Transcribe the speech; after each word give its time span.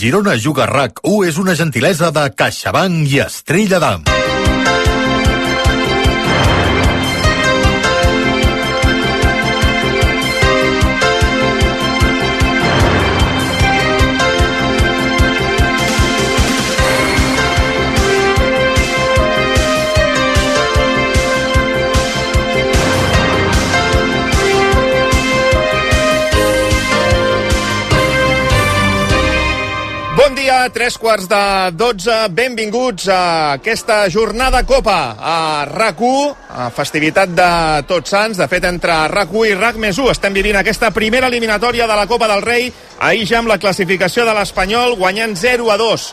Girona 0.00 0.32
Juga 0.40 0.64
RAC1 0.64 1.26
és 1.28 1.36
una 1.42 1.52
gentilesa 1.58 2.08
de 2.16 2.22
CaixaBank 2.32 3.12
i 3.12 3.20
Estrella 3.26 3.82
d'Am. 3.84 4.19
Tres 30.68 30.98
quarts 31.00 31.24
de 31.24 31.70
12. 31.72 32.28
Benvinguts 32.36 33.06
a 33.08 33.20
aquesta 33.54 34.02
jornada 34.12 34.60
Copa 34.68 35.16
a 35.16 35.64
RAC1, 35.64 36.34
a 36.52 36.66
festivitat 36.74 37.32
de 37.32 37.48
Tots 37.88 38.12
Sants. 38.12 38.36
De 38.36 38.48
fet, 38.50 38.66
entre 38.68 38.92
RAC1 39.08 39.46
i 39.48 39.54
RAC 39.56 39.78
més 39.80 39.96
1 39.96 40.10
estem 40.12 40.36
vivint 40.36 40.58
aquesta 40.60 40.90
primera 40.92 41.30
eliminatòria 41.32 41.86
de 41.88 41.96
la 41.96 42.04
Copa 42.10 42.28
del 42.28 42.44
Rei. 42.44 42.68
Ahir 43.00 43.24
ja 43.30 43.40
amb 43.40 43.48
la 43.48 43.56
classificació 43.62 44.28
de 44.28 44.36
l'Espanyol, 44.36 44.98
guanyant 45.00 45.32
0 45.40 45.72
a 45.72 45.78
2 45.80 46.06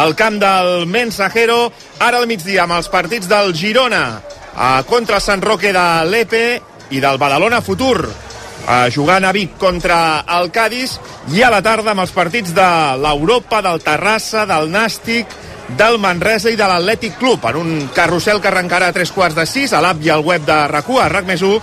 al 0.00 0.16
camp 0.16 0.40
del 0.40 0.86
Mensajero. 0.88 1.68
Ara 2.00 2.22
al 2.22 2.28
migdia 2.30 2.64
amb 2.64 2.78
els 2.80 2.88
partits 2.88 3.28
del 3.28 3.52
Girona 3.52 4.04
eh, 4.16 4.80
contra 4.88 5.20
Sant 5.20 5.44
Roque 5.44 5.76
de 5.76 5.86
l'Epe 6.08 6.44
i 6.90 7.04
del 7.04 7.20
Badalona 7.20 7.60
Futur 7.60 8.29
eh, 8.66 8.88
jugant 8.94 9.24
a 9.24 9.32
Vic 9.32 9.56
contra 9.58 10.24
el 10.38 10.50
Cádiz 10.54 10.98
i 11.34 11.42
a 11.42 11.50
la 11.52 11.62
tarda 11.62 11.92
amb 11.94 12.04
els 12.04 12.12
partits 12.14 12.54
de 12.56 12.70
l'Europa, 13.00 13.62
del 13.64 13.82
Terrassa, 13.84 14.46
del 14.48 14.70
Nàstic, 14.72 15.38
del 15.78 16.00
Manresa 16.02 16.50
i 16.50 16.58
de 16.58 16.66
l'Atlètic 16.66 17.18
Club 17.20 17.44
en 17.50 17.58
un 17.60 17.70
carrusel 17.94 18.40
que 18.42 18.50
arrencarà 18.50 18.90
a 18.90 18.96
tres 18.96 19.12
quarts 19.14 19.36
de 19.38 19.46
sis 19.46 19.72
a 19.72 19.82
l'app 19.82 20.02
i 20.02 20.10
al 20.10 20.24
web 20.26 20.44
de 20.46 20.56
RAC1, 20.72 20.98
a 20.98 21.08
RAC 21.12 21.28
més 21.28 21.44
1, 21.46 21.60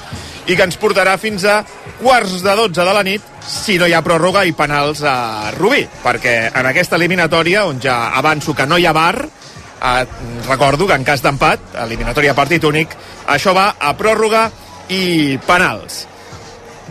i 0.47 0.55
que 0.55 0.63
ens 0.63 0.79
portarà 0.79 1.17
fins 1.19 1.43
a 1.43 1.59
quarts 1.99 2.39
de 2.43 2.55
12 2.55 2.85
de 2.87 2.93
la 2.95 3.03
nit 3.03 3.33
si 3.47 3.77
no 3.79 3.87
hi 3.87 3.95
ha 3.95 4.03
pròrroga 4.03 4.45
i 4.47 4.53
penals 4.55 5.03
a 5.03 5.51
Rubí, 5.55 5.83
perquè 6.03 6.37
en 6.55 6.69
aquesta 6.71 6.95
eliminatòria, 6.99 7.65
on 7.67 7.81
ja 7.83 8.13
avanço 8.15 8.55
que 8.55 8.67
no 8.67 8.77
hi 8.77 8.87
ha 8.87 8.95
bar, 8.95 9.15
eh, 9.23 10.05
recordo 10.47 10.87
que 10.87 10.95
en 10.95 11.07
cas 11.07 11.23
d'empat, 11.23 11.73
eliminatòria 11.83 12.35
partit 12.35 12.63
únic, 12.63 12.95
això 13.27 13.55
va 13.55 13.73
a 13.79 13.95
pròrroga 13.97 14.47
i 14.87 15.37
penals 15.47 16.05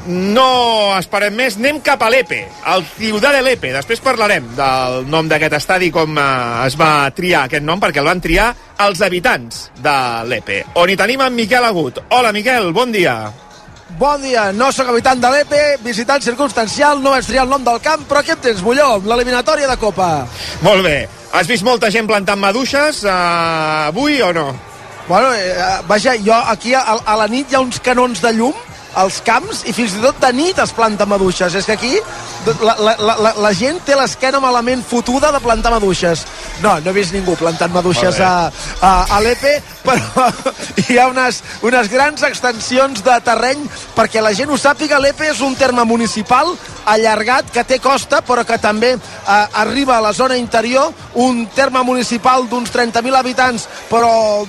no 0.07 0.97
esperem 0.97 1.35
més, 1.37 1.57
anem 1.59 1.81
cap 1.85 2.03
a 2.03 2.11
l'Epe, 2.13 2.43
al 2.65 2.85
Ciudad 2.97 3.35
de 3.37 3.43
l'Epe. 3.45 3.73
Després 3.75 4.03
parlarem 4.05 4.47
del 4.57 5.07
nom 5.11 5.29
d'aquest 5.29 5.59
estadi, 5.59 5.91
com 5.95 6.19
eh, 6.19 6.27
es 6.67 6.77
va 6.79 7.09
triar 7.17 7.47
aquest 7.47 7.67
nom, 7.67 7.83
perquè 7.83 8.03
el 8.03 8.11
van 8.11 8.23
triar 8.23 8.53
els 8.87 9.03
habitants 9.03 9.67
de 9.83 9.97
l'Epe. 10.31 10.63
On 10.83 10.91
hi 10.91 10.99
tenim 10.99 11.25
en 11.27 11.35
Miquel 11.35 11.67
Agut. 11.67 12.03
Hola, 12.11 12.33
Miquel, 12.37 12.73
bon 12.77 12.95
dia. 12.95 13.19
Bon 13.97 14.21
dia, 14.21 14.51
no 14.53 14.73
sóc 14.75 14.91
habitant 14.91 15.21
de 15.23 15.29
l'EPE, 15.31 15.79
visitant 15.85 16.21
circumstancial, 16.21 16.99
no 17.01 17.13
vaig 17.15 17.25
triar 17.25 17.45
el 17.47 17.53
nom 17.53 17.63
del 17.65 17.79
camp, 17.81 18.03
però 18.11 18.21
què 18.27 18.35
tens, 18.43 18.59
Molló, 18.67 18.97
l'eliminatòria 19.07 19.71
de 19.71 19.77
Copa? 19.81 20.27
Molt 20.67 20.83
bé. 20.85 20.97
Has 21.33 21.47
vist 21.47 21.65
molta 21.65 21.89
gent 21.95 22.09
plantant 22.11 22.41
maduixes 22.43 23.05
uh, 23.07 23.87
avui 23.87 24.19
o 24.27 24.33
no? 24.37 24.51
Bueno, 25.07 25.31
eh, 25.33 25.55
vaja, 25.87 26.17
jo 26.19 26.35
aquí 26.35 26.75
a, 26.75 26.83
a 26.99 27.15
la 27.17 27.29
nit 27.31 27.53
hi 27.53 27.57
ha 27.57 27.63
uns 27.63 27.79
canons 27.81 28.21
de 28.25 28.33
llum 28.35 28.57
als 28.97 29.21
camps 29.25 29.63
i 29.69 29.75
fins 29.77 29.97
i 29.97 30.03
tot 30.03 30.19
de 30.23 30.33
nit 30.37 30.59
es 30.63 30.73
planta 30.77 31.07
maduixes. 31.09 31.55
És 31.55 31.69
que 31.69 31.77
aquí 31.77 31.95
la, 32.47 32.75
la, 32.79 33.17
la, 33.19 33.33
la 33.43 33.53
gent 33.57 33.81
té 33.87 33.97
l'esquena 33.99 34.41
malament 34.43 34.85
fotuda 34.87 35.33
de 35.35 35.41
plantar 35.43 35.73
maduixes. 35.75 36.25
No, 36.63 36.77
no 36.81 36.91
he 36.91 36.97
vist 36.97 37.15
ningú 37.17 37.37
plantant 37.39 37.75
maduixes 37.75 38.21
a, 38.23 38.33
a, 38.81 38.93
a 39.17 39.21
l'EPE, 39.25 39.57
però 39.87 40.29
hi 40.87 40.99
ha 40.99 41.09
unes, 41.11 41.43
unes 41.67 41.91
grans 41.93 42.23
extensions 42.27 43.05
de 43.07 43.19
terreny 43.27 43.67
perquè 43.97 44.23
la 44.23 44.35
gent 44.37 44.51
ho 44.51 44.59
sàpiga, 44.61 45.01
l'EPE 45.03 45.33
és 45.33 45.43
un 45.45 45.57
terme 45.59 45.85
municipal 45.89 46.55
allargat 46.87 47.51
que 47.53 47.65
té 47.67 47.79
costa 47.83 48.21
però 48.27 48.45
que 48.47 48.59
també 48.63 48.93
eh, 48.95 49.61
arriba 49.63 49.97
a 49.97 50.05
la 50.05 50.13
zona 50.15 50.37
interior 50.39 50.93
un 51.23 51.45
terme 51.55 51.83
municipal 51.83 52.47
d'uns 52.49 52.71
30.000 52.73 53.19
habitants 53.19 53.67
però 53.91 54.45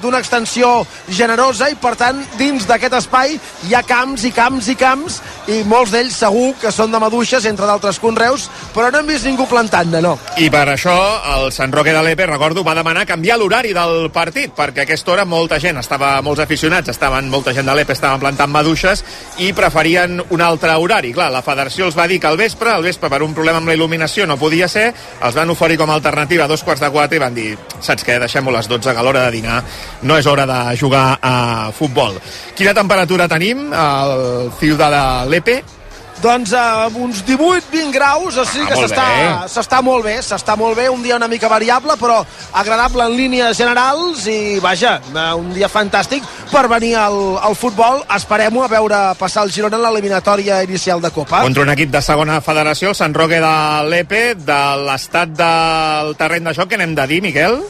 d'una 0.00 0.20
extensió 0.22 0.84
generosa 1.08 1.70
i 1.70 1.78
per 1.80 1.96
tant 1.98 2.22
dins 2.38 2.66
d'aquest 2.68 2.98
espai 3.00 3.36
hi 3.68 3.74
ha 3.74 3.82
camps 3.86 4.24
i 4.24 4.32
camps 4.34 4.70
i 4.70 4.76
camps 4.78 5.20
i 5.50 5.62
molts 5.66 5.94
d'ells 5.94 6.20
segur 6.22 6.52
que 6.60 6.72
són 6.74 6.94
de 6.94 7.02
maduixes 7.02 7.39
entre 7.48 7.68
d'altres 7.68 8.00
conreus 8.02 8.48
però 8.74 8.90
no 8.90 9.00
hem 9.00 9.08
vist 9.10 9.26
ningú 9.26 9.46
plantant-ne, 9.50 10.00
no. 10.04 10.16
I 10.40 10.48
per 10.52 10.66
això 10.72 10.94
el 11.34 11.50
Sant 11.54 11.72
Roque 11.74 11.94
de 11.94 12.02
l'Epe, 12.04 12.26
recordo, 12.28 12.64
va 12.66 12.74
demanar 12.78 13.06
canviar 13.08 13.38
l'horari 13.40 13.72
del 13.76 14.10
partit, 14.14 14.52
perquè 14.56 14.84
a 14.84 14.86
aquesta 14.88 15.14
hora 15.14 15.26
molta 15.28 15.58
gent, 15.62 15.80
estava 15.80 16.12
molts 16.24 16.42
aficionats, 16.44 16.92
estaven 16.92 17.30
molta 17.32 17.54
gent 17.56 17.68
de 17.68 17.74
l'Epe, 17.76 17.94
estaven 17.96 18.22
plantant 18.22 18.52
maduixes 18.52 19.04
i 19.42 19.52
preferien 19.56 20.20
un 20.30 20.44
altre 20.44 20.74
horari. 20.76 21.12
Clar, 21.16 21.30
la 21.32 21.42
federació 21.46 21.88
els 21.88 21.98
va 21.98 22.06
dir 22.10 22.20
que 22.20 22.30
al 22.30 22.38
vespre, 22.40 22.70
al 22.72 22.86
vespre 22.86 23.10
per 23.10 23.22
un 23.26 23.34
problema 23.34 23.60
amb 23.60 23.70
la 23.70 23.76
il·luminació 23.78 24.26
no 24.28 24.38
podia 24.40 24.68
ser, 24.68 24.90
els 25.22 25.36
van 25.36 25.50
oferir 25.50 25.78
com 25.80 25.90
a 25.90 25.98
alternativa 25.98 26.44
a 26.44 26.50
dos 26.50 26.64
quarts 26.66 26.84
de 26.84 26.92
quatre 26.94 27.18
i 27.18 27.22
van 27.22 27.34
dir, 27.34 27.50
saps 27.80 28.06
què, 28.06 28.20
deixem-ho 28.22 28.54
a 28.54 28.58
les 28.58 28.70
12, 28.70 28.94
que 28.94 29.00
a 29.00 29.06
l'hora 29.06 29.26
de 29.26 29.34
dinar 29.40 29.60
no 30.02 30.18
és 30.18 30.26
hora 30.30 30.46
de 30.46 30.60
jugar 30.80 31.18
a 31.22 31.70
futbol. 31.76 32.20
Quina 32.56 32.76
temperatura 32.76 33.28
tenim 33.28 33.70
al 33.74 34.50
Ciudad 34.60 34.94
de 34.94 35.30
l'Epe? 35.30 35.79
Doncs 36.20 36.52
uh, 36.52 36.90
uns 37.00 37.22
18-20 37.24 37.94
graus, 37.94 38.36
o 38.36 38.44
sigui 38.44 38.66
Ah, 38.66 38.68
que 38.68 38.76
molt 38.76 38.90
s'està 38.90 39.06
s'està 39.48 39.78
molt 39.80 40.04
bé, 40.04 40.18
s'està 40.20 40.56
molt 40.56 40.76
bé, 40.76 40.90
un 40.92 41.00
dia 41.02 41.16
una 41.16 41.28
mica 41.32 41.48
variable, 41.48 41.96
però 41.96 42.18
agradable 42.52 43.06
en 43.08 43.16
línies 43.16 43.56
generals 43.56 44.26
i, 44.28 44.58
vaja, 44.60 44.98
eh, 45.00 45.32
un 45.32 45.54
dia 45.56 45.70
fantàstic 45.72 46.26
per 46.52 46.66
venir 46.68 46.92
al, 47.00 47.16
al 47.40 47.56
futbol. 47.56 48.04
Esperem-ho 48.16 48.66
a 48.66 48.68
veure 48.68 49.00
passar 49.18 49.46
el 49.48 49.52
Girona 49.54 49.80
en 49.80 49.86
l'eliminatòria 49.88 50.60
inicial 50.66 51.00
de 51.00 51.10
Copa. 51.10 51.40
Contra 51.46 51.64
un 51.64 51.72
equip 51.72 51.90
de 51.90 52.04
segona 52.04 52.40
federació, 52.44 52.92
Sant 52.92 53.16
Roque 53.16 53.40
de 53.40 53.56
l'Epe, 53.88 54.24
de 54.36 54.62
l'estat 54.84 55.32
del 55.32 56.16
terreny 56.20 56.50
de 56.50 56.58
joc, 56.60 56.68
que 56.68 56.80
n'hem 56.80 56.94
de 56.98 57.08
dir, 57.08 57.22
Miquel? 57.24 57.62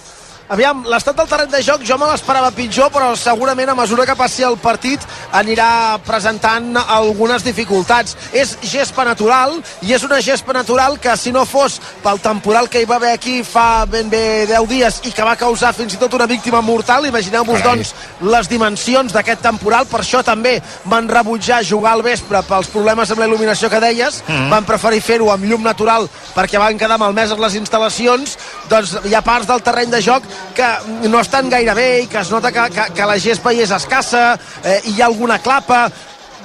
Aviam, 0.51 0.81
l'estat 0.91 1.15
del 1.15 1.29
terreny 1.31 1.53
de 1.53 1.61
joc 1.63 1.85
jo 1.87 1.95
me 1.95 2.09
l'esperava 2.11 2.49
pitjor, 2.51 2.89
però 2.91 3.13
segurament 3.15 3.71
a 3.71 3.75
mesura 3.79 4.03
que 4.03 4.17
passi 4.19 4.43
el 4.43 4.57
partit 4.59 5.05
anirà 5.39 6.01
presentant 6.03 6.75
algunes 6.81 7.45
dificultats. 7.47 8.17
És 8.35 8.57
gespa 8.67 9.05
natural, 9.07 9.55
i 9.87 9.95
és 9.95 10.03
una 10.03 10.19
gespa 10.19 10.57
natural 10.57 10.97
que 10.99 11.15
si 11.17 11.31
no 11.31 11.45
fos 11.47 11.77
pel 12.03 12.19
temporal 12.25 12.67
que 12.69 12.83
hi 12.83 12.89
va 12.91 12.97
haver 12.99 13.13
aquí 13.15 13.45
fa 13.47 13.85
ben 13.87 14.11
bé 14.11 14.49
10 14.51 14.67
dies 14.73 14.99
i 15.07 15.13
que 15.15 15.29
va 15.29 15.37
causar 15.39 15.71
fins 15.77 15.95
i 15.95 16.01
tot 16.03 16.19
una 16.19 16.27
víctima 16.27 16.59
mortal, 16.67 17.07
imagineu-vos 17.07 17.63
doncs 17.63 17.95
les 18.21 18.51
dimensions 18.51 19.15
d'aquest 19.15 19.47
temporal, 19.47 19.87
per 19.87 20.03
això 20.03 20.25
també 20.27 20.57
van 20.91 21.07
rebutjar 21.07 21.61
jugar 21.63 21.95
al 21.95 22.03
vespre 22.03 22.43
pels 22.51 22.73
problemes 22.75 23.15
amb 23.15 23.23
la 23.23 23.31
il·luminació 23.31 23.71
que 23.71 23.79
deies, 23.87 24.19
Mhm. 24.27 24.51
van 24.51 24.67
preferir 24.67 25.01
fer-ho 25.01 25.31
amb 25.31 25.45
llum 25.45 25.63
natural 25.63 26.11
perquè 26.35 26.59
van 26.59 26.77
quedar 26.77 26.99
malmeses 26.99 27.39
les 27.39 27.55
instal·lacions, 27.55 28.37
doncs 28.69 28.99
hi 29.05 29.15
ha 29.15 29.23
parts 29.23 29.47
del 29.47 29.63
terreny 29.63 29.95
de 29.95 30.03
joc 30.03 30.23
que 30.55 30.69
no 31.09 31.21
estan 31.21 31.51
gaire 31.51 31.75
bé 31.75 31.89
i 32.03 32.07
que 32.11 32.21
es 32.21 32.31
nota 32.31 32.53
que, 32.53 32.69
que, 32.75 32.87
que 32.97 33.09
la 33.09 33.19
gespa 33.19 33.53
hi 33.55 33.65
és 33.65 33.75
escassa 33.75 34.25
eh, 34.65 34.81
i 34.91 34.97
hi 34.97 35.03
ha 35.03 35.09
alguna 35.11 35.39
clapa 35.43 35.87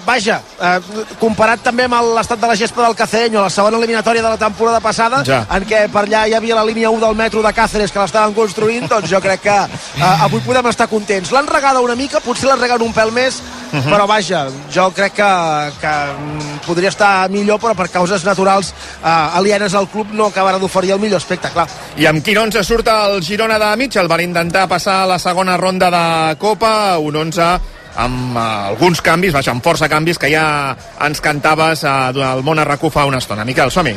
vaja, 0.06 0.42
eh, 0.62 0.80
comparat 1.20 1.64
també 1.66 1.86
amb 1.88 1.96
l'estat 2.16 2.40
de 2.40 2.48
la 2.48 2.56
gespa 2.56 2.84
del 2.86 2.96
Cacereño, 2.96 3.42
la 3.42 3.50
segona 3.50 3.78
eliminatòria 3.78 4.22
de 4.22 4.30
la 4.30 4.38
temporada 4.38 4.80
passada, 4.80 5.24
Ja. 5.26 5.46
en 5.52 5.66
què 5.66 5.90
per 5.92 6.06
allà 6.06 6.28
hi 6.28 6.34
havia 6.34 6.56
la 6.56 6.64
línia 6.66 6.90
1 6.90 7.00
del 7.00 7.16
metro 7.16 7.42
de 7.42 7.54
Càceres 7.54 7.92
que 7.92 8.00
l'estaven 8.00 8.34
construint, 8.34 8.88
doncs 8.88 9.10
jo 9.10 9.20
crec 9.22 9.42
que 9.42 9.56
eh, 9.56 10.24
avui 10.24 10.42
podem 10.42 10.68
estar 10.68 10.88
contents. 10.88 11.32
L'han 11.32 11.48
regada 11.48 11.82
una 11.82 11.96
mica, 11.96 12.20
potser 12.20 12.48
la 12.48 12.56
reguen 12.56 12.82
un 12.82 12.94
pèl 12.94 13.12
més, 13.12 13.42
uh 13.72 13.78
-huh. 13.80 13.92
però 13.92 14.08
vaja, 14.08 14.48
jo 14.74 14.92
crec 14.92 15.14
que, 15.14 15.72
que 15.82 16.66
podria 16.66 16.90
estar 16.90 17.30
millor, 17.30 17.60
però 17.60 17.76
per 17.76 17.90
causes 17.90 18.24
naturals 18.24 18.74
eh, 19.04 19.08
alienes 19.08 19.74
al 19.74 19.88
club 19.88 20.08
no 20.12 20.28
acabarà 20.28 20.60
d'oferir 20.60 20.92
el 20.92 21.00
millor 21.00 21.18
aspecte, 21.18 21.50
clar. 21.50 21.68
I 21.98 22.06
amb 22.06 22.24
quin 22.24 22.38
11 22.38 22.64
surt 22.64 22.88
el 22.88 23.22
Girona 23.24 23.58
de 23.60 23.76
Mitchell? 23.78 24.08
Van 24.08 24.22
intentar 24.22 24.68
passar 24.68 25.04
a 25.04 25.08
la 25.08 25.20
segona 25.20 25.58
ronda 25.58 25.90
de 25.90 26.36
Copa, 26.38 26.98
un 26.98 27.16
11 27.16 27.60
amb 27.96 28.36
uh, 28.36 28.72
alguns 28.72 29.02
canvis, 29.02 29.34
vaja, 29.34 29.54
amb 29.56 29.64
força 29.64 29.90
canvis 29.92 30.20
que 30.20 30.32
ja 30.32 30.76
ens 31.06 31.22
cantaves 31.24 31.84
uh, 31.84 32.12
al 32.26 32.44
món 32.44 32.60
a 32.60 32.68
fa 32.76 33.06
una 33.06 33.18
estona. 33.18 33.46
Miquel, 33.46 33.72
som-hi. 33.72 33.96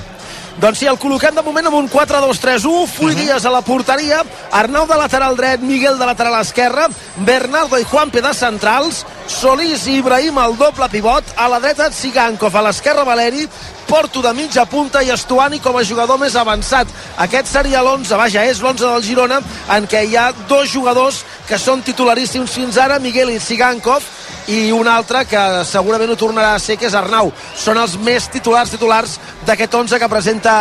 Doncs 0.59 0.81
sí, 0.81 0.87
el 0.91 0.97
col·loquem 0.99 1.37
de 1.37 1.43
moment 1.47 1.69
amb 1.69 1.77
un 1.79 1.89
4-2-3-1, 1.91 2.87
Fui 2.91 3.13
uh 3.13 3.15
-huh. 3.15 3.23
Díaz 3.23 3.45
a 3.45 3.51
la 3.51 3.63
porteria, 3.63 4.25
Arnau 4.51 4.87
de 4.89 4.97
lateral 4.97 5.37
dret, 5.37 5.61
Miguel 5.61 5.99
de 5.99 6.07
lateral 6.07 6.41
esquerra, 6.41 6.89
Bernardo 7.19 7.79
i 7.79 7.85
Juanpe 7.85 8.21
de 8.21 8.35
centrals, 8.35 9.07
Solís 9.29 9.87
i 9.87 9.99
Ibrahim 9.99 10.39
al 10.39 10.57
doble 10.57 10.89
pivot, 10.89 11.25
a 11.37 11.49
la 11.49 11.61
dreta 11.61 11.93
Sigankov, 11.93 12.57
a 12.57 12.63
l'esquerra 12.63 13.05
Valeri, 13.05 13.49
Porto 13.89 14.21
de 14.21 14.35
mitja 14.37 14.67
punta 14.69 15.01
i 15.01 15.09
Estuani 15.09 15.63
com 15.65 15.79
a 15.79 15.83
jugador 15.83 16.19
més 16.21 16.35
avançat. 16.37 16.91
Aquest 17.25 17.49
seria 17.49 17.81
l'11, 17.81 18.19
vaja, 18.21 18.45
és 18.45 18.61
l'11 18.61 18.85
del 18.85 19.07
Girona, 19.07 19.39
en 19.73 19.89
què 19.89 20.03
hi 20.05 20.17
ha 20.17 20.27
dos 20.51 20.69
jugadors 20.69 21.23
que 21.49 21.57
són 21.57 21.81
titularíssims 21.87 22.53
fins 22.53 22.77
ara, 22.77 22.99
Miguel 23.01 23.33
i 23.33 23.39
Sigankov, 23.41 24.05
i 24.53 24.69
un 24.77 24.89
altre 24.93 25.25
que 25.29 25.41
segurament 25.69 26.13
ho 26.13 26.19
tornarà 26.21 26.53
a 26.53 26.61
ser, 26.61 26.77
que 26.77 26.89
és 26.89 26.95
Arnau. 26.97 27.33
Són 27.57 27.81
els 27.81 27.97
més 28.05 28.29
titulars 28.29 28.77
titulars 28.77 29.17
d'aquest 29.49 29.81
11 29.81 30.03
que 30.05 30.13
presenta 30.13 30.53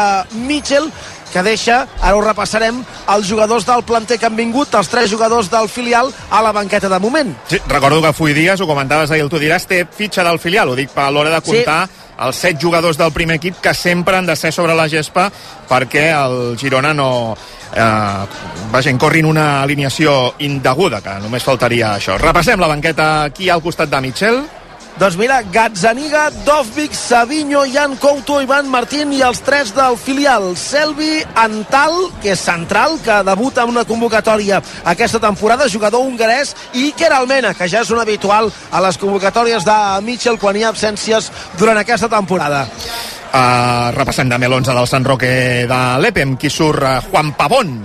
Mitchell, 0.47 0.87
que 1.33 1.43
deixa, 1.43 1.81
ara 1.99 2.15
ho 2.15 2.23
repassarem, 2.23 2.79
els 3.11 3.27
jugadors 3.27 3.67
del 3.67 3.83
planter 3.83 4.15
que 4.17 4.31
han 4.31 4.39
vingut, 4.39 4.71
els 4.79 4.87
tres 4.87 5.11
jugadors 5.11 5.51
del 5.51 5.67
filial, 5.67 6.15
a 6.31 6.41
la 6.41 6.55
banqueta 6.55 6.87
de 6.87 6.99
moment. 7.03 7.35
Sí, 7.51 7.59
recordo 7.67 8.01
que 8.01 8.15
Fui 8.15 8.33
Díaz, 8.33 8.63
ho 8.63 8.67
comentaves 8.67 9.11
ahir, 9.11 9.27
el 9.27 9.31
tu 9.31 9.39
diràs, 9.39 9.67
té 9.67 9.83
fitxa 9.83 10.23
del 10.23 10.39
filial, 10.39 10.71
ho 10.71 10.79
dic 10.79 10.95
a 10.95 11.11
l'hora 11.11 11.35
de 11.35 11.43
comptar 11.43 11.85
sí 11.87 12.06
els 12.25 12.35
set 12.35 12.59
jugadors 12.61 12.97
del 12.97 13.13
primer 13.13 13.37
equip 13.37 13.59
que 13.61 13.73
sempre 13.77 14.17
han 14.17 14.25
de 14.25 14.35
ser 14.35 14.51
sobre 14.55 14.75
la 14.75 14.87
gespa 14.89 15.27
perquè 15.69 16.09
el 16.15 16.57
Girona 16.57 16.93
no 16.93 17.09
eh, 17.75 18.25
vaja, 18.71 18.89
incorrin 18.89 19.25
una 19.25 19.61
alineació 19.61 20.35
indeguda, 20.39 21.01
que 21.01 21.17
només 21.23 21.45
faltaria 21.45 21.95
això. 21.95 22.17
Repassem 22.21 22.59
la 22.59 22.71
banqueta 22.71 23.09
aquí 23.25 23.49
al 23.49 23.61
costat 23.61 23.91
de 23.91 24.01
Michel. 24.01 24.41
Doncs 24.97 25.13
mira, 25.13 25.43
Gazzaniga, 25.43 26.31
Dovvik, 26.43 26.93
Savinho, 26.97 27.61
Jan 27.69 27.95
Couto, 28.01 28.39
Ivan 28.41 28.65
Martín 28.65 29.11
i 29.13 29.19
els 29.21 29.43
tres 29.45 29.69
del 29.75 29.93
filial. 30.01 30.55
Selvi, 30.57 31.19
Antal, 31.37 31.93
que 32.23 32.31
és 32.33 32.41
central, 32.41 32.97
que 33.05 33.19
debuta 33.27 33.61
en 33.61 33.75
una 33.75 33.85
convocatòria 33.85 34.57
aquesta 34.89 35.21
temporada, 35.21 35.69
jugador 35.69 36.01
hongarès, 36.01 36.55
i 36.73 36.87
Iker 36.89 37.11
Almena, 37.13 37.53
que 37.53 37.69
ja 37.69 37.83
és 37.85 37.93
un 37.93 38.01
habitual 38.01 38.49
a 38.71 38.81
les 38.87 38.97
convocatòries 38.97 39.69
de 39.69 39.77
Mitchell 40.01 40.41
quan 40.41 40.57
hi 40.57 40.65
ha 40.65 40.73
absències 40.73 41.29
durant 41.61 41.77
aquesta 41.77 42.09
temporada. 42.09 42.65
Uh, 43.27 43.93
repassem 43.93 44.33
també 44.33 44.49
l'11 44.49 44.73
del 44.73 44.89
Sant 44.89 45.05
Roque 45.05 45.31
de 45.69 45.81
l'Epem, 46.01 46.39
qui 46.41 46.49
surt 46.49 46.81
uh, 46.81 46.97
Juan 47.11 47.35
Pavón, 47.37 47.77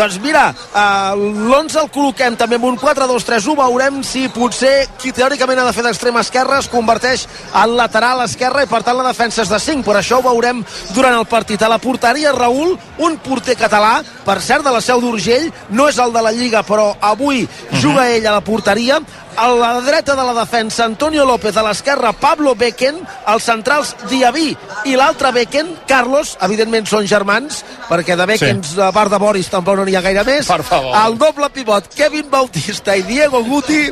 doncs 0.00 0.16
mira, 0.22 0.46
eh, 0.48 1.12
l'11 1.12 1.76
el 1.82 1.90
col·loquem 1.92 2.36
també 2.40 2.56
amb 2.56 2.70
un 2.70 2.78
4-2-3-1. 2.80 3.56
Veurem 3.58 4.00
si 4.06 4.28
potser 4.32 4.86
qui 5.00 5.12
teòricament 5.12 5.60
ha 5.60 5.66
de 5.66 5.74
fer 5.76 5.84
d'extrema 5.84 6.22
esquerra 6.24 6.60
es 6.62 6.70
converteix 6.72 7.26
en 7.52 7.74
lateral 7.76 8.24
esquerra 8.24 8.64
i 8.64 8.70
per 8.70 8.80
tant 8.86 8.96
la 8.96 9.10
defensa 9.10 9.44
és 9.44 9.52
de 9.52 9.60
5. 9.60 9.84
Per 9.84 9.98
això 10.00 10.20
ho 10.20 10.24
veurem 10.24 10.64
durant 10.96 11.18
el 11.18 11.28
partit. 11.28 11.60
A 11.60 11.68
la 11.68 11.78
porteria, 11.82 12.32
Raül, 12.32 12.78
un 13.04 13.18
porter 13.20 13.58
català, 13.60 13.98
per 14.24 14.40
cert, 14.40 14.64
de 14.64 14.72
la 14.72 14.80
Seu 14.80 15.02
d'Urgell, 15.04 15.50
no 15.76 15.90
és 15.90 15.98
el 16.00 16.14
de 16.16 16.22
la 16.24 16.32
Lliga, 16.32 16.62
però 16.64 16.94
avui 17.00 17.44
uh 17.44 17.48
-huh. 17.48 17.80
juga 17.80 18.08
ell 18.08 18.26
a 18.26 18.32
la 18.32 18.40
porteria 18.40 19.00
a 19.36 19.48
la 19.48 19.80
dreta 19.80 20.14
de 20.16 20.24
la 20.24 20.34
defensa 20.34 20.84
Antonio 20.84 21.24
López, 21.24 21.56
a 21.56 21.62
l'esquerra 21.62 22.12
Pablo 22.12 22.54
Becken, 22.54 22.98
els 23.32 23.46
centrals 23.46 23.94
Diaby 24.10 24.48
i 24.90 24.96
l'altre 24.98 25.32
Becken, 25.34 25.72
Carlos, 25.88 26.36
evidentment 26.44 26.88
són 26.90 27.08
germans, 27.10 27.62
perquè 27.88 28.16
de 28.18 28.26
Beckens, 28.28 28.74
sí. 28.74 28.80
a 28.82 28.90
part 28.94 29.12
de 29.12 29.20
Boris, 29.22 29.50
tampoc 29.52 29.78
no 29.78 29.86
n'hi 29.86 29.96
ha 29.98 30.04
gaire 30.04 30.24
més. 30.26 30.48
Per 30.50 30.62
favor. 30.66 30.94
El 31.00 31.18
doble 31.20 31.50
pivot, 31.54 31.90
Kevin 31.94 32.28
Bautista 32.30 32.96
i 32.96 33.06
Diego 33.06 33.42
Guti, 33.46 33.82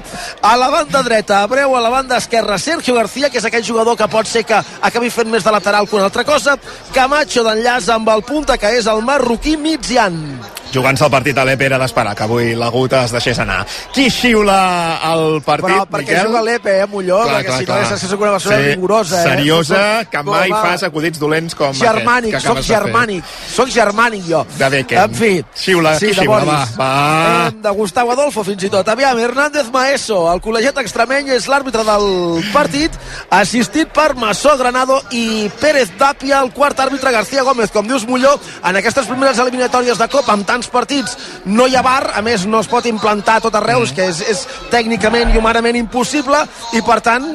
a 0.42 0.54
la 0.60 0.68
banda 0.74 1.02
dreta, 1.06 1.42
Abreu, 1.42 1.76
a 1.76 1.82
la 1.84 1.92
banda 1.92 2.18
esquerra, 2.18 2.58
Sergio 2.58 2.94
García, 2.94 3.30
que 3.30 3.40
és 3.42 3.48
aquell 3.48 3.66
jugador 3.66 3.96
que 3.96 4.10
pot 4.10 4.28
ser 4.28 4.44
que 4.48 4.60
acabi 4.82 5.10
fent 5.14 5.30
més 5.32 5.46
de 5.46 5.54
lateral 5.54 5.88
que 5.88 5.98
una 5.98 6.08
altra 6.10 6.26
cosa, 6.28 6.58
Camacho 6.94 7.44
d'enllaç 7.46 7.90
amb 7.94 8.14
el 8.14 8.24
punta, 8.26 8.58
que 8.58 8.76
és 8.78 8.86
el 8.86 9.02
marroquí 9.06 9.56
Mitzian 9.56 10.22
jugant-se 10.72 11.04
el 11.06 11.10
partit 11.10 11.38
a 11.38 11.44
l'EPE 11.48 11.66
era 11.68 11.78
d'esperar 11.80 12.14
que 12.16 12.24
avui 12.26 12.54
la 12.58 12.68
Guta 12.68 13.04
es 13.04 13.12
deixés 13.14 13.38
anar. 13.38 13.64
Qui 13.94 14.08
xiula 14.10 15.00
el 15.12 15.40
partit, 15.42 15.68
Però 15.68 15.86
perquè 15.88 16.14
Miquel? 16.14 16.26
juga 16.26 16.42
l'EPE, 16.42 16.74
eh, 16.82 16.86
Molló? 16.86 17.22
Clar, 17.22 17.38
perquè 17.38 17.46
clar, 17.46 17.58
si 17.58 17.64
clar. 17.64 17.78
no 17.78 17.96
és 17.96 18.12
una 18.12 18.30
persona 18.32 18.56
sí, 18.56 18.62
rigorosa, 18.68 19.20
eh? 19.20 19.28
Seriosa, 19.28 19.82
que 20.10 20.22
mai 20.22 20.50
va. 20.50 20.62
fas 20.62 20.82
acudits 20.88 21.18
dolents 21.18 21.54
com 21.54 21.72
germànic, 21.72 22.34
aquest. 22.34 22.46
Soc 22.46 22.60
germànic, 22.66 23.24
soc 23.54 23.68
germànic 23.74 24.26
jo. 24.28 24.44
De 24.58 24.68
Becken. 24.68 24.98
En 24.98 25.14
fi. 25.14 25.32
Xiula, 25.54 25.94
sí, 25.98 26.06
qui 26.12 26.20
xiula, 26.20 26.44
va, 26.44 26.58
va. 26.76 27.50
De 27.50 27.70
Gustavo 27.70 28.12
Adolfo, 28.12 28.44
fins 28.44 28.62
i 28.64 28.70
tot. 28.72 28.88
Aviam, 28.88 29.18
Hernández 29.18 29.70
Maeso, 29.72 30.20
el 30.32 30.40
col·legiat 30.44 30.78
extremeny, 30.82 31.32
és 31.36 31.48
l'àrbitre 31.48 31.84
del 31.84 32.44
partit, 32.52 32.92
assistit 33.30 33.88
per 33.94 34.14
Massó 34.16 34.56
Granado 34.58 35.00
i 35.10 35.48
Pérez 35.60 35.90
Dàpia, 35.98 36.42
el 36.42 36.52
quart 36.52 36.78
àrbitre 36.80 37.12
García 37.12 37.42
Gómez. 37.42 37.70
Com 37.70 37.88
dius, 37.88 38.06
Molló, 38.08 38.38
en 38.64 38.76
aquestes 38.76 39.06
primeres 39.06 39.38
eliminatòries 39.38 39.98
de 39.98 40.08
Copa, 40.08 40.32
amb 40.32 40.46
tants 40.58 40.70
partits, 40.72 41.16
no 41.46 41.66
hi 41.68 41.76
ha 41.78 41.82
bar, 41.82 42.10
a 42.18 42.22
més 42.24 42.44
no 42.46 42.60
es 42.62 42.68
pot 42.70 42.86
implantar 42.90 43.38
tot 43.44 43.54
arreu, 43.54 43.84
mm. 43.84 43.94
que 43.94 44.08
és, 44.10 44.22
és 44.26 44.42
tècnicament 44.72 45.30
i 45.30 45.38
humanament 45.38 45.78
impossible, 45.78 46.40
i 46.74 46.82
per 46.82 46.98
tant 47.04 47.26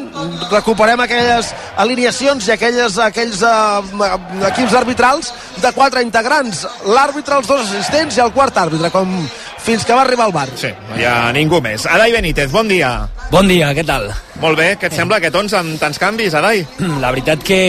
recuperem 0.52 1.00
aquelles 1.04 1.54
alineacions 1.80 2.48
i 2.48 2.56
aquelles, 2.58 3.00
aquells 3.00 3.44
uh, 3.48 3.80
equips 4.52 4.75
arbitrals 4.75 5.31
de 5.64 5.72
quatre 5.75 6.04
integrants, 6.04 6.66
l'àrbitre, 6.86 7.40
els 7.40 7.50
dos 7.50 7.64
assistents 7.70 8.20
i 8.20 8.25
el 8.25 8.34
quart 8.36 8.58
àrbitre, 8.66 8.92
com 8.94 9.16
fins 9.63 9.86
que 9.88 9.95
va 9.95 10.04
arribar 10.04 10.27
al 10.27 10.36
bar. 10.36 10.48
Sí, 10.60 10.69
no 10.89 11.00
hi 11.00 11.06
ha 11.07 11.31
ningú 11.36 11.62
més. 11.63 11.88
Adai 11.88 12.12
Benítez, 12.15 12.51
bon 12.51 12.68
dia. 12.68 12.92
Bon 13.31 13.48
dia, 13.48 13.71
què 13.74 13.86
tal? 13.88 14.10
Molt 14.44 14.60
bé, 14.60 14.74
què 14.80 14.89
et 14.89 14.95
sembla 14.98 15.21
aquest 15.21 15.36
11 15.39 15.57
amb 15.60 15.80
tants 15.81 16.00
canvis, 16.01 16.36
Adai? 16.36 16.65
La 17.04 17.13
veritat 17.15 17.44
que 17.48 17.60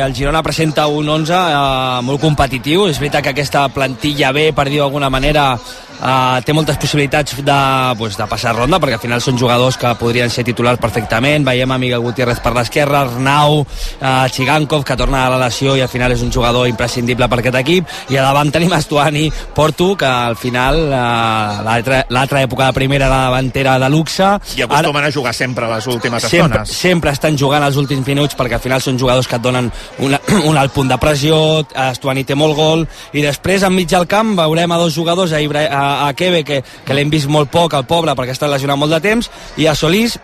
el 0.00 0.14
Girona 0.16 0.44
presenta 0.46 0.86
un 0.86 1.08
11 1.10 1.34
eh, 1.34 2.00
molt 2.06 2.22
competitiu. 2.22 2.86
És 2.88 3.02
veritat 3.02 3.26
que 3.26 3.34
aquesta 3.34 3.66
plantilla 3.74 4.32
B, 4.36 4.50
per 4.54 4.68
dir-ho 4.70 4.86
d'alguna 4.86 5.10
manera, 5.12 5.52
Uh, 6.00 6.40
té 6.40 6.54
moltes 6.56 6.78
possibilitats 6.80 7.36
de, 7.44 7.58
pues, 8.00 8.16
de 8.16 8.24
passar 8.30 8.54
ronda 8.56 8.78
perquè 8.80 8.96
al 8.96 9.02
final 9.02 9.20
són 9.20 9.36
jugadors 9.36 9.76
que 9.76 9.90
podrien 10.00 10.30
ser 10.32 10.46
titulars 10.48 10.80
perfectament. 10.80 11.44
Veiem 11.44 11.70
a 11.70 11.76
Miguel 11.78 12.00
Gutiérrez 12.00 12.40
per 12.40 12.54
l'esquerra 12.56 13.02
Arnau, 13.04 13.60
uh, 13.60 14.24
Chigankov 14.32 14.84
que 14.88 14.96
torna 14.96 15.26
a 15.26 15.30
la 15.34 15.40
lesió 15.44 15.76
i 15.76 15.84
al 15.84 15.92
final 15.92 16.14
és 16.14 16.22
un 16.24 16.32
jugador 16.32 16.68
imprescindible 16.70 17.28
per 17.28 17.40
aquest 17.42 17.58
equip. 17.60 17.92
I 18.08 18.16
a 18.16 18.24
davant 18.24 18.48
tenim 18.54 18.72
Estuani 18.72 19.26
Porto 19.54 19.92
que 20.00 20.08
al 20.08 20.38
final 20.40 20.80
uh, 20.88 21.60
l'altra 22.08 22.40
època 22.40 22.70
de 22.70 22.78
primera 22.80 23.10
de 23.10 23.20
davantera 23.26 23.78
de 23.78 23.90
luxe. 23.92 24.24
I 24.56 24.64
acostumen 24.64 25.02
Ara, 25.04 25.12
a 25.12 25.12
jugar 25.12 25.34
sempre 25.36 25.68
les 25.68 25.86
últimes 25.86 26.22
sempre, 26.22 26.62
estones. 26.62 26.76
sempre 26.80 27.12
estan 27.12 27.36
jugant 27.36 27.64
els 27.66 27.76
últims 27.76 28.06
minuts 28.08 28.38
perquè 28.38 28.56
al 28.56 28.64
final 28.64 28.80
són 28.80 28.98
jugadors 28.98 29.28
que 29.28 29.36
et 29.36 29.44
donen 29.44 29.70
una, 29.98 30.20
un 30.48 30.56
alt 30.56 30.72
punt 30.72 30.88
de 30.88 30.98
pressió. 31.02 31.60
Estuani 31.90 32.24
té 32.24 32.34
molt 32.38 32.56
gol. 32.56 32.86
I 33.12 33.26
després 33.26 33.68
enmig 33.68 33.92
del 33.92 34.08
camp 34.08 34.32
veurem 34.38 34.72
a 34.72 34.80
dos 34.80 34.96
jugadors 34.96 35.36
a, 35.36 35.44
Ibra, 35.44 35.66
a 35.68 35.89
a, 36.06 36.12
Kebe, 36.16 36.44
que, 36.44 36.60
que 36.86 36.96
l'hem 36.96 37.10
vist 37.12 37.30
molt 37.30 37.50
poc, 37.52 37.74
al 37.74 37.86
poble, 37.88 38.14
perquè 38.18 38.36
està 38.36 38.50
lesionat 38.50 38.78
molt 38.80 38.94
de 38.96 39.00
temps, 39.04 39.30
i 39.60 39.66
a 39.70 39.74
Solís, 39.78 40.18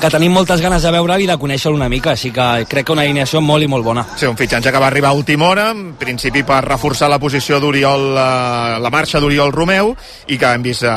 que 0.00 0.10
tenim 0.12 0.34
moltes 0.34 0.60
ganes 0.60 0.84
de 0.84 0.92
veure'l 0.92 1.22
i 1.24 1.28
de 1.28 1.36
conèixer-lo 1.40 1.76
una 1.78 1.88
mica, 1.88 2.12
així 2.12 2.30
que 2.34 2.66
crec 2.68 2.86
que 2.86 2.92
una 2.92 3.04
alineació 3.06 3.40
molt 3.40 3.64
i 3.64 3.70
molt 3.70 3.84
bona. 3.86 4.04
Sí, 4.18 4.28
un 4.28 4.36
fitxatge 4.36 4.72
que 4.72 4.82
va 4.82 4.90
arribar 4.90 5.14
a 5.14 5.18
última 5.18 5.48
hora, 5.48 5.70
en 5.72 5.94
principi 6.00 6.42
per 6.46 6.60
reforçar 6.66 7.08
la 7.12 7.20
posició 7.22 7.60
d'Oriol, 7.62 8.06
eh, 8.12 8.76
la 8.82 8.92
marxa 8.92 9.22
d'Oriol 9.22 9.54
Romeu, 9.54 9.94
i 10.28 10.38
que 10.38 10.52
hem 10.52 10.66
vist 10.66 10.84
eh, 10.84 10.92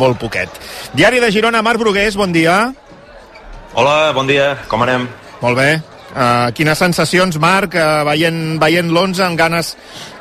molt 0.00 0.18
poquet. 0.20 0.60
Diari 0.94 1.22
de 1.22 1.30
Girona, 1.30 1.62
Marc 1.62 1.78
Brugués, 1.82 2.18
bon 2.18 2.34
dia. 2.34 2.58
Hola, 3.74 4.10
bon 4.16 4.26
dia, 4.26 4.56
com 4.68 4.82
anem? 4.82 5.06
Molt 5.40 5.56
bé. 5.56 5.70
Uh, 6.10 6.50
quines 6.58 6.78
sensacions, 6.78 7.36
Marc, 7.38 7.76
uh, 7.78 8.02
veient, 8.08 8.56
veient 8.58 8.88
l'11 8.90 9.22
amb 9.28 9.38
ganes 9.38 9.76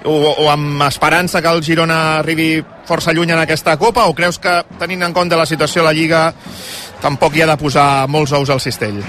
o, 0.06 0.14
o 0.14 0.46
amb 0.52 0.84
esperança 0.86 1.42
que 1.42 1.50
el 1.50 1.64
Girona 1.66 2.20
arribi 2.20 2.60
força 2.86 3.10
lluny 3.10 3.34
en 3.34 3.42
aquesta 3.42 3.74
Copa 3.82 4.06
o 4.06 4.14
creus 4.14 4.38
que 4.38 4.54
tenint 4.78 5.08
en 5.08 5.16
compte 5.18 5.40
la 5.40 5.48
situació 5.50 5.82
a 5.82 5.90
la 5.90 5.96
Lliga 5.98 6.28
tampoc 7.02 7.34
hi 7.34 7.42
ha 7.42 7.50
de 7.50 7.58
posar 7.58 7.88
molts 8.06 8.36
ous 8.38 8.54
al 8.54 8.62
cistell? 8.62 9.02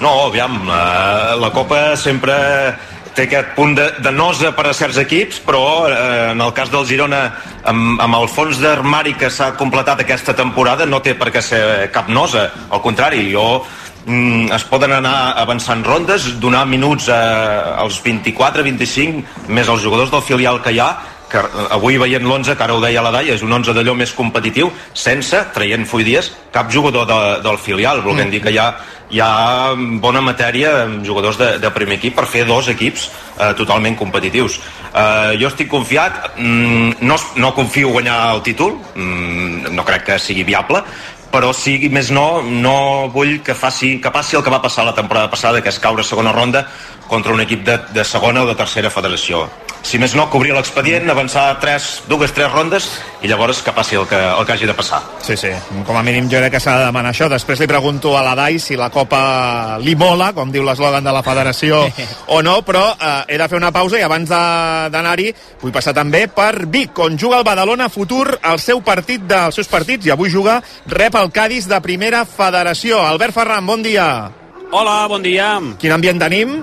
No, 0.00 0.14
aviam, 0.30 0.56
uh, 0.64 1.36
la 1.36 1.52
Copa 1.52 1.84
sempre 2.00 2.40
té 3.14 3.28
aquest 3.28 3.54
punt 3.54 3.76
de, 3.78 3.86
de 4.02 4.10
nosa 4.10 4.50
per 4.56 4.66
a 4.68 4.74
certs 4.74 4.98
equips, 5.04 5.38
però 5.46 5.62
eh, 5.86 6.32
en 6.32 6.40
el 6.42 6.52
cas 6.56 6.70
del 6.72 6.86
Girona, 6.88 7.22
amb, 7.70 8.00
amb 8.02 8.18
el 8.18 8.26
fons 8.30 8.58
d'armari 8.58 9.14
que 9.18 9.30
s'ha 9.30 9.52
completat 9.58 10.02
aquesta 10.02 10.34
temporada, 10.36 10.86
no 10.86 10.98
té 11.02 11.14
per 11.18 11.30
què 11.34 11.42
ser 11.44 11.62
cap 11.94 12.10
nosa. 12.10 12.48
Al 12.74 12.82
contrari, 12.82 13.28
jo 13.30 13.62
mm, 14.06 14.52
es 14.54 14.64
poden 14.70 14.92
anar 14.92 15.34
avançant 15.40 15.84
rondes, 15.84 16.28
donar 16.40 16.64
minuts 16.66 17.08
a, 17.08 17.20
als 17.82 18.00
24, 18.04 18.62
25, 18.62 19.24
més 19.48 19.68
als 19.68 19.82
jugadors 19.82 20.12
del 20.14 20.22
filial 20.22 20.62
que 20.62 20.74
hi 20.74 20.80
ha, 20.80 20.92
que 21.34 21.42
avui 21.74 21.98
veient 21.98 22.22
l'11, 22.22 22.54
que 22.54 22.62
ara 22.62 22.74
ho 22.76 22.82
deia 22.82 23.02
la 23.02 23.12
Daia, 23.14 23.34
és 23.34 23.42
un 23.42 23.52
11 23.52 23.74
d'allò 23.74 23.94
més 23.98 24.12
competitiu, 24.14 24.70
sense, 24.94 25.40
traient 25.54 25.86
Full 25.88 26.04
Dies, 26.06 26.30
cap 26.54 26.70
jugador 26.70 27.08
de, 27.10 27.20
del 27.42 27.58
filial, 27.58 28.04
volent 28.04 28.28
mm. 28.28 28.34
dir 28.34 28.42
que 28.44 28.52
hi 28.54 28.60
ha, 28.60 28.68
hi 29.10 29.20
ha 29.22 29.74
bona 30.02 30.22
matèria 30.24 30.72
amb 30.84 31.04
jugadors 31.06 31.38
de, 31.40 31.50
de 31.62 31.72
primer 31.74 31.98
equip 31.98 32.16
per 32.18 32.26
fer 32.30 32.44
dos 32.48 32.70
equips 32.72 33.08
eh, 33.08 33.52
totalment 33.58 33.98
competitius. 33.98 34.60
Eh, 34.94 35.34
jo 35.40 35.50
estic 35.50 35.70
confiat, 35.72 36.36
mm, 36.36 37.02
no, 37.08 37.18
no 37.42 37.54
confio 37.56 37.90
guanyar 37.96 38.18
el 38.36 38.44
títol, 38.46 38.78
mm, 38.94 39.74
no 39.74 39.84
crec 39.86 40.06
que 40.12 40.20
sigui 40.22 40.46
viable, 40.46 40.84
però 41.34 41.50
sí, 41.50 41.88
més 41.90 42.12
no, 42.14 42.44
no 42.46 43.10
vull 43.10 43.40
que, 43.42 43.56
faci, 43.58 43.96
que 43.98 44.12
passi 44.14 44.38
el 44.38 44.44
que 44.46 44.52
va 44.54 44.62
passar 44.62 44.86
la 44.86 44.94
temporada 44.94 45.32
passada, 45.32 45.58
que 45.64 45.72
és 45.72 45.80
caure 45.82 46.04
a 46.04 46.06
segona 46.06 46.32
ronda 46.32 46.68
contra 47.10 47.34
un 47.34 47.42
equip 47.42 47.64
de, 47.66 47.80
de 47.96 48.04
segona 48.06 48.44
o 48.44 48.46
de 48.46 48.54
tercera 48.54 48.92
federació. 48.94 49.48
Si 49.84 49.98
més 49.98 50.14
no, 50.16 50.28
cobrir 50.30 50.54
l'expedient, 50.54 51.10
avançar 51.10 51.58
tres, 51.60 52.04
dues, 52.08 52.32
tres 52.32 52.52
rondes 52.54 52.86
i 53.24 53.28
llavors 53.28 53.62
que 53.64 53.72
passi 53.72 53.96
el 53.96 54.04
que, 54.06 54.18
el 54.20 54.44
que 54.44 54.52
hagi 54.52 54.66
de 54.68 54.74
passar. 54.76 55.00
Sí, 55.24 55.36
sí, 55.40 55.48
com 55.86 55.96
a 55.96 56.02
mínim 56.04 56.28
jo 56.28 56.42
crec 56.42 56.52
que 56.52 56.60
s'ha 56.60 56.76
de 56.76 56.88
demanar 56.90 57.14
això. 57.14 57.30
Després 57.32 57.62
li 57.62 57.68
pregunto 57.70 58.12
a 58.18 58.22
la 58.26 58.34
DAI 58.36 58.58
si 58.60 58.76
la 58.76 58.90
Copa 58.92 59.78
li 59.80 59.96
mola, 59.96 60.32
com 60.36 60.52
diu 60.52 60.64
l'eslògan 60.66 61.04
de 61.04 61.14
la 61.14 61.24
federació, 61.24 61.80
o 62.36 62.42
no, 62.44 62.58
però 62.66 62.84
eh, 62.92 63.14
he 63.32 63.40
de 63.40 63.48
fer 63.48 63.56
una 63.56 63.72
pausa 63.72 63.98
i 63.98 64.04
abans 64.04 64.28
d'anar-hi 64.28 65.30
vull 65.62 65.72
passar 65.72 65.96
també 65.96 66.26
per 66.28 66.66
Vic, 66.68 67.00
on 67.00 67.16
juga 67.20 67.40
el 67.40 67.48
Badalona 67.48 67.88
Futur 67.88 68.26
el 68.36 68.60
seu 68.60 68.84
partit 68.84 69.24
dels 69.24 69.56
seus 69.56 69.72
partits 69.72 70.04
i 70.04 70.12
avui 70.12 70.28
juga 70.28 70.60
rep 70.92 71.16
el 71.16 71.32
Cádiz 71.32 71.68
de 71.70 71.80
primera 71.80 72.26
federació. 72.28 73.00
Albert 73.08 73.40
Ferran, 73.40 73.64
bon 73.64 73.82
dia. 73.82 74.08
Hola, 74.74 75.04
bon 75.08 75.24
dia. 75.24 75.54
Quin 75.80 75.96
ambient 75.96 76.20
tenim? 76.20 76.58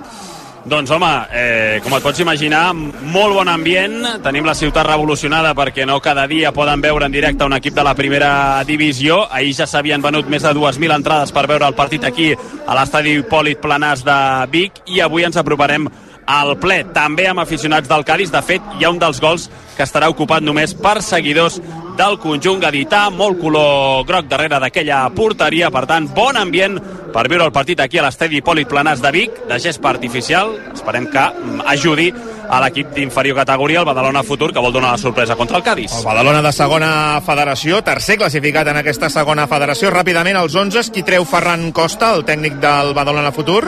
Doncs 0.62 0.91
home, 0.94 1.10
eh, 1.34 1.80
com 1.82 1.96
et 1.98 2.03
pots 2.06 2.20
imaginar, 2.22 2.75
molt 2.75 3.34
bon 3.34 3.50
ambient. 3.50 4.22
Tenim 4.22 4.46
la 4.46 4.53
ciutat 4.53 4.86
revolucionada 4.86 5.56
perquè 5.58 5.88
no 5.88 6.00
cada 6.00 6.27
dia 6.27 6.51
poden 6.53 6.82
veure 6.82 7.08
en 7.08 7.12
directe 7.12 7.44
un 7.44 7.53
equip 7.58 7.74
de 7.74 7.84
la 7.84 7.96
primera 7.96 8.63
divisió. 8.63 9.25
Ahir 9.32 9.56
ja 9.58 9.65
s'havien 9.65 10.01
venut 10.01 10.30
més 10.30 10.44
de 10.44 10.53
2.000 10.53 10.94
entrades 10.94 11.32
per 11.32 11.48
veure 11.48 11.65
el 11.65 11.74
partit 11.74 12.06
aquí 12.06 12.32
a 12.34 12.75
l'estadi 12.77 13.18
Hipòlit 13.18 13.60
Planàs 13.60 14.06
de 14.06 14.20
Vic 14.51 14.84
i 14.86 15.01
avui 15.01 15.25
ens 15.25 15.38
aproparem 15.38 15.89
al 16.27 16.56
ple, 16.62 16.84
també 16.94 17.25
amb 17.27 17.41
aficionats 17.41 17.89
del 17.89 18.06
Cádiz. 18.06 18.32
De 18.32 18.41
fet, 18.46 18.62
hi 18.77 18.86
ha 18.86 18.94
un 18.94 19.00
dels 19.00 19.20
gols 19.20 19.50
que 19.75 19.84
estarà 19.84 20.10
ocupat 20.13 20.44
només 20.44 20.75
per 20.77 21.01
seguidors 21.01 21.58
del 22.01 22.17
conjunt 22.17 22.62
gadità, 22.63 23.03
molt 23.13 23.38
color 23.41 24.01
groc 24.10 24.25
darrere 24.29 24.58
d'aquella 24.63 25.03
porteria, 25.13 25.70
per 25.74 25.84
tant, 25.89 26.08
bon 26.15 26.38
ambient 26.39 26.79
per 27.13 27.27
viure 27.29 27.46
el 27.46 27.53
partit 27.53 27.81
aquí 27.84 28.00
a 28.00 28.05
l'estadi 28.05 28.39
Hipòlit 28.39 28.70
Planàs 28.72 29.03
de 29.03 29.12
Vic, 29.13 29.36
de 29.50 29.60
gespa 29.62 29.91
artificial, 29.91 30.55
esperem 30.74 31.05
que 31.12 31.22
mm, 31.22 31.62
ajudi 31.75 32.10
a 32.51 32.60
l'equip 32.63 32.89
d'inferior 32.96 33.38
categoria, 33.43 33.84
el 33.84 33.88
Badalona 33.88 34.25
Futur, 34.25 34.50
que 34.51 34.63
vol 34.63 34.74
donar 34.74 34.96
la 34.96 35.01
sorpresa 35.01 35.38
contra 35.38 35.60
el 35.60 35.63
Cádiz. 35.63 35.93
El 36.00 36.08
Badalona 36.08 36.41
de 36.41 36.51
segona 36.55 36.91
federació, 37.25 37.84
tercer 37.86 38.17
classificat 38.24 38.74
en 38.74 38.81
aquesta 38.81 39.12
segona 39.13 39.46
federació. 39.51 39.93
Ràpidament, 39.93 40.41
els 40.41 40.58
11, 40.58 40.89
qui 40.96 41.05
treu 41.05 41.27
Ferran 41.27 41.70
Costa, 41.72 42.15
el 42.15 42.25
tècnic 42.25 42.58
del 42.63 42.96
Badalona 42.98 43.31
Futur? 43.36 43.62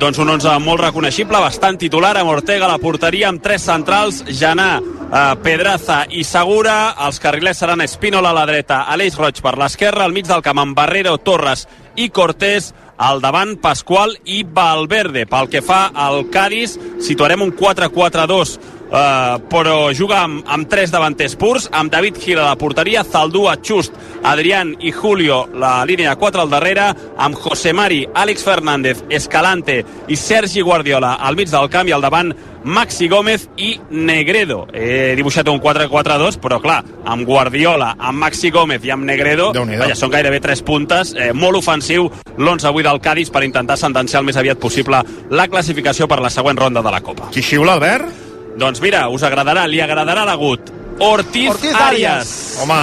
Doncs 0.00 0.18
un 0.18 0.32
11 0.32 0.56
molt 0.64 0.82
reconeixible, 0.88 1.38
bastant 1.38 1.78
titular, 1.78 2.16
amb 2.18 2.32
Ortega 2.32 2.66
a 2.66 2.72
la 2.72 2.80
porteria, 2.82 3.28
amb 3.28 3.44
tres 3.44 3.68
centrals, 3.68 4.24
Janà, 4.26 4.80
eh, 5.12 5.34
Pedraza 5.42 6.04
i 6.10 6.24
Segura. 6.24 6.94
Els 7.06 7.20
carrilers 7.20 7.60
seran 7.62 7.82
Espínola 7.84 8.30
a 8.30 8.36
la 8.36 8.46
dreta, 8.46 8.84
Aleix 8.92 9.18
Roig 9.18 9.40
per 9.42 9.56
l'esquerra, 9.60 10.04
al 10.04 10.14
mig 10.16 10.28
del 10.28 10.42
camp 10.42 10.62
amb 10.62 10.76
Barrero, 10.76 11.16
Torres 11.18 11.66
i 11.96 12.08
Cortés, 12.10 12.72
al 12.96 13.20
davant 13.20 13.56
Pasqual 13.60 14.16
i 14.24 14.42
Valverde. 14.44 15.26
Pel 15.26 15.50
que 15.50 15.62
fa 15.62 15.88
al 15.94 16.28
Cádiz, 16.30 16.78
situarem 17.02 17.42
un 17.42 17.54
4-4-2 17.56 18.58
Uh, 18.84 19.40
però 19.50 19.90
juga 19.96 20.20
amb, 20.22 20.44
amb 20.46 20.68
tres 20.70 20.92
davanters 20.92 21.34
purs, 21.40 21.68
amb 21.72 21.90
David 21.90 22.20
Gil 22.22 22.38
a 22.38 22.50
la 22.50 22.58
porteria, 22.60 23.02
Zaldúa, 23.02 23.56
Just, 23.64 23.96
Adrián 24.22 24.74
i 24.80 24.92
Julio, 24.92 25.48
la 25.54 25.84
línia 25.88 26.12
de 26.12 26.20
4 26.20 26.44
al 26.44 26.50
darrere, 26.52 26.90
amb 27.18 27.34
José 27.34 27.72
Mari, 27.72 28.04
Àlex 28.14 28.44
Fernández, 28.44 29.02
Escalante 29.10 29.80
i 30.06 30.16
Sergi 30.16 30.62
Guardiola 30.62 31.14
al 31.14 31.34
mig 31.34 31.50
del 31.50 31.70
camp 31.72 31.88
i 31.88 31.96
al 31.96 32.04
davant 32.04 32.34
Maxi 32.64 33.08
Gómez 33.08 33.48
i 33.56 33.74
Negredo. 33.90 34.64
He 34.72 35.14
dibuixat 35.18 35.48
un 35.52 35.60
4-4-2, 35.60 36.38
però 36.40 36.60
clar, 36.62 36.80
amb 37.04 37.26
Guardiola, 37.28 37.92
amb 37.98 38.22
Maxi 38.24 38.50
Gómez 38.54 38.84
i 38.84 38.92
amb 38.94 39.04
Negredo, 39.04 39.50
vaja, 39.52 39.96
són 39.98 40.12
gairebé 40.12 40.40
tres 40.44 40.62
puntes, 40.64 41.12
eh, 41.18 41.32
molt 41.32 41.60
ofensiu 41.60 42.08
l'11 42.38 42.70
avui 42.70 42.86
del 42.86 43.02
Cádiz 43.04 43.30
per 43.30 43.44
intentar 43.44 43.76
sentenciar 43.80 44.22
el 44.22 44.30
més 44.30 44.40
aviat 44.40 44.60
possible 44.60 45.02
la 45.30 45.48
classificació 45.48 46.08
per 46.08 46.22
la 46.24 46.30
següent 46.30 46.58
ronda 46.58 46.82
de 46.82 46.94
la 46.94 47.02
Copa. 47.04 47.28
Qui 47.34 47.42
xiula, 47.42 47.74
Albert? 47.74 48.33
Doncs 48.56 48.80
mira, 48.80 49.08
us 49.10 49.22
agradarà, 49.26 49.66
li 49.66 49.80
agradarà 49.82 50.24
l'Agut. 50.24 50.70
Ortiz, 51.02 51.48
Ortiz 51.50 51.74
Arias. 51.74 52.28
Home, 52.62 52.76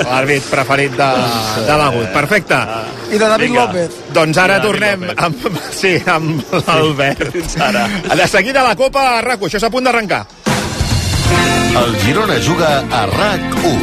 l'àrbit 0.00 0.46
preferit 0.48 0.94
de, 0.96 1.08
de 1.66 1.74
l'Agut. 1.76 2.06
Perfecte. 2.14 2.56
I 3.12 3.18
de 3.20 3.26
David 3.26 3.44
Vinga. 3.50 3.66
López. 3.66 3.98
Doncs 4.16 4.38
ara 4.40 4.56
tornem 4.64 5.04
López. 5.04 5.18
amb, 5.26 5.36
sí, 5.80 5.92
amb 6.08 6.54
l'Albert. 6.66 7.36
Sí, 7.36 7.60
ara. 7.60 7.84
De 8.16 8.28
seguida 8.32 8.64
la 8.64 8.72
Copa 8.80 9.04
a 9.18 9.20
RAC1. 9.26 9.50
Això 9.50 9.60
és 9.60 9.68
a 9.68 9.70
punt 9.72 9.84
d'arrencar. 9.84 10.22
El 11.84 11.92
Girona 12.02 12.40
juga 12.42 12.78
a 12.80 13.04
RAC1. 13.12 13.76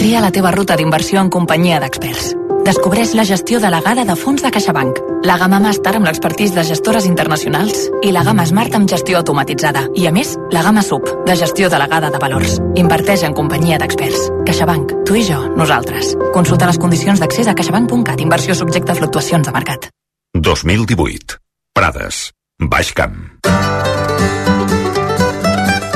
Tria 0.00 0.20
la 0.20 0.30
teva 0.32 0.52
ruta 0.52 0.76
d'inversió 0.76 1.20
en 1.20 1.28
companyia 1.32 1.80
d'experts. 1.80 2.34
Descobreix 2.64 3.14
la 3.16 3.24
gestió 3.24 3.58
delegada 3.60 4.04
de 4.04 4.14
fons 4.16 4.42
de 4.44 4.50
CaixaBank, 4.52 4.98
la 5.24 5.36
gamma 5.40 5.60
Master 5.64 5.94
amb 5.96 6.06
l'expertís 6.08 6.52
de 6.54 6.64
gestores 6.68 7.06
internacionals 7.08 7.86
i 8.04 8.12
la 8.12 8.22
gamma 8.26 8.44
Smart 8.46 8.74
amb 8.76 8.90
gestió 8.90 9.18
automatitzada. 9.20 9.86
I 9.96 10.06
a 10.10 10.12
més, 10.12 10.34
la 10.52 10.62
gamma 10.66 10.84
SUB, 10.84 11.08
de 11.26 11.36
gestió 11.40 11.70
delegada 11.72 12.10
de 12.12 12.20
valors. 12.20 12.58
Inverteix 12.76 13.24
en 13.24 13.36
companyia 13.38 13.80
d'experts. 13.80 14.28
CaixaBank, 14.48 14.92
tu 15.08 15.16
i 15.16 15.24
jo, 15.24 15.40
nosaltres. 15.56 16.12
Consulta 16.36 16.68
les 16.68 16.78
condicions 16.78 17.20
d'accés 17.22 17.48
a 17.48 17.56
caixabank.cat. 17.56 18.20
Inversió 18.20 18.54
subjecte 18.54 18.92
a 18.92 19.00
fluctuacions 19.00 19.48
de 19.48 19.56
mercat. 19.56 19.88
2018. 20.34 21.40
Prades. 21.74 22.28
Baix 22.60 22.92
Camp. 22.92 23.16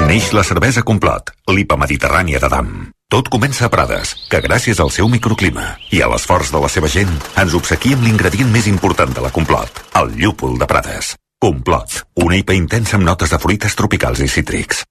Neix 0.08 0.32
la 0.32 0.44
cervesa 0.46 0.84
Complot, 0.86 1.34
l'IPA 1.52 1.76
mediterrània 1.84 2.40
de 2.40 2.48
Dam. 2.48 2.93
Tot 3.12 3.28
comença 3.30 3.66
a 3.66 3.70
Prades, 3.70 4.14
que 4.30 4.40
gràcies 4.42 4.80
al 4.82 4.90
seu 4.90 5.08
microclima 5.12 5.76
i 5.94 6.00
a 6.02 6.08
l'esforç 6.10 6.50
de 6.50 6.60
la 6.62 6.70
seva 6.72 6.88
gent 6.90 7.12
ens 7.40 7.54
obsequia 7.54 7.98
amb 7.98 8.06
l'ingredient 8.06 8.50
més 8.50 8.66
important 8.66 9.12
de 9.14 9.22
la 9.22 9.30
complot, 9.34 9.84
el 10.00 10.16
llúpol 10.18 10.58
de 10.58 10.66
Prades. 10.66 11.14
Complot, 11.40 12.00
una 12.24 12.40
IPA 12.40 12.56
intensa 12.58 12.96
amb 12.98 13.06
notes 13.06 13.30
de 13.30 13.38
fruites 13.38 13.76
tropicals 13.78 14.24
i 14.24 14.28
cítrics. 14.28 14.82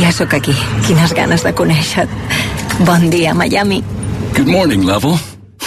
Ja 0.00 0.12
sóc 0.14 0.32
aquí. 0.38 0.54
Quines 0.86 1.12
ganes 1.12 1.44
de 1.44 1.52
conèixer 1.52 2.06
Bon 2.86 3.10
dia, 3.10 3.34
Miami. 3.34 3.82
Good 4.34 4.48
morning, 4.48 4.86
Level. 4.86 5.18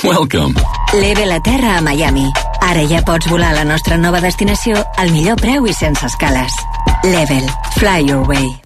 Welcome. 0.03 0.55
Leve 0.93 1.25
la 1.25 1.39
Terra 1.43 1.77
a 1.77 1.81
Miami. 1.81 2.25
Ara 2.61 2.87
ja 2.89 3.03
pots 3.05 3.29
volar 3.29 3.53
a 3.53 3.61
la 3.61 3.69
nostra 3.69 3.97
nova 4.01 4.19
destinació 4.19 4.81
al 4.97 5.13
millor 5.13 5.37
preu 5.37 5.69
i 5.69 5.73
sense 5.73 6.05
escales. 6.05 6.61
Level. 7.03 7.45
Fly 7.77 8.09
your 8.09 8.25
way. 8.27 8.64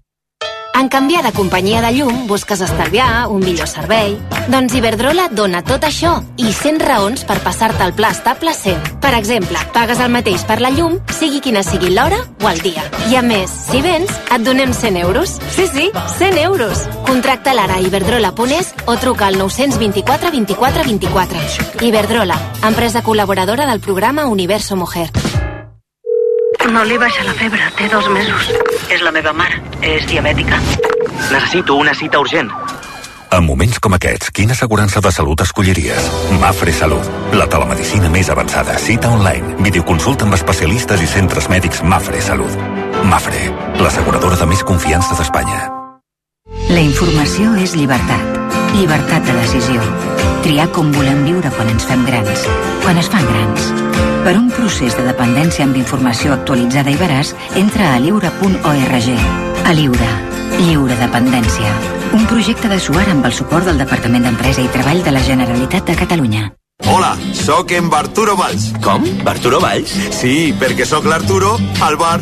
En 0.73 0.87
canviar 0.87 1.23
de 1.23 1.31
companyia 1.33 1.81
de 1.81 1.91
llum, 1.91 2.27
busques 2.27 2.61
estalviar, 2.61 3.27
un 3.27 3.43
millor 3.43 3.67
servei... 3.67 4.17
Doncs 4.49 4.73
Iberdrola 4.73 5.27
dona 5.29 5.59
tot 5.61 5.83
això 5.85 6.15
i 6.41 6.49
100 6.49 6.79
raons 6.81 7.21
per 7.27 7.35
passar-te 7.43 7.83
el 7.85 7.91
pla 7.93 8.09
estable 8.15 8.53
100. 8.55 8.95
Per 9.03 9.11
exemple, 9.13 9.59
pagues 9.75 9.99
el 10.01 10.09
mateix 10.09 10.41
per 10.49 10.57
la 10.63 10.71
llum, 10.73 10.95
sigui 11.13 11.41
quina 11.45 11.61
sigui 11.61 11.91
l'hora 11.93 12.17
o 12.41 12.49
el 12.49 12.63
dia. 12.65 12.81
I 13.11 13.19
a 13.19 13.21
més, 13.21 13.53
si 13.67 13.83
vens, 13.85 14.09
et 14.09 14.45
donem 14.45 14.73
100 14.73 14.97
euros. 15.03 15.35
Sí, 15.53 15.67
sí, 15.69 15.89
100 16.17 16.39
euros. 16.47 16.87
Contracta 17.05 17.53
l'ara 17.53 17.77
a 17.77 17.83
iberdrola.es 17.85 18.73
o 18.87 18.97
truca 18.97 19.27
al 19.27 19.37
924 19.37 20.31
24 20.31 20.87
24. 20.89 21.45
Iberdrola, 21.85 22.39
empresa 22.63 23.03
col·laboradora 23.05 23.69
del 23.69 23.85
programa 23.85 24.25
Universo 24.25 24.75
Mujer. 24.75 25.11
No 26.73 26.83
li 26.85 26.97
baixa 26.97 27.23
la 27.23 27.33
febre, 27.33 27.69
té 27.77 27.87
dos 27.89 28.09
mesos. 28.09 28.49
És 28.89 29.03
la 29.05 29.11
meva 29.13 29.33
mare, 29.37 29.59
és 29.85 30.05
diabètica. 30.09 30.57
Necessito 31.29 31.75
una 31.77 31.93
cita 31.93 32.19
urgent. 32.19 32.49
En 33.29 33.45
moments 33.45 33.77
com 33.77 33.93
aquests, 33.93 34.31
quina 34.33 34.55
assegurança 34.57 35.03
de 35.05 35.11
salut 35.13 35.43
escolliries? 35.45 36.07
Mafre 36.41 36.73
Salut. 36.73 37.05
La 37.37 37.45
telemedicina 37.45 38.09
més 38.09 38.31
avançada. 38.33 38.79
Cita 38.81 39.11
online. 39.13 39.59
Videoconsulta 39.61 40.25
amb 40.25 40.33
especialistes 40.39 41.05
i 41.05 41.11
centres 41.13 41.51
mèdics 41.53 41.83
Mafre 41.85 42.23
Salut. 42.25 42.57
Mafre, 43.05 43.45
l'asseguradora 43.77 44.41
de 44.41 44.49
més 44.49 44.65
confiança 44.65 45.13
d'Espanya. 45.21 45.61
La 46.73 46.81
informació 46.81 47.53
és 47.61 47.77
llibertat. 47.77 48.38
Llibertat 48.75 49.25
de 49.25 49.33
decisió. 49.41 49.81
Triar 50.43 50.69
com 50.75 50.91
volem 50.95 51.23
viure 51.25 51.51
quan 51.55 51.69
ens 51.73 51.87
fem 51.89 52.05
grans. 52.07 52.45
Quan 52.83 52.99
es 53.01 53.09
fan 53.11 53.25
grans. 53.27 53.69
Per 54.23 54.35
un 54.37 54.49
procés 54.53 54.95
de 54.97 55.05
dependència 55.07 55.65
amb 55.65 55.79
informació 55.79 56.33
actualitzada 56.35 56.93
i 56.93 56.99
veraç, 56.99 57.33
entra 57.59 57.93
a 57.93 57.99
lliure.org. 58.03 59.09
A 59.65 59.73
Lliure. 59.73 60.11
Lliure 60.59 60.95
dependència. 61.01 61.73
Un 62.13 62.25
projecte 62.29 62.69
de 62.71 62.79
Suar 62.79 63.05
amb 63.09 63.25
el 63.25 63.33
suport 63.33 63.69
del 63.69 63.81
Departament 63.81 64.25
d'Empresa 64.25 64.65
i 64.65 64.71
Treball 64.73 65.03
de 65.05 65.13
la 65.17 65.25
Generalitat 65.25 65.85
de 65.89 65.99
Catalunya. 65.99 66.49
Hola, 66.87 67.17
sóc 67.33 67.71
en 67.71 67.89
Barturo 67.89 68.35
Valls. 68.37 68.71
Com? 68.81 69.03
Barturo 69.23 69.59
Valls? 69.59 69.91
Sí, 70.15 70.53
perquè 70.59 70.85
sóc 70.87 71.05
l'Arturo, 71.05 71.57
al 71.83 71.97
bar. 71.99 72.21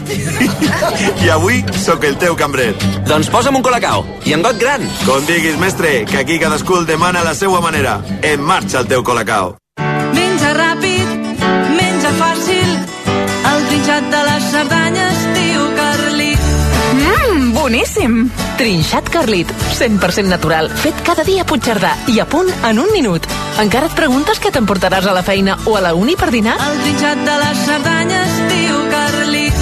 I 1.24 1.30
avui 1.30 1.62
sóc 1.78 2.04
el 2.10 2.18
teu 2.18 2.36
cambrer. 2.36 2.72
Doncs 3.08 3.30
posa'm 3.30 3.60
un 3.60 3.64
colacao. 3.64 4.04
I 4.26 4.34
en 4.34 4.42
got 4.42 4.58
gran. 4.60 4.84
Com 5.06 5.24
diguis, 5.30 5.60
mestre, 5.62 6.06
que 6.10 6.18
aquí 6.24 6.40
cadascú 6.42 6.82
el 6.82 6.90
demana 6.90 7.22
a 7.22 7.28
la 7.30 7.36
seva 7.36 7.62
manera. 7.62 8.00
En 8.24 8.42
marxa 8.42 8.82
el 8.82 8.90
teu 8.90 9.04
colacao. 9.06 9.56
Menja 10.18 10.52
ràpid, 10.58 11.16
menja 11.78 12.12
fàcil, 12.18 12.76
el 13.54 13.66
trinxat 13.70 14.12
de 14.12 14.26
les 14.32 14.52
Cerdanyes, 14.52 15.24
tio 15.38 15.70
Carlit. 15.78 16.52
Mmm, 16.98 17.54
boníssim! 17.54 18.22
Trinxat 18.58 19.10
Carlit, 19.14 19.52
100% 19.78 20.26
natural, 20.26 20.72
fet 20.74 20.98
cada 21.06 21.22
dia 21.24 21.44
a 21.44 21.46
Puigcerdà 21.46 21.92
i 22.10 22.18
a 22.20 22.26
punt 22.26 22.50
en 22.66 22.80
un 22.82 22.90
minut. 22.90 23.22
Encara 23.62 23.86
et 23.86 23.94
preguntes 23.94 24.40
què 24.42 24.50
t'emportaràs 24.54 25.06
a 25.06 25.14
la 25.14 25.22
feina 25.22 25.60
o 25.70 25.76
a 25.78 25.82
la 25.86 25.94
uni 25.94 26.16
per 26.18 26.32
dinar? 26.34 26.56
El 26.66 26.80
trinxat 26.82 27.22
de 27.22 27.36
les 27.44 27.62
Cerdanyes, 27.68 28.40
tio 28.50 28.80
Carlit. 28.90 29.62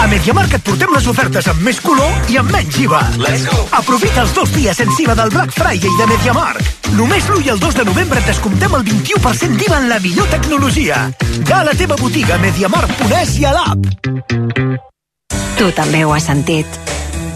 A 0.00 0.06
MediaMarkt 0.08 0.56
et 0.56 0.64
portem 0.64 0.94
les 0.96 1.08
ofertes 1.12 1.50
amb 1.52 1.60
més 1.68 1.82
color 1.84 2.32
i 2.32 2.40
amb 2.40 2.48
menys 2.52 2.80
IVA. 2.80 3.02
Let's 3.20 3.44
go! 3.50 3.60
Aprofita 3.76 4.24
els 4.24 4.32
dos 4.36 4.52
dies 4.56 4.80
sense 4.80 4.96
IVA 5.04 5.16
del 5.20 5.32
Black 5.36 5.52
Friday 5.52 5.92
de 6.00 6.08
MediaMarkt. 6.14 6.88
Només 6.96 7.28
l'1 7.28 7.44
i 7.44 7.52
el 7.52 7.60
2 7.60 7.78
de 7.82 7.86
novembre 7.90 8.24
et 8.24 8.32
descomptem 8.32 8.72
el 8.80 8.88
21% 8.88 9.60
d'IVA 9.60 9.82
en 9.84 9.92
la 9.92 10.00
millor 10.00 10.32
tecnologia. 10.32 11.04
Va 11.44 11.60
a 11.60 11.68
la 11.68 11.76
teva 11.76 12.00
botiga 12.00 12.40
MediaMarkt.es 12.40 13.36
i 13.44 13.48
a 13.48 13.54
l'app. 13.56 13.92
Tu 15.60 15.70
també 15.76 16.04
ho 16.04 16.16
has 16.16 16.32
sentit. 16.32 16.84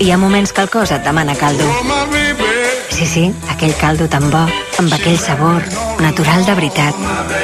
Hi 0.00 0.12
ha 0.12 0.16
moments 0.16 0.52
que 0.52 0.62
el 0.62 0.68
cos 0.70 0.92
et 0.94 1.02
demana 1.02 1.34
caldo. 1.34 1.64
Sí, 2.90 3.06
sí, 3.06 3.24
aquell 3.50 3.74
caldo 3.80 4.06
tan 4.08 4.28
bo, 4.30 4.44
amb 4.78 4.94
aquell 4.94 5.18
sabor, 5.18 5.64
natural 5.98 6.46
de 6.46 6.54
veritat, 6.54 6.94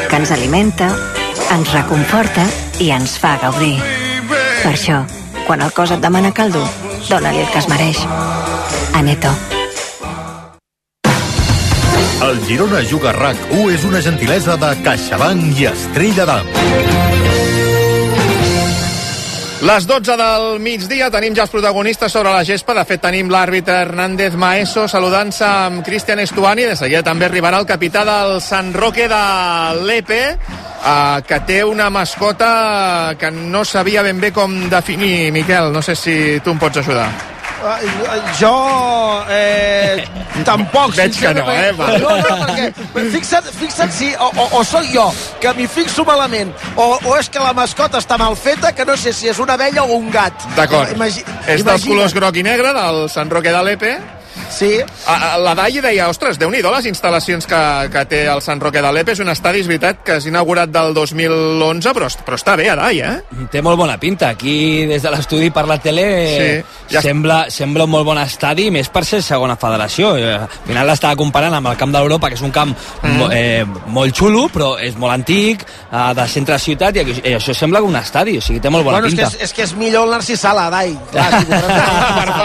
que 0.08 0.20
ens 0.20 0.30
alimenta, 0.30 0.92
ens 1.50 1.73
reconforta 1.75 2.46
i 2.78 2.92
ens 2.94 3.16
fa 3.18 3.34
gaudir. 3.42 3.75
Per 4.62 4.70
això, 4.70 5.02
quan 5.49 5.66
el 5.66 5.75
cos 5.75 5.96
et 5.96 6.04
demana 6.04 6.30
caldo, 6.30 6.62
dóna-li 7.08 7.42
el 7.42 7.50
que 7.50 7.58
es 7.58 7.68
mereix. 7.68 8.04
Aneto. 8.94 9.34
El 12.25 12.38
Girona 12.46 12.87
Juga 12.87 13.12
RAC1 13.18 13.73
és 13.75 13.84
una 13.84 14.00
gentilesa 14.00 14.54
de 14.62 14.76
CaixaBank 14.87 15.58
i 15.58 15.73
Estrella 15.75 16.30
d'Am. 16.30 16.93
Les 19.62 19.87
12 19.87 20.16
del 20.18 20.58
migdia 20.58 21.06
tenim 21.14 21.34
ja 21.37 21.44
els 21.46 21.52
protagonistes 21.52 22.12
sobre 22.12 22.32
la 22.34 22.42
gespa. 22.44 22.75
De 22.75 22.82
fet, 22.88 23.00
tenim 23.00 23.30
l'àrbitre 23.30 23.78
Hernández 23.84 24.34
Maeso 24.37 24.88
saludant-se 24.90 25.46
amb 25.46 25.84
Cristian 25.87 26.20
Estuani. 26.20 26.66
De 26.68 26.76
seguida 26.76 27.04
també 27.06 27.28
arribarà 27.28 27.62
el 27.62 27.68
capità 27.68 28.02
del 28.04 28.40
Sant 28.44 28.75
Roque 28.75 29.06
de 29.08 29.23
l'EPE, 29.87 30.23
eh, 30.34 31.20
que 31.28 31.40
té 31.46 31.62
una 31.64 31.88
mascota 31.88 33.14
que 33.18 33.30
no 33.30 33.64
sabia 33.64 34.02
ben 34.02 34.20
bé 34.20 34.32
com 34.32 34.68
definir, 34.68 35.30
Miquel. 35.32 35.73
No 35.73 35.82
sé 35.82 35.94
si 35.94 36.40
tu 36.44 36.50
em 36.50 36.58
pots 36.58 36.82
ajudar. 36.82 37.33
Jo 38.38 38.54
eh, 39.30 40.04
tampoc 40.44 40.94
Veig 40.96 41.18
que 41.20 41.34
no, 41.37 41.44
eh? 41.50 41.73
Va. 41.78 41.92
no, 42.02 42.16
no, 42.18 42.38
perquè 42.46 42.70
fixa't, 43.14 43.50
fixa't 43.58 43.94
si 43.94 44.11
o, 44.18 44.30
o, 44.30 44.49
o 44.61 44.64
sóc 44.66 44.88
jo 44.92 45.06
que 45.42 45.54
m'hi 45.56 45.68
fixo 45.70 46.04
malament 46.08 46.52
o, 46.75 46.88
o 46.99 47.16
és 47.18 47.30
que 47.32 47.42
la 47.42 47.54
mascota 47.56 48.02
està 48.02 48.18
mal 48.20 48.37
feta 48.37 48.75
que 48.76 48.87
no 48.88 48.99
sé 49.00 49.14
si 49.16 49.30
és 49.32 49.40
una 49.42 49.56
abella 49.58 49.84
o 49.84 49.99
un 49.99 50.11
gat 50.12 50.49
D'acord. 50.58 50.92
Imagi 50.96 51.25
És 51.50 51.64
dels 51.66 51.87
colors 51.87 52.14
groc 52.16 52.37
i 52.40 52.44
negre 52.46 52.75
del 52.76 53.06
Sant 53.12 53.32
Roque 53.32 53.52
de 54.61 54.66
l'EPE. 54.66 54.87
Sí. 54.87 55.40
La 55.44 55.54
Dai 55.54 55.80
deia, 55.80 56.08
ostres, 56.08 56.38
déu 56.38 56.50
nhi 56.50 56.62
les 56.64 56.87
instal·lacions 56.87 57.46
que, 57.46 57.61
que 57.92 58.04
té 58.11 58.25
el 58.30 58.40
Sant 58.42 58.61
Roque 58.62 58.80
de 58.82 58.92
l'EPE. 58.92 59.12
És 59.12 59.20
un 59.20 59.28
estadi, 59.28 59.61
és 59.61 59.66
veritat, 59.68 60.02
que 60.04 60.16
és 60.16 60.26
inaugurat 60.26 60.68
del 60.70 60.94
2011, 60.94 61.92
però, 61.94 62.08
però 62.25 62.37
està 62.38 62.56
bé, 62.56 62.68
Adai, 62.70 63.00
eh? 63.00 63.46
Té 63.52 63.62
molt 63.62 63.78
bona 63.78 63.99
pinta. 63.99 64.28
Aquí, 64.34 64.87
des 64.87 65.02
de 65.02 65.11
l'estudi 65.11 65.50
per 65.54 65.66
la 65.68 65.78
tele, 65.78 66.04
Sí, 66.25 66.49
ja 66.94 67.00
sembla, 67.02 67.44
sembla 67.50 67.84
un 67.84 67.90
molt 67.90 68.04
bon 68.06 68.18
estadi, 68.18 68.70
més 68.70 68.88
per 68.88 69.04
ser 69.04 69.23
segona 69.23 69.56
federació. 69.56 70.16
Eh, 70.16 70.34
Al 70.34 70.49
final 70.66 70.87
l'estava 70.87 71.16
comparant 71.16 71.54
amb 71.54 71.68
el 71.73 71.76
camp 71.76 71.92
d'Europa, 71.94 72.28
que 72.28 72.34
és 72.34 72.42
un 72.42 72.50
camp 72.50 72.75
Mm. 73.02 73.16
mo- 73.18 73.30
eh, 73.32 73.64
molt 73.87 74.14
xulo, 74.16 74.49
però 74.49 74.78
és 74.80 74.96
molt 74.96 75.12
antic, 75.12 75.62
eh, 75.92 76.14
de 76.14 76.26
centre 76.28 76.54
de 76.54 76.58
ciutat, 76.61 76.96
i 76.96 77.00
eh, 77.23 77.37
això 77.38 77.54
sembla 77.54 77.80
un 77.82 77.94
estadi, 77.96 78.37
o 78.38 78.40
sigui, 78.40 78.61
té 78.61 78.70
molt 78.70 78.84
bona 78.84 78.99
bueno, 78.99 79.08
és 79.08 79.14
que, 79.14 79.23
pinta. 79.23 79.37
és, 79.37 79.42
és 79.50 79.52
que 79.52 79.62
és 79.62 79.75
millor 79.75 80.04
el 80.04 80.11
Narcís 80.11 80.40
Sala, 80.40 80.68
Dai. 80.70 80.96
Clar, 81.12 81.40
si. 81.40 81.46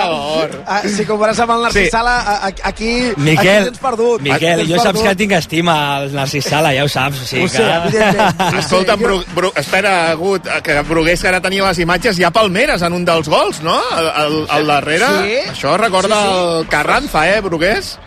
Ah, 0.70 0.84
si 0.86 1.04
compares 1.06 1.40
amb 1.42 1.52
el 1.56 1.64
Narcís 1.66 1.88
Sí. 1.88 1.90
Sala, 1.90 2.40
aquí, 2.46 2.62
aquí 2.64 2.90
Miquel, 3.18 3.64
tens 3.72 3.80
perdut. 3.82 4.22
Miquel, 4.22 4.60
Tens 4.60 4.70
jo 4.70 4.76
saps 4.78 4.92
perdut. 5.00 5.08
que 5.08 5.16
tinc 5.24 5.32
estima 5.40 5.76
al 5.96 6.12
Narcís 6.14 6.46
Sala, 6.46 6.74
ja 6.78 6.84
ho 6.86 6.90
saps. 6.92 7.24
O 7.24 7.26
sigui 7.26 7.46
Ho 7.46 7.50
sé, 7.50 7.64
que... 7.64 7.78
evidentment. 7.88 8.44
Escolta'm, 8.62 9.00
Bru, 9.02 9.18
Bru, 9.34 9.52
espera, 9.56 10.14
Gut, 10.20 10.46
que 10.64 10.80
Brugués, 10.82 11.22
que 11.24 11.28
ara 11.32 11.42
tenia 11.42 11.66
les 11.66 11.80
imatges, 11.82 12.20
hi 12.20 12.24
ha 12.28 12.32
Palmeres 12.32 12.82
en 12.86 12.94
un 12.94 13.06
dels 13.08 13.28
gols, 13.28 13.64
no? 13.66 13.80
Al, 13.96 14.10
al, 14.24 14.38
al 14.50 14.68
darrere. 14.68 15.10
Sí. 15.24 15.40
Això 15.56 15.76
recorda 15.82 16.22
Sí, 16.22 16.30
sí. 16.30 16.60
el 16.60 16.68
Carranza, 16.70 17.26
eh, 17.34 17.42
Brugués? 17.42 17.98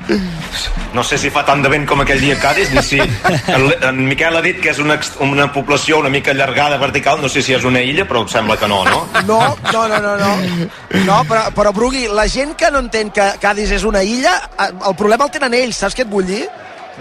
No 0.94 1.02
sé 1.02 1.16
si 1.18 1.30
fa 1.32 1.42
tant 1.48 1.62
de 1.64 1.70
vent 1.72 1.86
com 1.88 2.00
aquell 2.04 2.20
dia 2.20 2.36
a 2.36 2.40
Cádiz, 2.42 2.70
ni 2.74 2.82
si... 2.86 3.00
En, 3.52 3.66
en 3.82 3.98
Miquel 4.06 4.36
ha 4.36 4.42
dit 4.44 4.60
que 4.62 4.70
és 4.70 4.78
una, 4.78 4.98
una 5.24 5.48
població 5.52 5.98
una 5.98 6.08
mica 6.12 6.30
allargada, 6.32 6.76
vertical, 6.78 7.20
no 7.20 7.28
sé 7.32 7.42
si 7.42 7.54
és 7.56 7.64
una 7.68 7.80
illa, 7.82 8.04
però 8.08 8.22
em 8.22 8.28
sembla 8.30 8.56
que 8.60 8.68
no, 8.68 8.82
no? 8.84 9.02
No, 9.26 9.40
no, 9.72 9.82
no, 9.88 9.98
no, 10.00 10.16
no. 10.16 10.68
No, 11.06 11.18
però, 11.28 11.46
però 11.56 11.72
Brugui, 11.74 12.06
la 12.12 12.26
gent 12.30 12.51
que 12.56 12.70
no 12.70 12.78
entén 12.84 13.10
que 13.10 13.24
Cádiz 13.40 13.70
és 13.72 13.84
una 13.84 14.02
illa, 14.02 14.36
eh, 14.58 14.70
el 14.88 14.94
problema 14.96 15.24
el 15.24 15.30
tenen 15.30 15.54
ells, 15.54 15.76
saps 15.76 15.96
què 15.96 16.02
et 16.06 16.10
vull 16.10 16.26
dir? 16.26 16.48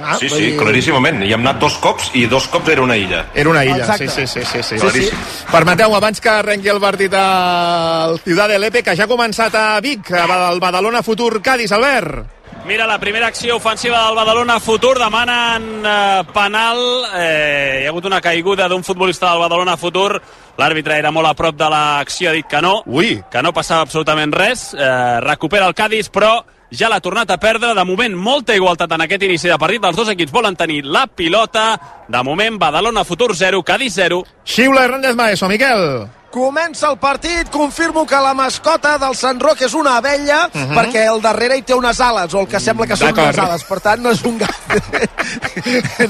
Ah, 0.02 0.16
Sí, 0.18 0.30
sí, 0.30 0.36
dir- 0.40 0.58
claríssimament. 0.58 1.22
Hi 1.28 1.34
hem 1.36 1.42
anat 1.44 1.60
dos 1.60 1.76
cops 1.78 2.12
i 2.16 2.26
dos 2.26 2.48
cops 2.48 2.70
era 2.72 2.82
una 2.82 2.96
illa. 2.96 3.26
Era 3.36 3.50
una 3.50 3.66
illa, 3.66 3.78
Exacte. 3.84 4.08
sí, 4.08 4.26
sí, 4.26 4.40
sí, 4.40 4.46
sí, 4.46 4.64
sí. 4.64 4.76
Sí, 4.76 4.82
Claríssim. 4.82 5.18
Permeteu, 5.52 5.94
abans 5.96 6.22
que 6.22 6.30
arrenqui 6.30 6.70
el 6.70 6.80
partit 6.80 7.14
al 7.14 8.18
Ciudad 8.24 8.48
de 8.48 8.58
l'Epe, 8.58 8.82
que 8.84 8.96
ja 8.96 9.04
ha 9.04 9.08
començat 9.08 9.54
a 9.54 9.80
Vic, 9.82 10.12
al 10.16 10.60
Badalona 10.64 11.04
Futur 11.04 11.42
Cádiz, 11.42 11.72
Albert. 11.74 12.41
Mira, 12.66 12.86
la 12.86 13.00
primera 13.00 13.28
acció 13.28 13.56
ofensiva 13.56 14.06
del 14.06 14.16
Badalona 14.16 14.60
Futur 14.60 14.98
demanen 15.00 15.84
eh, 15.84 16.24
penal. 16.32 16.78
Eh, 17.16 17.80
hi 17.82 17.86
ha 17.86 17.90
hagut 17.90 18.06
una 18.06 18.22
caiguda 18.22 18.68
d'un 18.70 18.84
futbolista 18.84 19.32
del 19.32 19.42
Badalona 19.42 19.76
Futur. 19.82 20.22
L'àrbitre 20.62 21.00
era 21.00 21.12
molt 21.12 21.28
a 21.28 21.34
prop 21.34 21.58
de 21.58 21.68
l'acció, 21.74 22.30
ha 22.30 22.38
dit 22.38 22.46
que 22.48 22.62
no. 22.62 22.84
Ui. 22.86 23.16
Que 23.34 23.42
no 23.42 23.52
passava 23.52 23.82
absolutament 23.88 24.34
res. 24.38 24.70
Eh, 24.78 25.20
recupera 25.26 25.66
el 25.66 25.74
Cádiz, 25.74 26.12
però 26.14 26.36
ja 26.70 26.88
l'ha 26.88 27.02
tornat 27.02 27.34
a 27.34 27.40
perdre. 27.42 27.74
De 27.74 27.86
moment, 27.88 28.16
molta 28.16 28.56
igualtat 28.56 28.94
en 28.94 29.08
aquest 29.08 29.26
inici 29.26 29.50
de 29.50 29.58
partit. 29.58 29.84
Els 29.84 29.98
dos 29.98 30.14
equips 30.14 30.32
volen 30.32 30.56
tenir 30.56 30.84
la 30.86 31.08
pilota. 31.08 31.74
De 32.08 32.24
moment, 32.24 32.62
Badalona 32.62 33.04
Futur 33.04 33.34
0, 33.36 33.66
Cádiz 33.66 33.98
0. 33.98 34.24
Xiula 34.46 34.86
Hernández 34.86 35.16
Maeso, 35.16 35.50
Miquel. 35.50 36.21
Comença 36.32 36.88
el 36.88 36.98
partit, 36.98 37.50
confirmo 37.52 38.06
que 38.08 38.16
la 38.16 38.34
mascota 38.34 38.94
del 38.98 39.16
Sant 39.20 39.42
Roc 39.44 39.62
és 39.68 39.74
una 39.76 39.98
abella, 39.98 40.46
uh 40.48 40.60
-huh. 40.60 40.76
perquè 40.78 41.06
al 41.08 41.22
darrere 41.22 41.58
hi 41.58 41.62
té 41.62 41.74
unes 41.74 42.00
ales, 42.00 42.34
o 42.34 42.40
el 42.40 42.48
que 42.48 42.60
sembla 42.60 42.88
que 42.88 42.96
són 42.96 43.12
unes 43.12 43.38
ales, 43.38 43.64
per 43.64 43.80
tant 43.82 44.02
no 44.02 44.12
és 44.12 44.24
un 44.24 44.38
gat. 44.38 44.56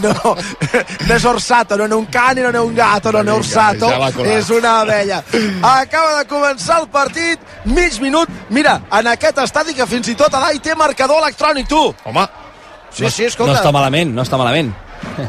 no, 0.06 0.36
no 1.08 1.16
és 1.16 1.26
orsato, 1.26 1.76
no 1.76 1.86
és 1.86 1.92
un 1.92 2.06
cane, 2.06 2.42
no 2.42 2.50
és 2.50 2.66
un 2.66 2.76
gato, 2.76 3.12
no 3.12 3.20
és 3.20 3.30
orsato, 3.30 3.90
és 4.24 4.50
una 4.50 4.82
abella. 4.82 5.24
Acaba 5.62 6.20
de 6.20 6.28
començar 6.28 6.82
el 6.82 6.88
partit, 6.88 7.40
mig 7.66 8.00
minut, 8.00 8.30
mira, 8.50 8.82
en 8.92 9.08
aquest 9.08 9.38
estadi 9.40 9.74
que 9.74 9.88
fins 9.88 10.08
i 10.08 10.16
tot 10.16 10.34
Adai 10.34 10.60
té 10.60 10.76
marcador 10.76 11.18
electrònic, 11.24 11.68
tu. 11.68 11.96
Home, 12.04 12.28
Sí, 12.92 13.10
sí, 13.10 13.26
escolta. 13.26 13.54
No 13.54 13.60
està 13.60 13.72
malament, 13.72 14.14
no 14.14 14.24
està 14.26 14.38
malament. 14.38 14.74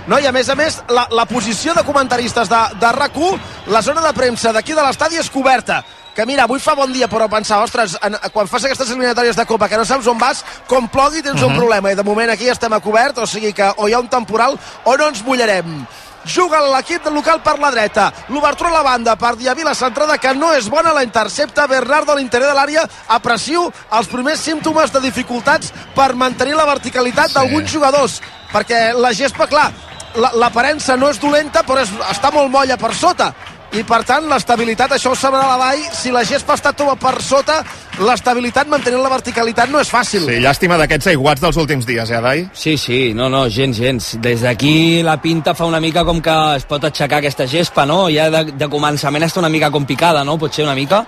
No, 0.07 0.18
i 0.18 0.27
a 0.27 0.33
més 0.33 0.49
a 0.49 0.57
més, 0.59 0.79
la, 0.88 1.07
la 1.11 1.27
posició 1.27 1.75
de 1.75 1.85
comentaristes 1.87 2.49
de, 2.51 2.61
de 2.81 2.92
RAC1, 2.99 3.40
la 3.73 3.83
zona 3.83 4.05
de 4.05 4.12
premsa 4.16 4.53
d'aquí 4.53 4.77
de 4.77 4.85
l'estadi 4.85 5.21
és 5.21 5.31
coberta. 5.31 5.83
Que 6.12 6.27
mira, 6.29 6.45
avui 6.45 6.61
fa 6.61 6.75
bon 6.77 6.92
dia, 6.92 7.09
però 7.09 7.25
pensar, 7.33 7.62
ostres, 7.64 7.95
en, 8.05 8.18
quan 8.35 8.49
fas 8.51 8.66
aquestes 8.68 8.90
eliminatòries 8.92 9.37
de 9.38 9.47
Copa, 9.49 9.68
que 9.68 9.79
no 9.81 9.87
saps 9.88 10.11
on 10.12 10.18
vas, 10.21 10.45
com 10.68 10.88
plogui 10.92 11.23
tens 11.23 11.40
uh 11.40 11.47
-huh. 11.47 11.51
un 11.51 11.57
problema. 11.57 11.92
I 11.92 11.97
de 11.97 12.05
moment 12.05 12.31
aquí 12.31 12.49
estem 12.49 12.73
a 12.73 12.81
cobert, 12.81 13.18
o 13.18 13.27
sigui 13.27 13.53
que 13.53 13.73
o 13.77 13.88
hi 13.88 13.95
ha 13.95 13.99
un 13.99 14.09
temporal 14.09 14.59
o 14.85 14.97
no 14.97 15.09
ens 15.09 15.25
mullarem. 15.25 15.87
Juga 16.25 16.61
l'equip 16.61 17.05
local 17.11 17.41
per 17.43 17.59
la 17.59 17.71
dreta. 17.71 18.13
L'obertura 18.29 18.71
a 18.71 18.73
la 18.75 18.83
banda 18.83 19.17
per 19.17 19.35
Diavila 19.37 19.75
centrada 19.75 20.19
que 20.19 20.35
no 20.35 20.53
és 20.55 20.69
bona, 20.71 20.93
la 20.93 21.03
intercepta 21.03 21.67
Bernardo 21.67 22.13
a 22.13 22.15
l'interior 22.17 22.51
de 22.53 22.55
l'àrea. 22.59 22.85
Apressiu 23.09 23.73
els 23.91 24.07
primers 24.09 24.39
símptomes 24.41 24.93
de 24.93 25.01
dificultats 25.01 25.73
per 25.95 26.15
mantenir 26.15 26.55
la 26.55 26.65
verticalitat 26.67 27.29
Sí. 27.29 27.35
d'alguns 27.35 27.71
jugadors. 27.73 28.21
Perquè 28.53 28.93
la 28.95 29.13
gespa, 29.13 29.47
clar, 29.47 29.73
la- 30.15 30.31
l'aparença 30.35 30.97
no 30.97 31.09
és 31.11 31.19
dolenta, 31.19 31.63
però 31.65 31.81
és, 31.81 31.91
està 32.11 32.31
molt 32.33 32.51
molla 32.51 32.77
per 32.77 32.95
sota. 32.95 33.35
I, 33.73 33.83
per 33.89 34.03
tant, 34.05 34.27
l'estabilitat, 34.29 34.93
això 34.93 35.15
ho 35.15 35.17
sabrà 35.17 35.47
la 35.49 35.57
Dai, 35.57 35.79
si 35.97 36.11
la 36.13 36.21
gespa 36.29 36.53
està 36.59 36.75
tova 36.77 36.93
per 37.01 37.15
sota, 37.25 37.63
l'estabilitat, 38.05 38.69
mantenint 38.69 39.01
la 39.01 39.09
verticalitat, 39.09 39.71
no 39.73 39.81
és 39.81 39.89
fàcil. 39.89 40.27
sí, 40.29 40.41
llàstima 40.45 40.77
d'aquests 40.77 41.07
aiguats 41.15 41.41
dels 41.41 41.57
últims 41.57 41.87
dies, 41.89 42.11
eh, 42.11 42.17
Adai? 42.19 42.43
Sí, 42.53 42.77
sí, 42.77 43.15
no, 43.17 43.31
no, 43.33 43.47
gens, 43.49 43.79
gens. 43.81 44.11
Des 44.21 44.43
d'aquí 44.45 45.03
la 45.03 45.17
pinta 45.23 45.55
fa 45.55 45.65
una 45.65 45.81
mica 45.81 46.05
com 46.05 46.21
que 46.21 46.37
es 46.57 46.65
pot 46.69 46.85
aixecar 46.85 47.19
aquesta 47.23 47.47
gespa, 47.47 47.87
no? 47.87 48.11
Ja 48.13 48.29
de, 48.31 48.45
de 48.53 48.69
començament 48.69 49.25
està 49.25 49.41
una 49.41 49.49
mica 49.49 49.71
com 49.71 49.87
picada, 49.89 50.23
no? 50.23 50.37
Pot 50.39 50.53
ser 50.53 50.65
una 50.69 50.75
mica? 50.77 51.07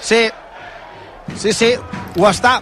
Sí, 0.00 0.24
sí, 1.38 1.52
sí, 1.52 1.72
ho 2.18 2.26
està. 2.28 2.60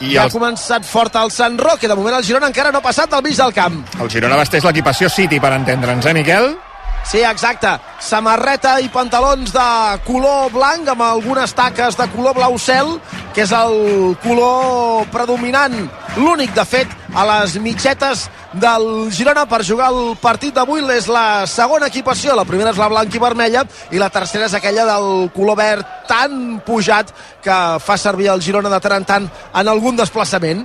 I 0.00 0.14
ja 0.14 0.24
els- 0.24 0.34
ha 0.34 0.38
començat 0.38 0.84
fort 0.84 1.16
el 1.16 1.30
Sant 1.30 1.56
Roque. 1.58 1.88
De 1.88 1.94
moment 1.96 2.16
el 2.16 2.24
Girona 2.24 2.46
encara 2.48 2.70
no 2.72 2.78
ha 2.78 2.82
passat 2.82 3.08
del 3.10 3.22
mig 3.22 3.36
del 3.36 3.52
camp. 3.54 3.80
El 4.00 4.08
Girona 4.10 4.36
vesteix 4.36 4.64
l'equipació 4.64 5.08
City, 5.08 5.40
per 5.40 5.52
entendre'ns, 5.52 6.04
eh, 6.06 6.12
Miquel? 6.14 6.56
Sí, 7.04 7.22
exacte. 7.26 7.72
Samarreta 8.00 8.76
i 8.80 8.88
pantalons 8.92 9.52
de 9.54 9.68
color 10.06 10.50
blanc 10.54 10.88
amb 10.92 11.02
algunes 11.02 11.52
taques 11.56 11.96
de 11.98 12.06
color 12.14 12.36
blau 12.36 12.58
cel, 12.58 12.98
que 13.34 13.42
és 13.46 13.52
el 13.56 14.16
color 14.22 15.06
predominant, 15.10 15.74
l'únic, 16.18 16.54
de 16.54 16.64
fet, 16.66 16.92
a 17.14 17.24
les 17.26 17.56
mitgetes 17.62 18.28
del 18.52 19.10
Girona 19.14 19.44
per 19.50 19.62
jugar 19.66 19.90
el 19.92 20.16
partit 20.20 20.54
d'avui. 20.54 20.82
És 20.94 21.08
la 21.10 21.46
segona 21.50 21.90
equipació. 21.90 22.34
La 22.36 22.46
primera 22.48 22.70
és 22.70 22.78
la 22.80 22.88
blanca 22.90 23.16
i 23.16 23.22
vermella 23.22 23.64
i 23.90 23.98
la 23.98 24.10
tercera 24.10 24.46
és 24.46 24.54
aquella 24.54 24.86
del 24.88 25.30
color 25.34 25.58
verd 25.58 25.96
tan 26.08 26.60
pujat 26.66 27.12
que 27.42 27.56
fa 27.82 27.98
servir 27.98 28.30
el 28.32 28.42
Girona 28.42 28.70
de 28.70 28.80
tant 28.80 28.96
en 28.96 29.04
tant 29.04 29.28
en 29.30 29.68
algun 29.68 29.98
desplaçament. 29.98 30.64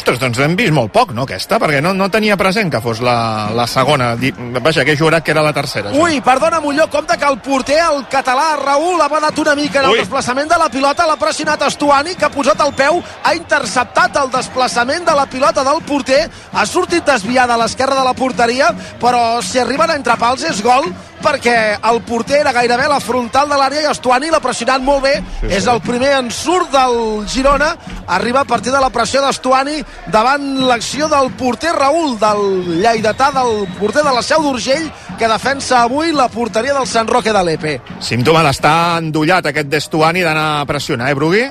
Ostres, 0.00 0.16
doncs 0.16 0.38
l'hem 0.40 0.54
vist 0.56 0.72
molt 0.72 0.88
poc, 0.94 1.10
no, 1.12 1.26
aquesta? 1.26 1.58
Perquè 1.60 1.82
no, 1.84 1.90
no 1.92 2.06
tenia 2.08 2.36
present 2.40 2.70
que 2.72 2.78
fos 2.80 3.02
la, 3.04 3.50
la 3.52 3.66
segona. 3.68 4.14
Vaja, 4.16 4.84
que 4.88 4.94
he 4.94 4.96
jurat 4.96 5.20
que 5.26 5.34
era 5.34 5.42
la 5.44 5.52
tercera. 5.52 5.90
això. 5.90 6.00
Ui, 6.00 6.22
perdona, 6.24 6.60
Molló, 6.64 6.86
compte 6.88 7.18
que 7.20 7.28
el 7.28 7.36
porter, 7.44 7.76
el 7.84 8.06
català 8.08 8.54
Raül, 8.62 8.96
ha 9.04 9.10
badat 9.12 9.36
una 9.44 9.54
mica 9.58 9.82
en 9.82 9.90
el 9.90 9.98
Ui. 9.98 10.00
desplaçament 10.00 10.48
de 10.48 10.56
la 10.56 10.70
pilota, 10.72 11.04
l'ha 11.04 11.18
pressionat 11.20 11.66
Estuani, 11.68 12.16
que 12.16 12.24
ha 12.24 12.32
posat 12.32 12.64
el 12.64 12.72
peu, 12.78 13.02
ha 13.22 13.34
interceptat 13.36 14.16
el 14.22 14.32
desplaçament 14.32 15.04
de 15.04 15.18
la 15.20 15.28
pilota 15.28 15.66
del 15.68 15.84
porter, 15.84 16.22
ha 16.52 16.64
sortit 16.64 17.04
desviada 17.04 17.58
a 17.58 17.60
l'esquerra 17.60 18.00
de 18.00 18.08
la 18.08 18.16
porteria, 18.16 18.72
però 19.04 19.42
si 19.44 19.60
arriben 19.60 19.92
a 19.92 20.00
entrar 20.00 20.16
pals 20.16 20.48
és 20.48 20.64
gol, 20.64 20.88
perquè 21.22 21.56
el 21.90 22.00
porter 22.02 22.40
era 22.40 22.52
gairebé 22.52 22.88
la 22.88 23.00
frontal 23.00 23.48
de 23.50 23.56
l'àrea 23.60 23.82
i 23.84 23.90
Estuani 23.90 24.30
l'ha 24.32 24.40
pressionat 24.40 24.82
molt 24.82 25.02
bé, 25.04 25.14
Sí, 25.40 25.46
és 25.50 25.64
sí. 25.64 25.70
el 25.70 25.80
primer 25.84 26.12
ensurt 26.18 26.70
del 26.72 27.26
Girona, 27.28 27.76
arriba 28.06 28.40
a 28.40 28.44
partir 28.44 28.72
de 28.72 28.80
la 28.80 28.90
pressió 28.90 29.22
d'Estuani 29.24 29.82
davant 30.12 30.66
l'acció 30.68 31.08
del 31.08 31.30
porter 31.38 31.72
Raül, 31.76 32.18
del 32.18 32.80
lleidatà, 32.82 33.30
del 33.32 33.66
porter 33.78 34.02
de 34.04 34.12
la 34.14 34.22
Seu 34.22 34.42
d'Urgell, 34.42 34.90
que 35.18 35.28
defensa 35.28 35.82
avui 35.82 36.12
la 36.12 36.28
porteria 36.28 36.74
del 36.74 36.86
Sant 36.86 37.08
Roque 37.08 37.32
de 37.32 37.44
l'Epe. 37.44 37.80
Símptoma 38.00 38.42
d'estar 38.42 38.98
endollat 38.98 39.46
aquest 39.46 39.68
d'Estuani 39.68 40.22
d'anar 40.22 40.60
a 40.60 40.66
pressionar, 40.66 41.10
eh, 41.10 41.14
Brugui? 41.14 41.44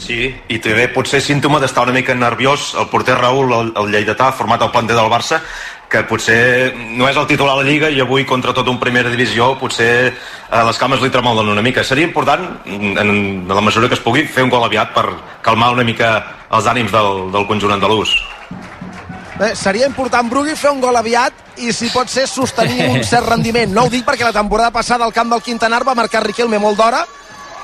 Sí, 0.00 0.30
i 0.48 0.56
també 0.64 0.86
potser 0.94 1.20
símptoma 1.20 1.58
d'estar 1.60 1.84
una 1.84 1.92
mica 1.92 2.14
nerviós 2.16 2.70
el 2.80 2.88
porter 2.88 3.18
Raül, 3.18 3.52
el, 3.52 3.72
el 3.76 3.92
lleidatà, 3.92 4.30
format 4.32 4.62
al 4.64 4.72
planter 4.72 4.96
del 4.96 5.10
Barça, 5.12 5.42
que 5.90 6.00
potser 6.08 6.72
no 6.96 7.08
és 7.10 7.18
el 7.18 7.26
titular 7.28 7.58
de 7.58 7.64
la 7.64 7.68
Lliga 7.68 7.90
i 7.90 8.00
avui 8.00 8.24
contra 8.24 8.54
tot 8.56 8.68
un 8.70 8.78
primera 8.80 9.10
divisió 9.12 9.50
potser 9.60 9.90
eh, 10.08 10.62
les 10.64 10.80
cames 10.80 11.02
li 11.02 11.10
tremolen 11.12 11.50
una 11.52 11.64
mica. 11.66 11.84
Seria 11.84 12.08
important, 12.08 12.46
en, 12.64 12.96
en 12.96 13.12
la 13.50 13.60
mesura 13.60 13.90
que 13.90 13.98
es 13.98 14.04
pugui, 14.04 14.24
fer 14.24 14.46
un 14.46 14.54
gol 14.54 14.64
aviat 14.64 14.94
per 14.96 15.06
calmar 15.44 15.74
una 15.74 15.84
mica 15.84 16.14
els 16.48 16.70
ànims 16.70 16.94
del, 16.94 17.26
del 17.34 17.48
conjunt 17.50 17.76
andalús. 17.76 18.14
Bé, 19.40 19.54
seria 19.56 19.88
important, 19.88 20.28
Brugui, 20.28 20.56
fer 20.56 20.72
un 20.72 20.82
gol 20.82 20.96
aviat 20.96 21.60
i, 21.60 21.72
si 21.72 21.88
pot 21.92 22.08
ser, 22.12 22.26
sostenir 22.28 22.88
un 22.88 23.04
cert 23.04 23.28
rendiment. 23.28 23.72
No 23.72 23.86
ho 23.86 23.92
dic 23.92 24.04
perquè 24.06 24.24
la 24.24 24.36
temporada 24.36 24.72
passada 24.72 25.04
al 25.04 25.16
camp 25.16 25.32
del 25.32 25.42
Quintanar 25.44 25.84
va 25.84 25.96
marcar 25.96 26.24
Riquelme 26.24 26.60
molt 26.60 26.76
d'hora, 26.80 27.06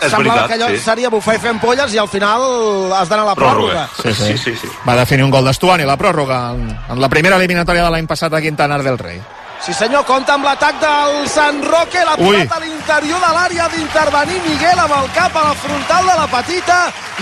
És 0.01 0.13
semblava 0.13 0.43
veritat, 0.43 0.49
que 0.51 0.57
allò 0.59 0.69
sí. 0.75 0.83
seria 0.85 1.11
bufar 1.13 1.37
i 1.39 1.41
fer 1.41 1.53
ampolles 1.55 1.95
i 1.95 1.99
al 2.03 2.11
final 2.13 2.45
has 2.93 3.09
d'anar 3.09 3.25
a 3.25 3.31
la 3.31 3.37
pròrroga. 3.39 3.87
Sí, 4.03 4.13
sí. 4.13 4.37
sí, 4.37 4.55
sí. 4.61 4.69
Va 4.87 4.97
definir 4.99 5.25
un 5.25 5.33
gol 5.33 5.49
d'Estuani, 5.49 5.89
la 5.89 5.97
pròrroga, 5.97 6.43
en, 6.53 6.69
en 6.93 7.01
la 7.01 7.09
primera 7.13 7.41
eliminatòria 7.41 7.87
de 7.87 7.95
l'any 7.95 8.07
passat 8.11 8.35
a 8.37 8.43
Quintanar 8.45 8.83
del 8.85 8.99
Rei. 9.01 9.23
Sí 9.65 9.73
senyor, 9.75 10.05
compta 10.07 10.35
amb 10.37 10.45
l'atac 10.47 10.77
del 10.79 11.25
Sant 11.29 11.57
Roque, 11.65 11.99
la 12.05 12.13
Ui. 12.23 12.37
pilota 12.37 12.55
a 12.57 12.61
l'interior 12.63 13.19
de 13.19 13.31
l'àrea 13.35 13.65
d'intervenir 13.73 14.37
Miguel 14.45 14.79
amb 14.79 14.93
el 15.01 15.09
cap 15.17 15.35
a 15.37 15.43
la 15.49 15.55
frontal 15.59 16.07
de 16.07 16.15
la 16.21 16.27
petita 16.31 16.77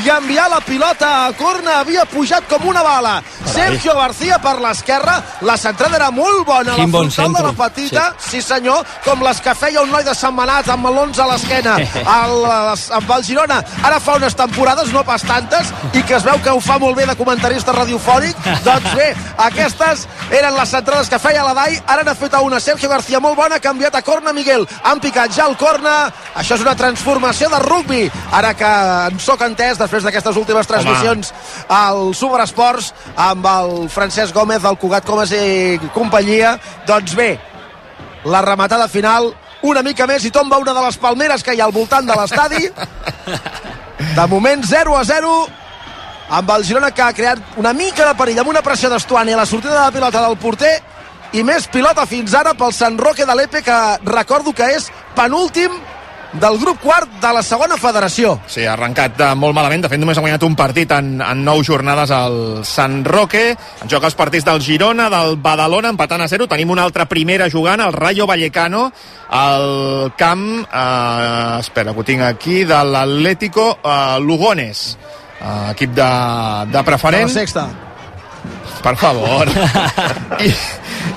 i 0.05 0.11
enviar 0.11 0.49
la 0.51 0.59
pilota 0.61 1.09
a 1.25 1.33
corna, 1.39 1.79
havia 1.81 2.05
pujat 2.05 2.45
com 2.51 2.67
una 2.69 2.83
bala. 2.83 3.23
Sergio 3.47 3.95
García 3.97 4.39
per 4.43 4.57
l'esquerra, 4.61 5.15
la 5.47 5.57
centrada 5.57 5.97
era 5.97 6.11
molt 6.11 6.45
bona 6.45 6.75
a 6.75 6.77
la 6.77 6.83
Quin 6.83 6.91
bon 6.93 7.11
frontal 7.11 7.33
de 7.33 7.43
la 7.47 7.49
centre. 7.55 7.71
petita, 7.71 8.15
sí. 8.19 8.43
senyor, 8.43 8.85
com 9.05 9.23
les 9.23 9.41
que 9.41 9.55
feia 9.55 9.81
un 9.81 9.91
noi 9.91 10.05
de 10.05 10.15
Sant 10.15 10.35
Manat 10.35 10.69
amb 10.69 10.85
melons 10.85 11.19
a 11.19 11.27
l'esquena 11.31 11.77
al- 12.05 12.45
amb 12.99 13.11
el 13.17 13.25
Girona, 13.25 13.63
ara 13.85 14.01
fa 14.01 14.17
unes 14.17 14.35
temporades, 14.37 14.93
no 14.93 15.05
pas 15.05 15.23
tantes, 15.23 15.73
i 15.95 16.03
que 16.03 16.17
es 16.17 16.25
veu 16.25 16.43
que 16.43 16.51
ho 16.51 16.61
fa 16.61 16.79
molt 16.79 16.97
bé 16.97 17.07
de 17.07 17.17
comentarista 17.17 17.73
radiofònic, 17.73 18.37
doncs 18.67 18.95
bé, 18.99 19.15
aquestes 19.39 20.07
eren 20.31 20.55
les 20.59 20.69
centrades 20.69 21.09
que 21.09 21.19
feia 21.19 21.45
la 21.45 21.55
Dai, 21.55 21.81
ara 21.87 22.03
n'ha 22.03 22.15
fet 22.15 22.24
una. 22.33 22.61
Sergio 22.61 22.89
García 22.89 23.21
molt 23.21 23.37
bona, 23.37 23.57
ha 23.57 23.61
canviat 23.61 23.95
a 23.95 24.03
corna 24.03 24.33
Miguel, 24.33 24.67
han 24.83 25.01
picat 25.01 25.33
ja 25.35 25.47
el 25.47 25.57
corna, 25.57 26.11
això 26.35 26.55
és 26.55 26.63
una 26.63 26.75
transformació 26.75 27.49
de 27.51 27.59
rugby, 27.59 28.11
ara 28.33 28.55
que 28.55 28.71
en 29.11 29.19
soc 29.21 29.43
entès 29.43 29.79
després 29.79 30.03
d'aquestes 30.03 30.37
últimes 30.37 30.67
transmissions 30.67 31.33
al 31.69 32.15
Superesports 32.15 32.93
amb 33.17 33.47
el 33.47 33.89
Francesc 33.89 34.35
Gómez, 34.35 34.65
el 34.65 34.79
Cugat 34.79 35.05
Comas 35.05 35.33
i 35.33 35.79
companyia, 35.93 36.59
doncs 36.87 37.15
bé, 37.15 37.39
la 38.25 38.43
rematada 38.43 38.89
final 38.89 39.35
una 39.63 39.83
mica 39.83 40.07
més 40.07 40.25
i 40.25 40.31
tomba 40.31 40.59
una 40.61 40.75
de 40.75 40.87
les 40.87 40.97
palmeres 41.01 41.43
que 41.43 41.55
hi 41.55 41.61
ha 41.61 41.69
al 41.69 41.73
voltant 41.73 42.07
de 42.07 42.17
l'estadi. 42.17 42.69
De 44.15 44.25
moment 44.29 44.63
0 44.67 44.97
a 44.99 45.05
0 45.07 45.31
amb 46.29 46.51
el 46.51 46.65
Girona 46.65 46.91
que 46.91 47.03
ha 47.03 47.13
creat 47.13 47.57
una 47.61 47.73
mica 47.73 48.07
de 48.09 48.15
perill 48.19 48.41
amb 48.43 48.51
una 48.51 48.63
pressió 48.63 48.91
d'Estuani 48.91 49.33
a 49.33 49.39
la 49.39 49.47
sortida 49.47 49.75
de 49.75 49.81
la 49.81 49.93
pilota 49.93 50.23
del 50.27 50.37
porter 50.41 50.75
i 51.35 51.43
més 51.43 51.67
pilota 51.73 52.05
fins 52.07 52.35
ara 52.39 52.55
pel 52.55 52.73
Sant 52.75 52.99
Roque 53.01 53.27
de 53.27 53.35
l'Epe 53.35 53.63
que 53.67 53.81
recordo 54.07 54.53
que 54.55 54.69
és 54.77 54.87
penúltim 55.17 55.73
del 56.35 56.57
grup 56.59 56.81
quart 56.83 57.11
de 57.23 57.31
la 57.31 57.43
segona 57.47 57.77
federació 57.79 58.33
Sí, 58.51 58.65
ha 58.67 58.73
arrencat 58.75 59.21
eh, 59.23 59.29
molt 59.39 59.55
malament. 59.55 59.85
De 59.85 59.91
fet, 59.91 60.01
només 60.03 60.19
ha 60.19 60.23
guanyat 60.25 60.43
un 60.47 60.57
partit 60.59 60.91
en, 60.97 61.13
en 61.23 61.45
nou 61.47 61.63
jornades 61.63 62.11
al 62.11 62.65
Sant 62.67 63.05
Roque. 63.07 63.45
En 63.85 63.91
joc 63.91 64.03
els 64.09 64.17
partits 64.19 64.47
del 64.47 64.59
Girona, 64.63 65.07
del 65.13 65.37
Badalona, 65.43 65.93
empatant 65.95 66.25
a 66.25 66.29
0. 66.31 66.49
Tenim 66.51 66.73
una 66.75 66.83
altra 66.87 67.07
primera 67.07 67.47
jugant, 67.51 67.83
el 67.87 67.95
Rayo 67.95 68.27
Vallecano, 68.27 68.89
al 69.31 70.13
camp, 70.19 70.45
eh, 70.67 71.57
espera, 71.61 71.95
que 71.95 72.03
ho 72.03 72.09
tinc 72.11 72.27
aquí, 72.27 72.65
de 72.67 72.83
l'Atlético 72.83 73.69
eh, 73.79 74.19
Lugones, 74.21 74.85
eh, 75.39 75.71
equip 75.71 75.95
de, 75.95 76.11
de 76.75 76.83
preferent. 76.91 77.31
la 77.31 77.35
sexta 77.41 77.69
Per 78.85 78.97
favor. 79.01 79.49
I, 80.45 80.51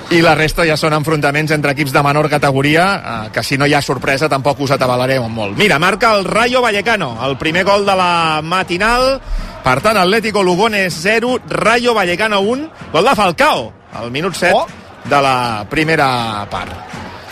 I 0.07 0.21
la 0.23 0.37
resta 0.39 0.63
ja 0.63 0.77
són 0.79 0.93
enfrontaments 0.95 1.51
entre 1.51 1.73
equips 1.75 1.91
de 1.91 2.01
menor 2.05 2.29
categoria, 2.31 2.83
eh, 2.95 3.29
que 3.35 3.41
si 3.43 3.57
no 3.59 3.67
hi 3.67 3.73
ha 3.75 3.81
sorpresa 3.83 4.29
tampoc 4.31 4.61
us 4.63 4.71
atabalarem 4.71 5.25
molt. 5.27 5.57
Mira, 5.59 5.79
marca 5.83 6.13
el 6.15 6.23
Rayo 6.23 6.61
Vallecano, 6.63 7.17
el 7.27 7.35
primer 7.37 7.65
gol 7.67 7.85
de 7.85 7.95
la 7.95 8.39
matinal. 8.41 9.19
Per 9.65 9.81
tant, 9.83 9.97
Atlético 9.99 10.43
Lugones 10.43 10.95
0, 11.01 11.41
Rayo 11.49 11.93
Vallecano 11.93 12.39
1, 12.39 12.69
gol 12.93 13.03
de 13.03 13.15
Falcao, 13.19 13.73
al 13.99 14.09
minut 14.11 14.33
7 14.33 14.53
Oh. 14.55 14.65
de 15.03 15.21
la 15.21 15.65
primera 15.69 16.47
part. 16.49 16.71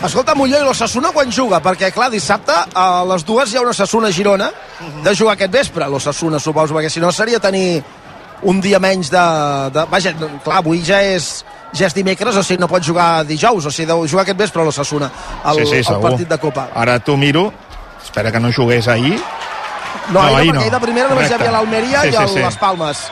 Escolta, 0.04 0.34
Molló, 0.34 0.60
i 0.60 0.64
l'Ossassuna 0.64 1.08
quan 1.16 1.32
juga? 1.32 1.62
Perquè, 1.64 1.88
clar, 1.90 2.10
dissabte 2.12 2.52
a 2.74 3.02
les 3.08 3.24
dues 3.24 3.50
hi 3.52 3.56
ha 3.56 3.62
un 3.62 3.68
Ossassuna-Girona 3.72 4.50
de 5.02 5.14
jugar 5.16 5.32
aquest 5.38 5.50
vespre. 5.52 5.88
L'Ossassuna, 5.88 6.38
suposo, 6.38 6.74
perquè 6.76 6.90
si 6.92 7.00
no 7.00 7.08
seria 7.10 7.40
tenir 7.40 7.82
un 8.42 8.60
dia 8.60 8.78
menys 8.78 9.08
de... 9.10 9.24
de... 9.72 9.86
Vaja, 9.88 10.12
clar, 10.44 10.58
avui 10.60 10.82
ja 10.84 11.00
és, 11.02 11.40
ja 11.76 11.90
és 11.90 11.94
dimecres, 11.96 12.36
o 12.36 12.42
sigui, 12.42 12.60
no 12.60 12.68
pot 12.70 12.84
jugar 12.84 13.24
dijous, 13.28 13.66
o 13.66 13.72
sigui, 13.72 13.86
deu 13.90 14.06
jugar 14.08 14.24
aquest 14.24 14.38
vespre 14.40 14.64
l'Ossassuna, 14.64 15.10
el, 15.44 15.62
sí, 15.66 15.82
sí, 15.82 15.92
el 15.92 16.00
partit 16.02 16.28
de 16.28 16.38
Copa. 16.42 16.68
Ara 16.74 16.98
t'ho 17.00 17.16
miro, 17.20 17.50
espera 18.02 18.32
que 18.32 18.40
no 18.40 18.52
jugués 18.52 18.88
ahir. 18.88 19.16
No, 20.10 20.20
no, 20.20 20.36
ahir 20.36 20.52
perquè 20.52 20.66
ahir 20.66 20.74
de 20.74 20.80
primera 20.82 21.08
només 21.10 21.30
hi 21.30 21.34
havia 21.34 21.52
l'Almeria 21.54 22.02
Sí, 22.04 22.08
i 22.08 22.12
sí, 22.12 22.22
el, 22.22 22.28
sí. 22.34 22.42
les 22.44 22.58
Palmes. 22.60 23.02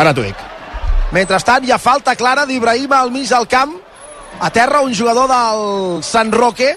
Ara 0.00 0.14
t'ho 0.14 0.24
dic. 0.24 0.46
Mentrestant, 1.10 1.64
hi 1.66 1.72
ha 1.74 1.78
falta 1.82 2.14
clara 2.14 2.46
d'Ibrahim 2.46 2.92
al 2.94 3.10
mig 3.10 3.28
del 3.30 3.48
camp. 3.50 3.74
A 4.40 4.48
terra, 4.54 4.80
un 4.86 4.94
jugador 4.94 5.26
del 5.28 6.02
Sant 6.06 6.30
Roque, 6.32 6.70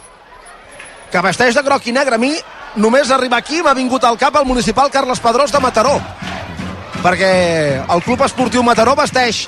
que 1.12 1.22
vesteix 1.22 1.56
de 1.56 1.62
groc 1.64 1.86
i 1.88 1.94
negre. 1.94 2.18
A 2.18 2.22
mi, 2.22 2.34
només 2.82 3.12
arribar 3.14 3.44
aquí, 3.44 3.62
m'ha 3.62 3.76
vingut 3.78 4.04
al 4.04 4.18
cap 4.18 4.36
el 4.42 4.50
municipal 4.50 4.90
Carles 4.92 5.22
Pedrós 5.22 5.54
de 5.54 5.62
Mataró. 5.62 6.00
Perquè 7.02 7.34
el 7.90 8.04
Club 8.06 8.22
Esportiu 8.28 8.64
Mataró 8.64 8.94
vesteix 9.00 9.48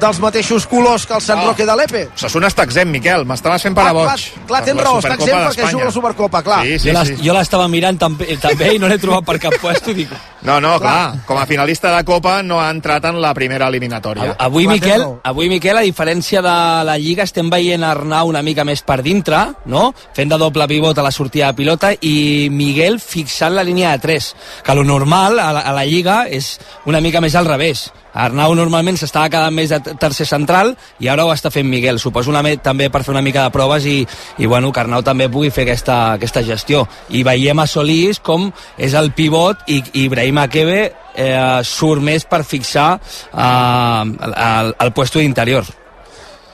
dels 0.00 0.18
mateixos 0.20 0.66
colors 0.66 1.06
que 1.06 1.14
el 1.14 1.20
Sant 1.22 1.44
Roque 1.44 1.66
de 1.68 1.76
l'Epe. 1.76 2.02
Sassuna 2.18 2.48
està 2.48 2.64
exempt, 2.64 2.90
Miquel, 2.92 3.24
m'estaves 3.28 3.62
fent 3.62 3.74
parar 3.76 3.90
Ah, 3.90 3.92
clar, 3.92 4.16
boig. 4.16 4.46
clar, 4.46 4.60
Per 4.64 4.66
tens 4.70 4.82
raó, 4.82 4.98
està 4.98 5.14
exempt 5.14 5.46
perquè 5.50 5.70
juga 5.70 5.82
a 5.82 5.86
la 5.86 5.92
Supercopa, 5.92 6.42
clar. 6.42 6.62
Sí, 6.64 6.78
sí, 6.78 6.90
jo 6.90 7.04
sí. 7.04 7.16
jo 7.22 7.34
l'estava 7.36 7.68
mirant 7.68 7.98
també, 7.98 8.36
també 8.40 8.74
i 8.74 8.78
no 8.78 8.88
l'he 8.88 8.98
trobat 8.98 9.24
per 9.24 9.38
cap 9.38 9.54
puesto. 9.60 9.94
Dic, 9.94 10.08
No, 10.42 10.58
no, 10.58 10.78
clar. 10.80 11.12
clar, 11.12 11.24
com 11.26 11.36
a 11.36 11.44
finalista 11.46 11.94
de 11.94 12.02
Copa 12.04 12.42
no 12.42 12.60
ha 12.62 12.70
entrat 12.70 13.04
en 13.04 13.20
la 13.20 13.34
primera 13.34 13.66
eliminatòria. 13.68 14.36
Avui, 14.38 14.64
Clar, 14.64 14.74
Miquel, 14.74 15.04
avui, 15.22 15.48
Miquel, 15.50 15.76
a 15.76 15.82
diferència 15.82 16.40
de 16.40 16.84
la 16.84 16.96
Lliga, 16.96 17.24
estem 17.24 17.50
veient 17.50 17.84
Arnau 17.84 18.28
una 18.28 18.40
mica 18.42 18.64
més 18.64 18.80
per 18.82 19.02
dintre, 19.02 19.42
no? 19.66 19.92
fent 20.16 20.30
de 20.30 20.38
doble 20.38 20.66
pivot 20.66 20.96
a 20.98 21.02
la 21.02 21.10
sortida 21.10 21.48
de 21.48 21.54
pilota, 21.54 21.92
i 22.00 22.48
Miguel 22.50 22.98
fixant 23.00 23.54
la 23.54 23.62
línia 23.62 23.90
de 23.92 23.98
3, 23.98 24.34
que 24.64 24.74
lo 24.74 24.82
normal 24.84 25.38
a 25.38 25.52
la, 25.52 25.60
a 25.60 25.72
la 25.72 25.84
Lliga 25.84 26.24
és 26.28 26.58
una 26.86 27.00
mica 27.00 27.20
més 27.20 27.34
al 27.34 27.44
revés. 27.44 27.90
Arnau 28.14 28.54
normalment 28.58 28.98
s'estava 28.98 29.30
quedant 29.30 29.54
més 29.54 29.70
de 29.70 29.80
tercer 30.00 30.26
central 30.28 30.74
i 31.00 31.08
ara 31.08 31.24
ho 31.24 31.32
està 31.34 31.52
fent 31.52 31.68
Miguel. 31.68 32.00
Suposo 32.02 32.32
una, 32.32 32.42
també 32.62 32.90
per 32.90 33.02
fer 33.06 33.14
una 33.14 33.24
mica 33.24 33.44
de 33.46 33.54
proves 33.54 33.86
i, 33.86 33.98
i 34.38 34.46
bueno, 34.46 34.72
que 34.72 34.82
Arnau 34.82 35.04
també 35.06 35.28
pugui 35.30 35.50
fer 35.54 35.66
aquesta, 35.68 35.98
aquesta 36.18 36.42
gestió. 36.46 36.86
I 37.10 37.22
veiem 37.26 37.58
a 37.58 37.66
Solís 37.70 38.20
com 38.22 38.50
és 38.78 38.96
el 38.98 39.12
pivot 39.16 39.66
i, 39.68 39.82
i 39.92 40.06
Ibrahim 40.06 40.40
Akebe 40.42 40.80
eh, 41.14 41.60
surt 41.64 42.02
més 42.02 42.26
per 42.26 42.42
fixar 42.44 42.94
eh, 42.96 43.42
el, 43.42 44.34
el, 44.34 44.74
el 44.86 44.92
puesto 44.96 45.20
d'interior. 45.20 45.68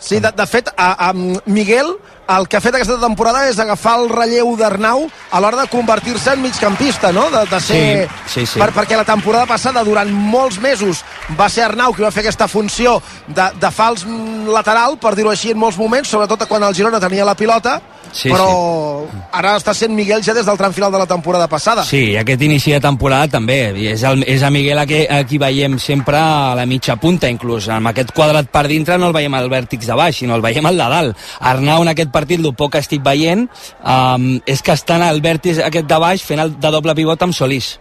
Sí, 0.07 0.21
de, 0.21 0.31
de 0.31 0.47
fet, 0.47 0.69
a, 0.77 1.09
a 1.09 1.13
Miguel 1.51 1.97
el 2.29 2.49
que 2.49 2.59
ha 2.59 2.63
fet 2.63 2.75
aquesta 2.75 2.99
temporada 3.01 3.45
és 3.49 3.59
agafar 3.63 3.97
el 4.01 4.09
relleu 4.11 4.55
d'Arnau 4.59 5.07
a 5.07 5.41
l'hora 5.41 5.63
de 5.63 5.71
convertir-se 5.71 6.35
en 6.35 6.43
migcampista, 6.43 7.13
no? 7.15 7.29
De, 7.31 7.45
de 7.51 7.61
ser... 7.63 7.83
Sí, 8.27 8.41
sí, 8.41 8.47
sí. 8.53 8.61
Per, 8.63 8.71
perquè 8.75 8.99
la 8.99 9.07
temporada 9.07 9.47
passada, 9.47 9.85
durant 9.87 10.11
molts 10.11 10.59
mesos, 10.63 11.05
va 11.39 11.49
ser 11.53 11.67
Arnau 11.67 11.95
qui 11.95 12.05
va 12.05 12.13
fer 12.15 12.25
aquesta 12.25 12.49
funció 12.51 12.99
de, 13.27 13.51
de 13.61 13.71
fals 13.71 14.07
lateral, 14.51 14.99
per 15.03 15.15
dir-ho 15.19 15.31
així, 15.31 15.55
en 15.55 15.63
molts 15.63 15.79
moments, 15.79 16.11
sobretot 16.11 16.47
quan 16.51 16.67
el 16.67 16.75
Girona 16.75 17.03
tenia 17.03 17.27
la 17.27 17.37
pilota, 17.39 17.79
Sí, 18.17 18.31
però 18.33 19.05
ara 19.37 19.57
està 19.59 19.75
sent 19.77 19.93
Miguel 19.93 20.23
ja 20.25 20.33
des 20.37 20.47
del 20.49 20.57
tram 20.57 20.73
final 20.73 20.93
de 20.93 21.01
la 21.03 21.07
temporada 21.09 21.49
passada. 21.53 21.85
Sí, 21.85 22.17
aquest 22.17 22.43
inici 22.47 22.73
de 22.73 22.81
temporada 22.81 23.29
també. 23.37 23.59
És, 23.93 24.05
el, 24.09 24.25
és 24.25 24.43
a 24.43 24.51
Miguel 24.53 24.81
a 24.81 24.87
qui, 24.89 25.03
a 25.05 25.21
qui 25.29 25.41
veiem 25.43 25.77
sempre 25.83 26.17
a 26.17 26.55
la 26.57 26.65
mitja 26.67 26.97
punta, 27.03 27.29
inclús. 27.33 27.69
Amb 27.73 27.93
aquest 27.93 28.15
quadrat 28.17 28.49
per 28.53 28.65
dintre 28.71 28.97
no 28.99 29.11
el 29.11 29.17
veiem 29.17 29.37
al 29.37 29.51
vèrtex 29.53 29.91
de 29.91 29.99
baix, 29.99 30.23
sinó 30.23 30.39
el 30.39 30.45
veiem 30.45 30.67
al 30.67 30.81
de 30.81 30.89
dalt. 30.95 31.27
Arnau, 31.53 31.85
en 31.85 31.93
aquest 31.93 32.13
partit, 32.15 32.41
el 32.41 32.55
poc 32.57 32.73
que 32.77 32.85
estic 32.85 33.05
veient, 33.05 33.45
um, 33.85 34.31
és 34.47 34.65
que 34.65 34.73
estan 34.73 35.05
al 35.05 35.21
vèrtex 35.21 35.61
aquest 35.67 35.91
de 35.91 36.01
baix 36.01 36.25
fent 36.25 36.41
el 36.41 36.57
de 36.57 36.73
doble 36.73 36.97
pivot 36.97 37.29
amb 37.29 37.37
Solís. 37.37 37.77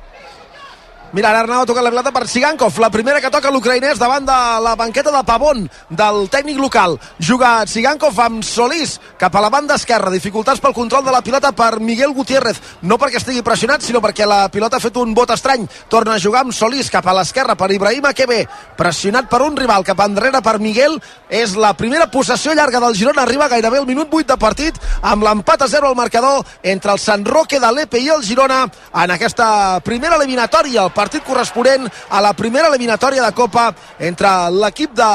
Mira, 1.16 1.30
ara 1.30 1.46
Arnau 1.46 1.62
ha 1.64 1.68
tocat 1.70 1.86
la 1.86 1.94
pilota 1.94 2.12
per 2.12 2.26
Sigankov, 2.28 2.76
la 2.84 2.90
primera 2.92 3.22
que 3.24 3.30
toca 3.32 3.48
l'ucraïnès 3.48 3.96
davant 3.96 4.26
de 4.28 4.36
la 4.60 4.74
banqueta 4.76 5.14
de 5.16 5.22
Pavón, 5.24 5.62
del 5.88 6.26
tècnic 6.28 6.58
local. 6.60 6.98
Juga 7.24 7.62
Sigankov 7.72 8.18
amb 8.20 8.44
Solís 8.44 8.98
cap 9.16 9.32
a 9.32 9.44
la 9.46 9.48
banda 9.48 9.78
esquerra. 9.80 10.12
Dificultats 10.12 10.60
pel 10.60 10.76
control 10.76 11.06
de 11.06 11.14
la 11.16 11.22
pilota 11.24 11.54
per 11.56 11.80
Miguel 11.80 12.12
Gutiérrez. 12.12 12.60
No 12.84 12.98
perquè 13.00 13.22
estigui 13.22 13.46
pressionat, 13.48 13.80
sinó 13.80 14.02
perquè 14.04 14.28
la 14.28 14.50
pilota 14.52 14.76
ha 14.76 14.84
fet 14.84 15.00
un 15.00 15.14
vot 15.16 15.32
estrany. 15.32 15.64
Torna 15.88 16.18
a 16.18 16.20
jugar 16.20 16.42
amb 16.44 16.52
Solís 16.52 16.92
cap 16.92 17.08
a 17.08 17.16
l'esquerra 17.16 17.56
per 17.56 17.72
Ibrahim 17.72 18.10
Akebe. 18.12 18.42
Pressionat 18.76 19.32
per 19.32 19.40
un 19.48 19.56
rival 19.56 19.88
cap 19.88 20.04
enrere 20.04 20.44
per 20.44 20.58
Miguel. 20.60 21.00
És 21.32 21.56
la 21.56 21.72
primera 21.80 22.10
possessió 22.12 22.52
llarga 22.52 22.84
del 22.84 23.00
Girona. 23.00 23.24
Arriba 23.24 23.48
gairebé 23.48 23.80
al 23.80 23.88
minut 23.88 24.12
8 24.12 24.34
de 24.34 24.40
partit 24.44 24.84
amb 25.00 25.24
l'empat 25.24 25.64
a 25.64 25.72
0 25.78 25.94
al 25.94 25.96
marcador 25.96 26.44
entre 26.62 26.92
el 26.92 27.00
Sant 27.00 27.24
Roque 27.24 27.64
de 27.64 27.72
l'Epe 27.72 28.04
i 28.04 28.12
el 28.12 28.28
Girona 28.28 28.66
en 28.68 29.16
aquesta 29.16 29.80
primera 29.80 30.20
eliminatòria. 30.20 30.84
El 30.84 30.92
corresponent 31.26 31.90
a 32.10 32.22
la 32.22 32.34
primera 32.34 32.68
eliminatòria 32.68 33.24
de 33.26 33.32
Copa 33.36 33.74
entre 34.00 34.50
l'equip 34.52 34.94
de 34.96 35.10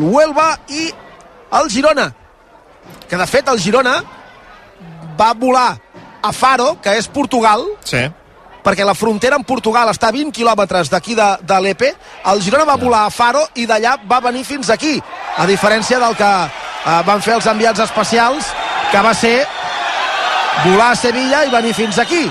l'Huelva 0.00 0.58
i 0.68 0.88
el 1.58 1.70
Girona. 1.70 2.12
Que 3.08 3.16
de 3.16 3.26
fet 3.26 3.48
el 3.48 3.60
Girona 3.60 4.02
va 5.18 5.32
volar 5.34 5.76
a 6.22 6.32
Faro, 6.32 6.80
que 6.82 6.96
és 6.98 7.08
Portugal, 7.08 7.64
Sí. 7.84 8.10
perquè 8.62 8.84
la 8.84 8.94
frontera 8.94 9.36
amb 9.36 9.46
Portugal 9.46 9.88
està 9.88 10.08
a 10.08 10.12
20 10.12 10.30
quilòmetres 10.32 10.88
d'aquí 10.90 11.14
de, 11.14 11.36
de 11.42 11.60
l'Epe. 11.60 11.94
El 12.26 12.42
Girona 12.42 12.64
va 12.64 12.76
volar 12.76 13.06
a 13.06 13.10
Faro 13.10 13.42
i 13.54 13.66
d'allà 13.66 13.96
va 14.08 14.20
venir 14.20 14.44
fins 14.44 14.70
aquí, 14.70 15.02
a 15.36 15.46
diferència 15.46 15.98
del 15.98 16.14
que 16.16 16.30
eh, 16.44 17.02
van 17.06 17.20
fer 17.20 17.34
els 17.34 17.46
enviats 17.46 17.80
especials, 17.80 18.46
que 18.92 19.00
va 19.02 19.14
ser 19.14 19.46
volar 20.64 20.92
a 20.92 20.96
Sevilla 20.96 21.44
i 21.44 21.50
venir 21.50 21.74
fins 21.74 21.98
aquí. 21.98 22.30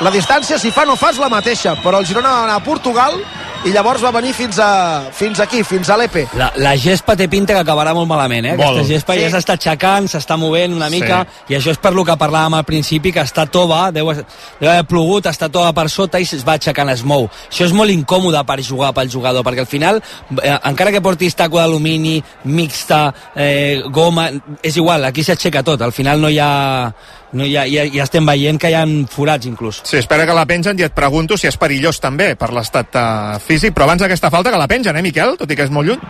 La 0.00 0.10
distància, 0.10 0.56
si 0.58 0.70
fa 0.72 0.86
no 0.88 0.94
fa, 0.96 1.10
és 1.12 1.18
la 1.20 1.28
mateixa, 1.28 1.74
però 1.84 1.98
el 2.00 2.06
Girona 2.08 2.30
va 2.32 2.44
anar 2.46 2.54
a 2.56 2.64
Portugal 2.64 3.18
i 3.68 3.72
llavors 3.74 4.00
va 4.00 4.08
venir 4.14 4.30
fins, 4.32 4.56
a, 4.56 5.10
fins 5.12 5.36
aquí, 5.44 5.60
fins 5.62 5.90
a 5.92 5.98
l'Epe. 6.00 6.22
La, 6.40 6.46
la 6.56 6.70
gespa 6.80 7.12
té 7.20 7.26
pinta 7.28 7.52
que 7.52 7.60
acabarà 7.60 7.92
molt 7.92 8.08
malament, 8.08 8.46
eh? 8.48 8.54
Molt. 8.56 8.78
Aquesta 8.78 8.88
gespa 8.94 9.12
Sí. 9.18 9.20
ja 9.20 9.28
s'està 9.34 9.58
aixecant, 9.58 10.08
s'està 10.08 10.38
movent 10.40 10.72
una 10.78 10.88
Sí. 10.88 10.94
mica, 11.02 11.26
i 11.52 11.58
això 11.58 11.74
és 11.74 11.76
per 11.76 11.92
lo 11.92 12.06
que 12.08 12.16
parlàvem 12.16 12.56
al 12.56 12.64
principi, 12.64 13.12
que 13.12 13.20
està 13.20 13.44
tova, 13.50 13.90
deu, 13.92 14.08
deu 14.14 14.70
haver 14.70 14.86
plogut, 14.88 15.26
està 15.28 15.50
tova 15.52 15.74
per 15.76 15.90
sota 15.92 16.18
i 16.18 16.22
es 16.24 16.46
va 16.48 16.56
aixecant, 16.56 16.88
es 16.88 17.04
mou. 17.04 17.28
Això 17.50 17.66
és 17.68 17.72
molt 17.76 17.90
incòmode 17.92 18.40
per 18.48 18.62
jugar 18.64 18.94
pel 18.96 19.10
jugador, 19.12 19.44
perquè 19.44 19.60
al 19.60 19.66
final, 19.68 20.00
eh, 20.42 20.56
encara 20.64 20.90
que 20.92 21.02
portis 21.04 21.36
taco 21.36 21.58
d'alumini, 21.60 22.22
mixta, 22.44 23.12
eh, 23.36 23.82
goma, 23.92 24.30
és 24.62 24.76
igual, 24.80 25.04
aquí 25.04 25.22
s'aixeca 25.22 25.62
tot, 25.62 25.82
al 25.82 25.92
final 25.92 26.18
no 26.22 26.30
hi 26.32 26.38
ha... 26.40 26.94
No, 27.32 27.46
ja, 27.46 27.62
ja, 27.70 27.84
ja 27.86 28.02
estem 28.02 28.26
veient 28.26 28.58
que 28.58 28.72
hi 28.72 28.74
ha 28.74 28.84
forats 29.10 29.46
inclús. 29.46 29.80
Sí, 29.86 29.98
espera 30.00 30.26
que 30.26 30.34
la 30.34 30.46
pengen 30.50 30.78
i 30.80 30.86
et 30.86 30.94
pregunto 30.94 31.38
si 31.38 31.46
és 31.50 31.58
perillós 31.60 32.00
també 32.02 32.32
per 32.38 32.50
l'estat 32.56 32.96
eh, 32.98 33.38
físic, 33.44 33.74
però 33.76 33.86
abans 33.86 34.02
d'aquesta 34.02 34.32
falta 34.34 34.50
que 34.50 34.58
la 34.58 34.68
pengen, 34.70 34.96
eh, 34.96 35.04
Miquel? 35.04 35.36
Tot 35.38 35.50
i 35.50 35.58
que 35.58 35.68
és 35.68 35.74
molt 35.74 35.86
lluny. 35.90 36.02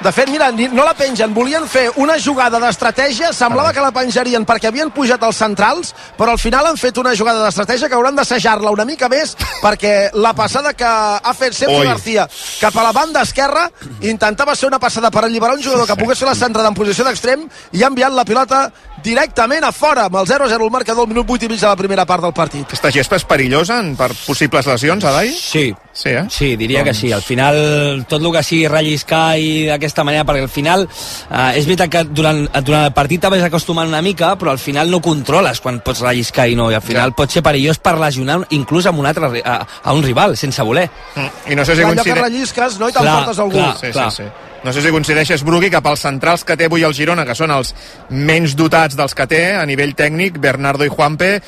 De 0.00 0.12
fet, 0.16 0.30
mira, 0.32 0.48
no 0.72 0.84
la 0.86 0.94
pengen, 0.96 1.34
volien 1.36 1.66
fer 1.68 1.90
una 2.00 2.14
jugada 2.16 2.56
d'estratègia, 2.62 3.34
semblava 3.36 3.74
que 3.76 3.82
la 3.84 3.90
penjarien 3.92 4.46
perquè 4.48 4.70
havien 4.70 4.88
pujat 4.94 5.20
els 5.26 5.36
centrals, 5.42 5.90
però 6.16 6.32
al 6.32 6.40
final 6.40 6.70
han 6.70 6.78
fet 6.80 6.96
una 7.02 7.12
jugada 7.18 7.42
d'estratègia 7.44 7.90
que 7.90 7.98
hauran 7.98 8.16
d'assajar-la 8.16 8.72
una 8.72 8.86
mica 8.88 9.10
més 9.12 9.34
perquè 9.60 10.08
la 10.16 10.32
passada 10.32 10.72
que 10.72 10.88
ha 10.88 11.34
fet 11.36 11.52
Sergio. 11.58 11.82
García 11.84 12.26
cap 12.60 12.76
a 12.80 12.86
la 12.86 12.94
banda 12.96 13.26
esquerra 13.26 13.66
intentava 14.00 14.54
ser 14.56 14.70
una 14.70 14.80
passada 14.80 15.10
per 15.10 15.26
alliberar 15.26 15.58
un 15.58 15.62
jugador 15.62 15.86
que 15.86 15.98
pogués 16.00 16.18
fer 16.18 16.28
la 16.30 16.38
centrada 16.38 16.72
en 16.72 16.78
posició 16.78 17.04
d'extrem 17.04 17.44
i 17.76 17.82
ha 17.82 17.92
enviat 17.92 18.16
la 18.16 18.24
pilota 18.24 18.62
directament 19.02 19.64
a 19.64 19.72
fora 19.72 20.06
amb 20.08 20.16
el 20.20 20.26
0-0 20.26 20.64
el 20.64 20.70
marcador 20.70 21.04
al 21.06 21.08
minut 21.12 21.28
8 21.28 21.46
i 21.46 21.48
mig 21.48 21.60
de 21.60 21.66
la 21.66 21.76
primera 21.76 22.04
part 22.06 22.22
del 22.24 22.32
partit. 22.36 22.64
Aquesta 22.68 22.90
gespa 22.94 23.16
és 23.16 23.24
perillosa 23.24 23.78
en, 23.80 23.94
per 23.96 24.10
possibles 24.26 24.66
lesions, 24.66 25.04
Adai? 25.04 25.32
Sí. 25.34 25.70
Sí, 25.92 26.08
eh? 26.14 26.22
Sí, 26.30 26.54
diria 26.56 26.84
que 26.84 26.94
sí. 26.94 27.10
Al 27.12 27.20
final, 27.20 28.04
tot 28.08 28.22
el 28.22 28.30
que 28.32 28.42
sigui 28.46 28.68
relliscar 28.70 29.36
i 29.42 29.66
d'aquesta 29.66 30.04
manera, 30.06 30.24
perquè 30.24 30.44
al 30.46 30.48
final 30.52 30.84
eh, 30.86 31.58
és 31.58 31.66
veritat 31.66 31.90
que 31.90 32.04
durant, 32.04 32.44
durant 32.64 32.86
el 32.86 32.94
partit 32.96 33.20
t'haves 33.20 33.42
acostumant 33.42 33.88
una 33.90 34.00
mica, 34.00 34.30
però 34.38 34.52
al 34.54 34.62
final 34.62 34.88
no 34.90 35.00
controles 35.02 35.60
quan 35.60 35.80
pots 35.84 36.00
relliscar 36.06 36.46
i 36.48 36.54
no, 36.56 36.70
i 36.70 36.74
al 36.78 36.82
final 36.86 37.10
Ja. 37.10 37.16
pot 37.16 37.30
ser 37.34 37.42
perillós 37.42 37.78
per 37.82 37.96
lesionar 37.98 38.38
inclús 38.50 38.86
amb 38.86 39.00
un 39.02 39.06
altre, 39.10 39.42
a, 39.44 39.58
a 39.82 39.92
un 39.92 40.02
rival, 40.06 40.36
sense 40.36 40.62
voler. 40.62 40.88
Mm. 41.16 41.52
I 41.52 41.56
no 41.58 41.64
sé 41.64 41.74
si 41.74 41.82
Allò 41.82 41.90
que 41.90 41.96
coincide... 42.04 42.22
rellisques, 42.22 42.78
no? 42.78 42.88
I 42.88 42.92
te'n 42.92 43.02
Clar, 43.02 43.16
portes 43.24 43.38
algú. 43.42 43.58
clar. 43.58 43.76
Sí, 43.80 43.92
sí, 43.92 44.22
sí. 44.22 44.28
No 44.60 44.74
sé 44.76 44.82
si 44.84 44.90
coincideixes, 44.92 45.40
Brugui, 45.46 45.70
que 45.72 45.80
pels 45.80 46.02
centrals 46.04 46.44
que 46.44 46.56
té 46.60 46.66
avui 46.68 46.84
el 46.84 46.92
Girona, 46.92 47.24
que 47.24 47.36
són 47.36 47.52
els 47.54 47.72
menys 48.12 48.52
dotats 48.58 48.98
dels 48.98 49.16
que 49.16 49.24
té 49.30 49.40
a 49.56 49.64
nivell 49.64 49.94
tècnic, 49.96 50.36
Bernardo 50.36 50.84
i 50.84 50.92
Juanpe, 50.92 51.38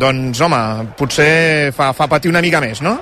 doncs, 0.00 0.40
home, 0.40 0.62
potser 0.96 1.74
fa, 1.76 1.92
fa 1.92 2.08
patir 2.08 2.32
una 2.32 2.40
mica 2.44 2.62
més, 2.64 2.80
no? 2.80 2.96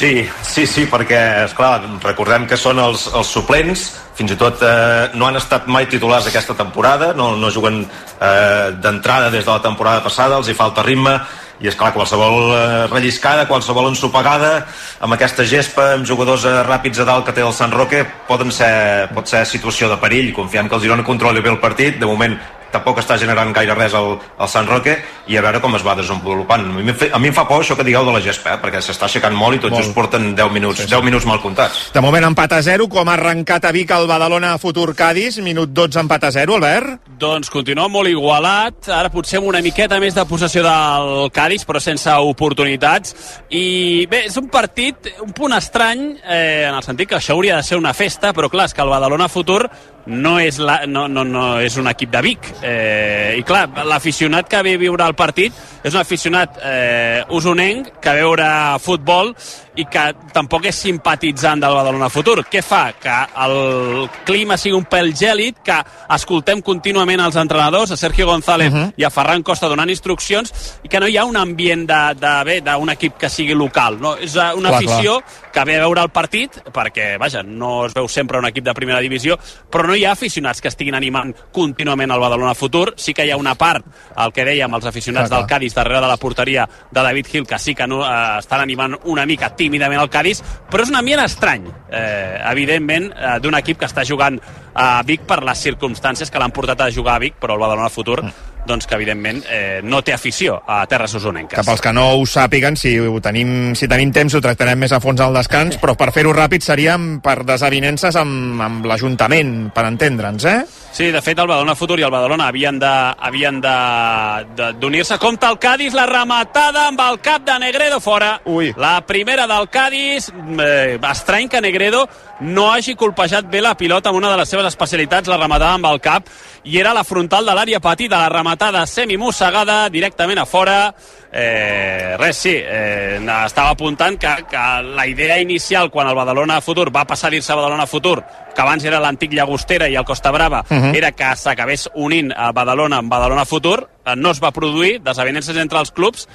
Sí, 0.00 0.22
sí, 0.46 0.62
sí, 0.64 0.86
perquè, 0.88 1.18
és 1.44 1.56
clar, 1.58 1.82
recordem 2.04 2.46
que 2.48 2.56
són 2.56 2.78
els, 2.80 3.08
els 3.18 3.34
suplents, 3.34 3.82
fins 4.16 4.32
i 4.32 4.38
tot 4.38 4.62
eh, 4.64 5.10
no 5.18 5.26
han 5.26 5.36
estat 5.40 5.66
mai 5.68 5.90
titulars 5.90 6.30
aquesta 6.30 6.54
temporada, 6.56 7.10
no, 7.18 7.34
no 7.36 7.50
juguen 7.52 7.82
eh, 7.82 8.70
d'entrada 8.80 9.28
des 9.34 9.44
de 9.44 9.50
la 9.50 9.60
temporada 9.60 10.04
passada, 10.06 10.38
els 10.38 10.48
hi 10.48 10.56
falta 10.56 10.86
ritme, 10.86 11.18
i 11.60 11.68
és 11.68 11.76
clar, 11.76 11.92
qualsevol 11.92 12.54
eh, 12.56 12.86
relliscada, 12.88 13.46
qualsevol 13.48 13.90
ensopegada, 13.90 14.66
amb 15.04 15.16
aquesta 15.16 15.44
gespa, 15.44 15.90
amb 15.96 16.08
jugadors 16.08 16.46
eh, 16.48 16.54
ràpids 16.66 17.02
a 17.02 17.08
dalt 17.08 17.26
que 17.26 17.34
té 17.36 17.44
el 17.44 17.52
Sant 17.56 17.74
Roque, 17.76 18.04
poden 18.28 18.52
ser, 18.54 18.72
pot 19.12 19.28
ser 19.28 19.44
situació 19.48 19.90
de 19.92 20.00
perill, 20.00 20.32
confiant 20.36 20.70
que 20.70 20.78
el 20.78 20.86
Girona 20.86 21.04
controli 21.04 21.44
bé 21.44 21.52
el 21.52 21.60
partit, 21.60 22.00
de 22.00 22.08
moment 22.08 22.38
tampoc 22.72 23.00
està 23.02 23.18
generant 23.20 23.52
gaire 23.56 23.74
res 23.78 23.94
al, 23.94 24.16
al 24.38 24.50
Sant 24.50 24.68
Roque 24.68 24.96
i 25.30 25.36
a 25.36 25.44
veure 25.44 25.60
com 25.62 25.74
es 25.78 25.84
va 25.86 25.96
desenvolupant. 25.98 26.66
A 26.66 26.82
mi, 26.82 26.90
a 26.90 27.20
mi 27.22 27.30
em 27.30 27.36
fa 27.36 27.46
por 27.48 27.62
això 27.62 27.76
que 27.78 27.86
digueu 27.86 28.06
de 28.06 28.14
la 28.14 28.22
gespa, 28.24 28.54
eh? 28.54 28.60
perquè 28.62 28.82
s'està 28.84 29.08
aixecant 29.08 29.36
molt 29.36 29.58
i 29.58 29.62
tot 29.62 29.74
Molt. 29.74 29.84
just 29.84 29.94
porten 29.96 30.32
10 30.38 30.54
minuts, 30.54 30.82
sí, 30.82 30.88
sí. 30.88 30.94
10 30.94 31.06
minuts 31.06 31.26
mal 31.28 31.40
comptats. 31.42 31.88
De 31.94 32.02
moment 32.04 32.30
empat 32.30 32.56
a 32.58 32.62
0, 32.66 32.88
com 32.90 33.08
ha 33.08 33.16
arrencat 33.18 33.68
a 33.68 33.72
Vic 33.74 33.92
el 33.94 34.08
Badalona 34.10 34.56
Futur 34.62 34.94
Cádiz, 34.96 35.38
minut 35.44 35.72
12 35.76 36.02
empat 36.04 36.28
a 36.28 36.32
0, 36.40 36.58
Albert? 36.58 37.10
Doncs 37.20 37.52
continua 37.52 37.88
molt 37.92 38.08
igualat, 38.10 38.88
ara 38.96 39.12
potser 39.12 39.40
amb 39.40 39.50
una 39.50 39.62
miqueta 39.64 40.00
més 40.00 40.16
de 40.16 40.24
possessió 40.28 40.64
del 40.64 41.30
Cádiz, 41.36 41.66
però 41.68 41.82
sense 41.82 42.12
oportunitats. 42.24 43.14
I 43.50 44.06
bé, 44.10 44.24
és 44.30 44.36
un 44.40 44.48
partit 44.52 45.10
un 45.20 45.32
punt 45.36 45.54
estrany, 45.56 46.04
eh, 46.24 46.66
en 46.68 46.74
el 46.74 46.84
sentit 46.86 47.10
que 47.10 47.18
això 47.18 47.36
hauria 47.36 47.56
de 47.56 47.66
ser 47.66 47.78
una 47.78 47.94
festa, 47.94 48.32
però 48.36 48.50
clar, 48.50 48.68
és 48.70 48.74
que 48.74 48.82
el 48.82 48.92
Badalona 48.92 49.28
Futur 49.28 49.64
no 50.10 50.36
és, 50.42 50.58
la, 50.58 50.80
no, 50.90 51.06
no, 51.08 51.24
no 51.24 51.44
és 51.62 51.76
un 51.80 51.88
equip 51.90 52.10
de 52.12 52.22
Vic. 52.24 52.50
Eh, 52.66 53.38
I 53.38 53.44
clar, 53.46 53.68
l'aficionat 53.86 54.50
que 54.50 54.62
ve 54.66 54.74
a 54.76 54.80
viure 54.80 55.06
el 55.06 55.16
partit 55.18 55.54
és 55.84 55.94
un 55.94 56.00
aficionat 56.02 56.58
eh, 56.66 57.22
usonenc 57.36 57.94
que 58.02 58.16
veure 58.18 58.50
futbol 58.82 59.32
i 59.80 59.86
que 59.90 60.04
tampoc 60.34 60.66
és 60.70 60.78
simpatitzant 60.84 61.62
del 61.62 61.74
Badalona 61.74 62.10
Futur. 62.12 62.40
Què 62.50 62.62
fa? 62.64 62.82
Que 63.00 63.16
el 63.44 64.08
clima 64.28 64.58
sigui 64.60 64.76
un 64.76 64.86
pèl 64.90 65.12
gèlid, 65.16 65.60
que 65.64 65.78
escoltem 66.16 66.62
contínuament 66.64 67.22
els 67.24 67.38
entrenadors, 67.40 67.94
a 67.94 67.98
Sergio 68.00 68.26
González 68.26 68.72
uh 68.72 68.76
-huh. 68.76 68.92
i 68.96 69.04
a 69.04 69.10
Ferran 69.10 69.42
Costa 69.42 69.68
donant 69.68 69.90
instruccions, 69.90 70.52
i 70.82 70.88
que 70.88 71.00
no 71.00 71.08
hi 71.08 71.16
ha 71.16 71.24
un 71.24 71.36
ambient 71.36 71.86
de, 71.86 72.14
de, 72.14 72.44
bé, 72.44 72.60
d'un 72.60 72.90
equip 72.90 73.16
que 73.16 73.28
sigui 73.28 73.54
local. 73.54 74.00
No? 74.00 74.16
És 74.16 74.36
eh, 74.36 74.52
una 74.54 74.70
Clar, 74.70 74.82
afició 74.82 75.22
que 75.52 75.64
ve 75.64 75.76
a 75.76 75.80
veure 75.80 76.02
el 76.02 76.10
partit, 76.10 76.62
perquè, 76.72 77.18
vaja, 77.18 77.42
no 77.42 77.86
es 77.86 77.94
veu 77.94 78.08
sempre 78.08 78.38
un 78.38 78.46
equip 78.46 78.64
de 78.64 78.74
primera 78.74 79.00
divisió, 79.00 79.38
però 79.70 79.86
no 79.86 79.94
hi 79.94 80.04
ha 80.04 80.12
aficionats 80.12 80.60
que 80.60 80.68
estiguin 80.68 80.94
animant 80.94 81.34
contínuament 81.52 82.10
el 82.10 82.20
Badalona 82.20 82.54
Futur. 82.54 82.94
Sí 82.96 83.14
que 83.14 83.24
hi 83.24 83.30
ha 83.30 83.36
una 83.36 83.54
part, 83.54 83.84
el 84.16 84.32
que 84.32 84.44
dèiem, 84.44 84.74
els 84.74 84.86
aficionats 84.86 85.28
Clar, 85.28 85.40
del 85.40 85.48
Cádiz 85.48 85.74
darrere 85.74 86.00
de 86.00 86.08
la 86.08 86.16
porteria 86.16 86.68
de 86.90 87.02
David 87.02 87.26
Gil, 87.26 87.46
que 87.46 87.58
sí 87.58 87.74
que 87.74 87.86
no, 87.86 88.04
eh, 88.04 88.38
estan 88.38 88.60
animant 88.60 88.98
una 89.04 89.26
mica 89.26 89.54
tímid 89.54 89.69
tímidament 89.70 90.02
el 90.02 90.10
Cádiz, 90.10 90.42
però 90.70 90.84
és 90.84 90.90
un 90.90 90.98
ambient 90.98 91.22
estrany, 91.22 91.70
eh, 91.88 92.42
evidentment, 92.50 93.10
eh, 93.14 93.38
d'un 93.40 93.54
equip 93.54 93.78
que 93.78 93.86
està 93.86 94.04
jugant 94.04 94.40
a 94.74 95.02
Vic 95.06 95.22
per 95.26 95.42
les 95.46 95.62
circumstàncies 95.62 96.30
que 96.30 96.38
l'han 96.42 96.54
portat 96.54 96.80
a 96.82 96.90
jugar 96.90 97.16
a 97.16 97.22
Vic, 97.22 97.38
però 97.40 97.54
el 97.54 97.62
Badalona 97.62 97.90
Futur 97.90 98.20
doncs 98.66 98.86
que 98.86 98.94
evidentment 98.94 99.40
eh, 99.48 99.80
no 99.82 100.02
té 100.04 100.12
afició 100.12 100.58
a 100.68 100.82
terres 100.90 101.14
usonenques. 101.16 101.56
Que 101.56 101.64
pels 101.64 101.80
que 101.80 101.92
no 101.96 102.10
ho 102.18 102.26
sàpiguen, 102.28 102.76
si, 102.76 102.92
ho 102.98 103.20
tenim, 103.24 103.72
si 103.78 103.88
tenim 103.88 104.12
temps 104.12 104.36
ho 104.36 104.42
tractarem 104.44 104.78
més 104.84 104.92
a 104.92 105.00
fons 105.00 105.22
al 105.24 105.36
descans, 105.36 105.78
però 105.80 105.96
per 105.98 106.10
fer-ho 106.12 106.34
ràpid 106.36 106.64
seríem 106.66 107.08
per 107.24 107.40
desavinences 107.48 108.18
amb, 108.20 108.60
amb 108.60 108.86
l'Ajuntament, 108.90 109.70
per 109.74 109.86
entendre'ns, 109.88 110.44
eh? 110.50 110.60
Sí, 110.92 111.06
de 111.12 111.22
fet, 111.22 111.38
el 111.38 111.46
Badalona 111.46 111.76
Futur 111.78 112.00
i 112.00 112.02
el 112.02 112.10
Badalona 112.10 112.48
havien 112.48 112.78
de 112.78 112.86
havien 112.88 113.60
de- 113.60 114.46
de- 114.56 114.72
d'unir-se. 114.72 115.18
Compte 115.18 115.46
el 115.46 115.56
Cádiz, 115.58 115.94
la 115.94 116.04
rematada 116.04 116.88
amb 116.88 117.00
el 117.00 117.20
cap 117.20 117.42
de 117.44 117.56
Negredo 117.60 118.00
fora. 118.00 118.40
Ui. 118.44 118.74
La 118.76 119.00
primera 119.06 119.46
del 119.46 119.68
Cádiz, 119.70 120.32
eh, 120.58 120.98
estrany 121.10 121.48
que 121.48 121.60
Negredo 121.60 122.08
no 122.40 122.72
hagi 122.72 122.96
colpejat 122.96 123.48
bé 123.48 123.60
la 123.62 123.76
pilota 123.76 124.08
amb 124.08 124.18
una 124.18 124.30
de 124.32 124.36
les 124.38 124.48
seves 124.48 124.66
especialitats, 124.66 125.28
la 125.28 125.36
rematada 125.36 125.74
amb 125.74 125.86
el 125.86 126.00
cap, 126.00 126.26
i 126.64 126.78
era 126.78 126.92
la 126.94 127.04
frontal 127.04 127.46
de 127.46 127.54
l'àrea 127.56 127.80
petita, 127.80 128.18
la 128.20 128.28
rematada 128.28 128.86
semimussegada 128.86 129.88
directament 129.90 130.40
a 130.40 130.46
fora. 130.46 130.94
Eh, 131.32 132.16
res, 132.18 132.36
sí, 132.36 132.54
eh, 132.56 133.20
estava 133.44 133.70
apuntant 133.76 134.18
que, 134.18 134.32
que 134.50 134.64
la 134.96 135.06
idea 135.06 135.38
inicial 135.38 135.90
quan 135.90 136.08
el 136.10 136.18
Badalona 136.18 136.60
Futur 136.60 136.88
va 136.94 137.06
passar 137.06 137.28
a 137.28 137.34
dir-se 137.36 137.54
Badalona 137.54 137.86
Futur, 137.86 138.18
que 138.54 138.62
abans 138.62 138.84
era 138.84 139.00
l'antic 139.00 139.32
Llagostera 139.32 139.88
i 139.88 139.96
el 139.96 140.04
Costa 140.04 140.30
Brava, 140.30 140.64
uh 140.68 140.76
-huh. 140.76 140.96
era 140.96 141.12
que 141.12 141.36
s'acabés 141.36 141.88
unint 141.94 142.32
a 142.36 142.52
Badalona 142.52 142.98
amb 142.98 143.10
Badalona 143.10 143.44
Futur, 143.44 143.89
no 144.16 144.30
es 144.30 144.40
va 144.42 144.50
produir, 144.52 145.00
desavinences 145.02 145.56
entre 145.56 145.78
els 145.78 145.90
clubs, 145.92 146.26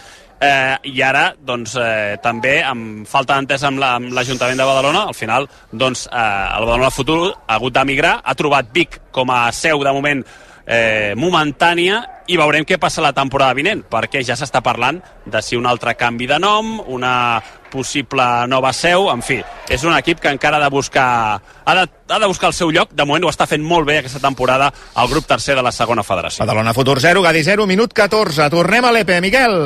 eh, 0.41 0.75
i 0.83 1.01
ara 1.01 1.33
doncs, 1.39 1.75
eh, 1.79 2.17
també 2.21 2.61
amb 2.63 3.07
falta 3.07 3.35
d'entesa 3.35 3.67
amb 3.67 3.79
la- 3.79 3.99
l'Ajuntament 3.99 4.57
de 4.57 4.65
Badalona 4.67 5.05
al 5.07 5.13
final 5.15 5.47
doncs, 5.71 6.07
eh, 6.11 6.17
el 6.57 6.65
Badalona 6.65 6.91
Futur 6.91 7.33
ha 7.47 7.55
hagut 7.55 7.73
d'emigrar, 7.73 8.21
ha 8.23 8.35
trobat 8.35 8.71
Vic 8.73 8.99
com 9.11 9.31
a 9.31 9.51
seu 9.51 9.83
de 9.83 9.91
moment 9.93 10.25
eh, 10.65 11.13
momentània 11.17 12.01
i 12.27 12.37
veurem 12.41 12.65
què 12.65 12.79
passa 12.81 13.03
la 13.05 13.13
temporada 13.13 13.53
vinent 13.57 13.83
perquè 13.89 14.23
ja 14.25 14.37
s'està 14.37 14.61
parlant 14.65 14.99
de 15.25 15.41
si 15.45 15.57
un 15.57 15.67
altre 15.69 15.93
canvi 15.95 16.27
de 16.27 16.39
nom, 16.41 16.79
una 16.87 17.41
possible 17.71 18.23
nova 18.49 18.71
seu, 18.73 19.09
en 19.11 19.21
fi 19.25 19.41
és 19.69 19.83
un 19.83 19.93
equip 19.97 20.21
que 20.23 20.31
encara 20.31 20.57
ha 20.57 20.63
de 20.63 20.71
buscar 20.73 21.07
ha 21.37 21.75
de, 21.75 21.85
ha 21.85 22.19
de 22.19 22.29
buscar 22.29 22.49
el 22.49 22.57
seu 22.57 22.71
lloc, 22.71 22.93
de 22.93 23.05
moment 23.05 23.27
ho 23.27 23.33
està 23.33 23.47
fent 23.49 23.63
molt 23.63 23.87
bé 23.87 23.99
aquesta 23.99 24.23
temporada 24.23 24.71
el 24.95 25.11
grup 25.11 25.27
tercer 25.29 25.57
de 25.57 25.65
la 25.65 25.73
segona 25.75 26.03
federació 26.03 26.45
Badalona 26.45 26.73
Futur 26.73 26.99
0, 27.01 27.21
Gadi 27.21 27.43
0, 27.43 27.67
minut 27.67 27.93
14. 27.93 28.49
Tornem 28.49 28.85
a 28.85 28.95
l'EPE, 28.95 29.21
Miquel. 29.21 29.59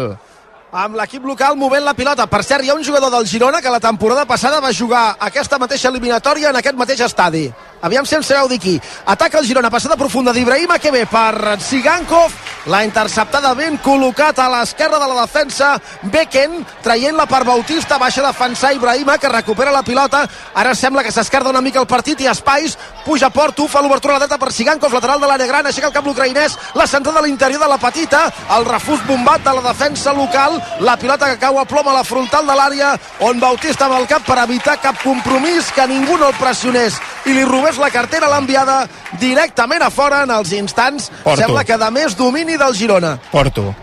amb 0.71 0.95
l'equip 0.95 1.23
local 1.25 1.55
movent 1.57 1.83
la 1.83 1.95
pilota. 1.97 2.27
Per 2.29 2.43
cert, 2.43 2.63
hi 2.63 2.69
ha 2.69 2.75
un 2.75 2.83
jugador 2.85 3.09
del 3.11 3.25
Girona 3.27 3.61
que 3.61 3.71
la 3.73 3.79
temporada 3.79 4.25
passada 4.25 4.59
va 4.61 4.73
jugar 4.73 5.15
aquesta 5.19 5.57
mateixa 5.57 5.89
eliminatòria 5.89 6.51
en 6.51 6.59
aquest 6.59 6.77
mateix 6.77 7.01
estadi. 7.01 7.47
Aviam 7.81 8.05
si 8.05 8.15
em 8.15 8.23
sabeu 8.23 8.49
dir 8.51 8.59
qui. 8.59 8.73
Ataca 9.05 9.39
el 9.39 9.45
Girona, 9.47 9.69
passada 9.71 9.95
profunda 9.95 10.33
d'Ibrahima, 10.35 10.79
que 10.79 10.91
ve 10.91 11.05
per 11.07 11.55
Sigankov, 11.63 12.33
la 12.67 12.83
interceptada 12.83 13.53
ben 13.55 13.77
col·locat 13.79 14.41
a 14.43 14.49
l'esquerra 14.51 14.99
de 14.99 15.07
la 15.07 15.21
defensa, 15.21 15.69
Beken, 16.11 16.65
traient-la 16.83 17.25
per 17.25 17.45
Bautista, 17.47 17.97
baixa 17.97 18.19
a 18.21 18.33
defensar 18.33 18.73
Ibrahima, 18.75 19.17
que 19.17 19.31
recupera 19.31 19.71
la 19.71 19.83
pilota, 19.83 20.25
ara 20.53 20.75
sembla 20.75 21.03
que 21.03 21.13
s'escarda 21.15 21.49
una 21.49 21.61
mica 21.63 21.79
el 21.79 21.87
partit 21.87 22.19
i 22.19 22.27
espais, 22.27 22.75
puja 23.05 23.29
Porto, 23.29 23.67
fa 23.67 23.81
l'obertura 23.81 24.17
a 24.17 24.19
la 24.19 24.25
dreta 24.25 24.41
per 24.41 24.51
Sigankov, 24.51 24.93
lateral 24.93 25.23
de 25.23 25.31
l'àrea 25.31 25.47
gran, 25.47 25.71
aixeca 25.71 25.87
el 25.87 25.95
cap 25.95 26.05
l'ucraïnès, 26.05 26.57
la 26.75 26.87
centrada 26.87 27.23
a 27.23 27.23
l'interior 27.23 27.63
de 27.63 27.71
la 27.71 27.79
petita, 27.79 28.25
el 28.57 28.67
refús 28.67 28.99
bombat 29.07 29.45
de 29.45 29.55
la 29.55 29.63
defensa 29.69 30.11
local, 30.13 30.59
la 30.81 30.97
pilota 30.99 31.31
que 31.31 31.39
cau 31.39 31.59
a 31.59 31.65
plom 31.65 31.87
a 31.87 31.95
la 32.01 32.03
frontal 32.03 32.45
de 32.45 32.59
l'àrea, 32.59 32.91
on 33.23 33.39
Bautista 33.39 33.87
amb 33.87 34.01
el 34.01 34.07
cap 34.11 34.27
per 34.27 34.41
evitar 34.43 34.81
cap 34.83 34.99
compromís, 34.99 35.71
que 35.71 35.87
ningú 35.87 36.19
no 36.19 36.27
el 36.27 36.37
pressionés. 36.41 36.99
I 37.25 37.33
li 37.35 37.43
robés 37.45 37.68
la 37.77 37.91
cartera, 37.93 38.29
l'ha 38.31 38.39
enviada 38.41 38.79
directament 39.19 39.83
a 39.85 39.91
fora 39.93 40.23
en 40.23 40.31
els 40.31 40.51
instants. 40.57 41.11
Porto. 41.23 41.41
Sembla 41.43 41.63
que 41.63 41.77
de 41.77 41.91
més 41.91 42.17
domini 42.17 42.57
del 42.57 42.73
Girona. 42.75 43.17
Porto. 43.31 43.73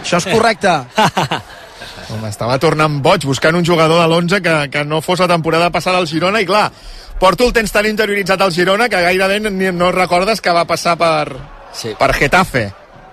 Això 0.00 0.22
és 0.22 0.30
correcte. 0.30 0.72
Home, 2.14 2.28
estava 2.28 2.58
tornant 2.60 3.00
boig 3.02 3.24
buscant 3.24 3.56
un 3.56 3.64
jugador 3.64 4.00
de 4.02 4.08
l'11 4.08 4.40
que, 4.44 4.56
que 4.70 4.84
no 4.84 5.00
fos 5.00 5.20
la 5.20 5.28
temporada 5.28 5.70
passada 5.72 5.98
al 5.98 6.08
Girona 6.08 6.40
i 6.40 6.46
clar, 6.48 6.70
Porto 7.18 7.46
el 7.46 7.52
tens 7.54 7.72
tan 7.72 7.86
interioritzat 7.86 8.40
al 8.42 8.52
Girona 8.52 8.88
que 8.90 9.00
gairebé 9.00 9.38
ni, 9.46 9.70
no 9.72 9.92
recordes 9.94 10.40
que 10.42 10.52
va 10.52 10.64
passar 10.66 10.96
per, 10.98 11.28
sí. 11.72 11.94
per 11.98 12.12
Getafe. 12.12 12.64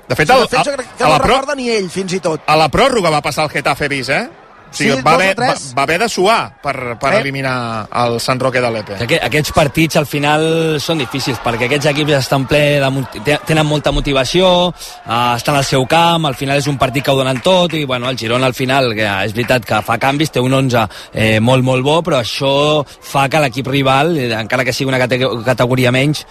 De 0.10 0.15
fet, 0.17 0.28
Sí, 0.28 0.36
de 0.41 0.48
fet, 0.50 0.65
jo 0.65 0.74
crec 0.76 0.88
que 0.98 1.04
a, 1.04 1.08
no 1.08 1.13
la 1.13 1.20
recorda 1.22 1.56
ni 1.56 1.70
ell, 1.72 1.89
fins 1.89 2.13
i 2.17 2.20
tot. 2.20 2.41
a 2.46 2.58
la 2.60 2.67
pròrroga 2.74 3.12
va 3.13 3.22
passar 3.22 3.46
el 3.48 3.54
Getafe 3.54 3.88
bis, 3.88 4.10
eh? 4.10 4.26
O 4.72 4.74
sigui, 4.74 4.96
Sí, 4.96 5.04
va, 5.04 5.14
haver, 5.18 5.36
va, 5.36 5.54
va 5.76 5.84
haver 5.84 5.98
de 6.00 6.08
suar 6.10 6.40
per, 6.64 6.98
per 7.00 7.14
Eh? 7.14 7.20
eliminar 7.20 7.88
el 8.04 8.20
Sant 8.24 8.40
Roque 8.40 8.62
de 8.64 8.70
l'Epe. 8.72 8.96
Aqu 9.04 9.20
aquests 9.28 9.52
partits 9.52 10.00
al 10.00 10.08
final 10.08 10.80
són 10.80 11.02
difícils 11.04 11.42
perquè 11.44 11.68
aquests 11.68 11.90
equips 11.92 12.16
estan 12.22 12.46
ple 12.48 12.80
de, 12.80 13.38
tenen 13.46 13.68
molta 13.68 13.92
motivació, 13.92 14.72
uh, 14.72 15.36
estan 15.36 15.60
al 15.60 15.68
seu 15.68 15.86
camp, 15.92 16.26
al 16.26 16.40
final 16.40 16.58
és 16.58 16.70
un 16.72 16.80
partit 16.80 17.04
que 17.04 17.12
ho 17.12 17.20
donen 17.20 17.42
tot 17.44 17.76
i 17.76 17.84
bueno, 17.86 18.10
el 18.10 18.18
Girona 18.18 18.48
al 18.48 18.56
final, 18.56 18.94
que 18.96 19.08
és 19.28 19.36
veritat 19.36 19.68
que 19.68 19.82
fa 19.84 20.00
canvis, 20.00 20.32
té 20.32 20.40
un 20.40 20.54
11 20.54 20.88
eh, 21.14 21.40
molt 21.44 21.68
molt 21.68 21.84
bo, 21.84 22.00
però 22.02 22.22
això 22.22 22.86
fa 22.88 23.28
que 23.28 23.44
l'equip 23.44 23.68
rival, 23.68 24.16
eh, 24.18 24.32
encara 24.40 24.64
que 24.64 24.74
sigui 24.74 24.94
una 24.94 25.02
cate 25.04 25.20
categoria 25.46 25.92
menys, 25.92 26.26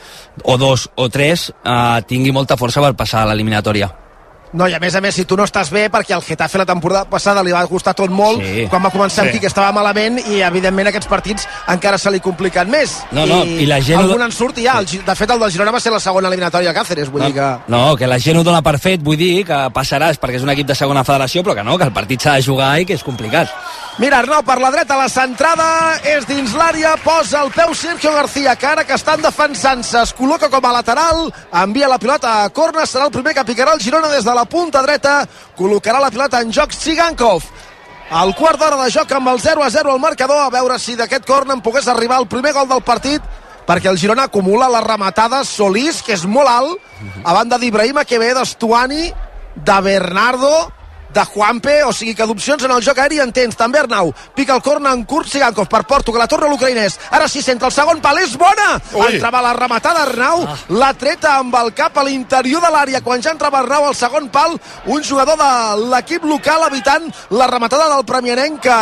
o 0.44 0.56
dos 0.56 0.88
o 0.96 1.10
tres, 1.12 1.50
uh, 1.64 2.00
tingui 2.08 2.32
molta 2.32 2.56
força 2.56 2.80
per 2.80 2.94
passar 2.96 3.26
a 3.26 3.32
l'eliminatòria. 3.32 3.99
No, 4.52 4.66
i 4.66 4.74
a 4.74 4.80
més 4.82 4.94
a 4.96 5.00
més, 5.00 5.14
si 5.14 5.24
tu 5.24 5.36
no 5.38 5.44
estàs 5.46 5.68
bé, 5.70 5.84
perquè 5.90 6.10
el 6.16 6.22
Getafe 6.26 6.58
la 6.58 6.66
temporada 6.66 7.04
passada 7.08 7.42
li 7.46 7.52
va 7.54 7.60
costar 7.70 7.94
tot 7.94 8.10
molt, 8.10 8.42
Sí. 8.42 8.66
quan 8.68 8.82
va 8.84 8.90
començar 8.90 9.30
Sí. 9.30 9.38
que 9.38 9.46
estava 9.46 9.70
malament, 9.70 10.18
i 10.26 10.40
evidentment 10.42 10.88
aquests 10.88 11.06
partits 11.06 11.46
encara 11.68 11.96
se 11.98 12.10
li 12.10 12.18
compliquen 12.18 12.68
més. 12.68 12.96
No, 13.12 13.26
no, 13.26 13.44
i 13.44 13.64
la 13.66 13.80
gent- 13.80 14.00
Algun 14.00 14.22
en 14.22 14.32
surt 14.32 14.58
i 14.58 14.64
ja. 14.64 14.78
El 14.80 14.86
Gi- 14.88 15.02
De 15.06 15.14
fet, 15.14 15.30
el 15.30 15.38
del 15.38 15.52
Girona 15.52 15.70
va 15.70 15.78
ser 15.80 15.92
la 15.92 16.00
segona 16.00 16.26
eliminatòria 16.28 16.70
a 16.70 16.74
Cáceres, 16.74 17.08
vull 17.10 17.22
dir 17.26 17.34
que... 17.34 17.56
No, 17.68 17.94
que 17.96 18.06
la 18.08 18.18
gent 18.18 18.38
ho 18.38 18.42
dona 18.42 18.60
per 18.60 18.78
fet, 18.80 19.00
vull 19.02 19.16
dir 19.16 19.44
que 19.46 19.54
passaràs 19.72 20.18
perquè 20.18 20.34
és 20.36 20.42
un 20.42 20.50
equip 20.50 20.66
de 20.66 20.74
segona 20.74 21.04
federació, 21.04 21.44
però 21.44 21.54
que 21.54 21.62
no, 21.62 21.78
que 21.78 21.84
el 21.84 21.92
partit 21.92 22.20
s'ha 22.20 22.34
de 22.34 22.42
jugar 22.42 22.80
i 22.80 22.84
que 22.86 22.94
és 22.94 23.04
complicat. 23.04 23.48
Mira, 24.00 24.22
Arnau, 24.22 24.40
per 24.40 24.54
la 24.56 24.70
dreta, 24.72 24.96
la 24.96 25.10
centrada 25.12 25.64
és 26.08 26.24
dins 26.24 26.54
l'àrea, 26.56 26.94
posa 27.04 27.42
el 27.44 27.50
peu 27.52 27.74
Sergio 27.76 28.14
García, 28.14 28.54
que 28.56 28.64
ara 28.64 28.86
que 28.88 28.96
estan 28.96 29.20
defensant-se 29.20 30.00
es 30.00 30.14
col·loca 30.16 30.48
com 30.48 30.64
a 30.64 30.70
lateral, 30.72 31.26
envia 31.60 31.90
la 31.90 31.98
pilota 32.00 32.30
a 32.40 32.46
corna, 32.48 32.86
serà 32.88 33.10
el 33.10 33.12
primer 33.12 33.34
que 33.36 33.44
picarà 33.44 33.74
el 33.76 33.84
Girona 33.84 34.08
des 34.08 34.24
de 34.24 34.38
la 34.38 34.46
punta 34.48 34.80
dreta, 34.86 35.18
col·locarà 35.58 36.00
la 36.00 36.08
pilota 36.08 36.40
en 36.40 36.48
joc 36.48 36.72
Sigankov. 36.72 37.44
Al 38.22 38.32
quart 38.40 38.64
d'hora 38.64 38.80
de 38.80 38.88
joc 38.88 39.12
amb 39.12 39.34
el 39.34 39.44
0 39.44 39.68
a 39.68 39.70
0 39.76 39.92
al 39.92 40.00
marcador, 40.00 40.46
a 40.46 40.48
veure 40.56 40.80
si 40.80 40.96
d'aquest 40.96 41.28
corna 41.28 41.58
en 41.58 41.60
pogués 41.60 41.92
arribar 41.92 42.24
el 42.24 42.28
primer 42.32 42.56
gol 42.56 42.72
del 42.72 42.80
partit, 42.80 43.20
perquè 43.68 43.92
el 43.92 44.00
Girona 44.00 44.30
acumula 44.32 44.72
la 44.72 44.80
rematada 44.80 45.44
Solís, 45.44 46.00
que 46.00 46.16
és 46.16 46.24
molt 46.24 46.48
alt, 46.48 46.92
a 47.20 47.36
banda 47.36 47.60
d'Ibrahima, 47.60 48.08
que 48.08 48.18
ve 48.18 48.32
d'Estuani, 48.32 49.12
de 49.60 49.80
Bernardo, 49.84 50.70
de 51.14 51.24
Juanpe, 51.24 51.82
o 51.84 51.92
sigui 51.92 52.14
que 52.14 52.26
d'opcions 52.26 52.64
en 52.64 52.74
el 52.74 52.82
joc 52.84 52.98
aeri 52.98 53.20
en 53.22 53.32
tens. 53.32 53.56
També 53.58 53.80
Arnau, 53.80 54.12
pica 54.34 54.54
el 54.54 54.62
corna 54.62 54.92
en 54.94 55.04
curt 55.08 55.28
Sigankov 55.30 55.68
per 55.70 55.82
Porto, 55.88 56.12
que 56.12 56.22
la 56.22 56.28
torna 56.30 56.50
l'ucraïnès. 56.50 56.98
Ara 57.10 57.28
sí, 57.28 57.42
centra 57.42 57.70
el 57.70 57.74
segon 57.74 58.00
pal, 58.02 58.20
és 58.22 58.36
bona! 58.38 58.78
Ui. 58.94 59.14
Entrava 59.14 59.42
la 59.44 59.54
rematada 59.56 60.04
Arnau, 60.06 60.46
la 60.76 60.92
treta 60.94 61.36
amb 61.38 61.54
el 61.60 61.72
cap 61.74 61.98
a 61.98 62.06
l'interior 62.06 62.62
de 62.62 62.72
l'àrea. 62.72 63.02
Quan 63.04 63.22
ja 63.22 63.34
entrava 63.34 63.62
Arnau 63.62 63.88
al 63.88 63.98
segon 63.98 64.28
pal, 64.32 64.58
un 64.86 65.02
jugador 65.04 65.38
de 65.40 65.50
l'equip 65.90 66.24
local 66.28 66.66
evitant 66.68 67.08
la 67.30 67.48
rematada 67.50 67.88
del 67.94 68.04
premianenc 68.06 68.60
que 68.64 68.78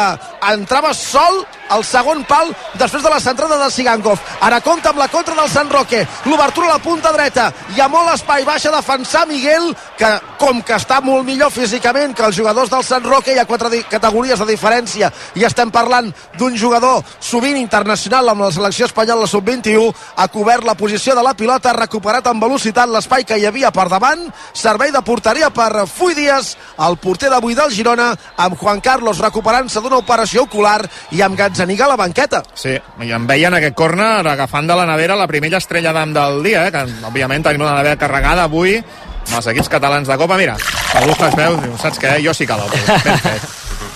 entrava 0.53 0.93
sol 0.95 1.45
al 1.69 1.85
segon 1.85 2.25
pal 2.29 2.51
després 2.81 3.03
de 3.05 3.11
la 3.13 3.21
centrada 3.21 3.59
de 3.61 3.71
Sigankov. 3.71 4.21
Ara 4.45 4.61
compta 4.65 4.93
amb 4.93 5.01
la 5.03 5.09
contra 5.13 5.37
del 5.37 5.51
Sant 5.53 5.71
Roque. 5.73 6.05
L'obertura 6.27 6.69
a 6.69 6.77
la 6.77 6.83
punta 6.83 7.13
dreta. 7.13 7.51
Hi 7.75 7.81
ha 7.81 7.89
molt 7.93 8.13
espai. 8.15 8.45
Baixa 8.49 8.73
a 8.73 8.77
defensar 8.79 9.27
Miguel, 9.29 9.71
que 9.99 10.11
com 10.41 10.63
que 10.63 10.77
està 10.79 11.01
molt 11.05 11.27
millor 11.27 11.53
físicament 11.53 12.15
que 12.19 12.27
els 12.27 12.37
jugadors 12.37 12.71
del 12.71 12.83
Sant 12.83 13.05
Roque, 13.07 13.33
hi 13.33 13.39
ha 13.39 13.47
quatre 13.47 13.71
categories 13.87 14.41
de 14.43 14.47
diferència. 14.49 15.11
I 15.39 15.45
estem 15.47 15.71
parlant 15.71 16.11
d'un 16.39 16.57
jugador 16.59 17.05
sovint 17.23 17.57
internacional 17.61 18.33
amb 18.33 18.43
la 18.43 18.51
selecció 18.55 18.89
espanyola 18.89 19.29
sub-21. 19.31 19.93
Ha 20.19 20.27
cobert 20.35 20.67
la 20.67 20.75
posició 20.79 21.15
de 21.15 21.23
la 21.23 21.37
pilota, 21.39 21.71
ha 21.71 21.79
recuperat 21.79 22.27
amb 22.27 22.43
velocitat 22.43 22.91
l'espai 22.91 23.25
que 23.29 23.39
hi 23.39 23.47
havia 23.47 23.71
per 23.75 23.87
davant. 23.93 24.27
Servei 24.53 24.91
de 24.95 25.03
porteria 25.07 25.53
per 25.55 25.87
Fui 25.87 26.17
Díaz, 26.19 26.57
el 26.89 26.99
porter 26.99 27.31
d'avui 27.31 27.55
del 27.55 27.71
Girona, 27.75 28.11
amb 28.37 28.59
Juan 28.59 28.83
Carlos 28.83 29.23
recuperant-se 29.23 29.83
d'una 29.85 30.03
operació 30.03 30.49
ocular 30.49 30.81
i 31.15 31.23
amb 31.23 31.39
Gazzaniga 31.39 31.87
a 31.87 31.93
la 31.95 32.01
banqueta. 32.01 32.43
Sí, 32.59 32.75
i 32.75 33.15
em 33.15 33.31
veien 33.31 33.55
aquest 33.55 33.79
córner 33.79 34.27
agafant 34.27 34.67
de 34.67 34.75
la 34.75 34.89
nevera 34.91 35.19
la 35.19 35.31
primera 35.31 35.63
estrella 35.63 35.95
d'am 35.95 36.17
del 36.17 36.43
dia, 36.43 36.67
eh? 36.67 36.75
que 36.75 36.85
òbviament 37.07 37.47
tenim 37.47 37.63
la 37.63 37.79
nevera 37.79 38.01
carregada 38.01 38.49
avui 38.49 38.81
amb 39.29 39.37
els 39.39 39.51
equips 39.53 39.71
catalans 39.71 40.09
de 40.09 40.17
Copa. 40.19 40.39
Mira, 40.41 40.57
algú 40.97 41.15
que 41.19 41.29
es 41.29 41.37
veu, 41.37 41.57
saps 41.81 42.01
què? 42.01 42.17
Jo 42.25 42.33
sí 42.35 42.47
que 42.49 42.57
l'obro. 42.57 42.79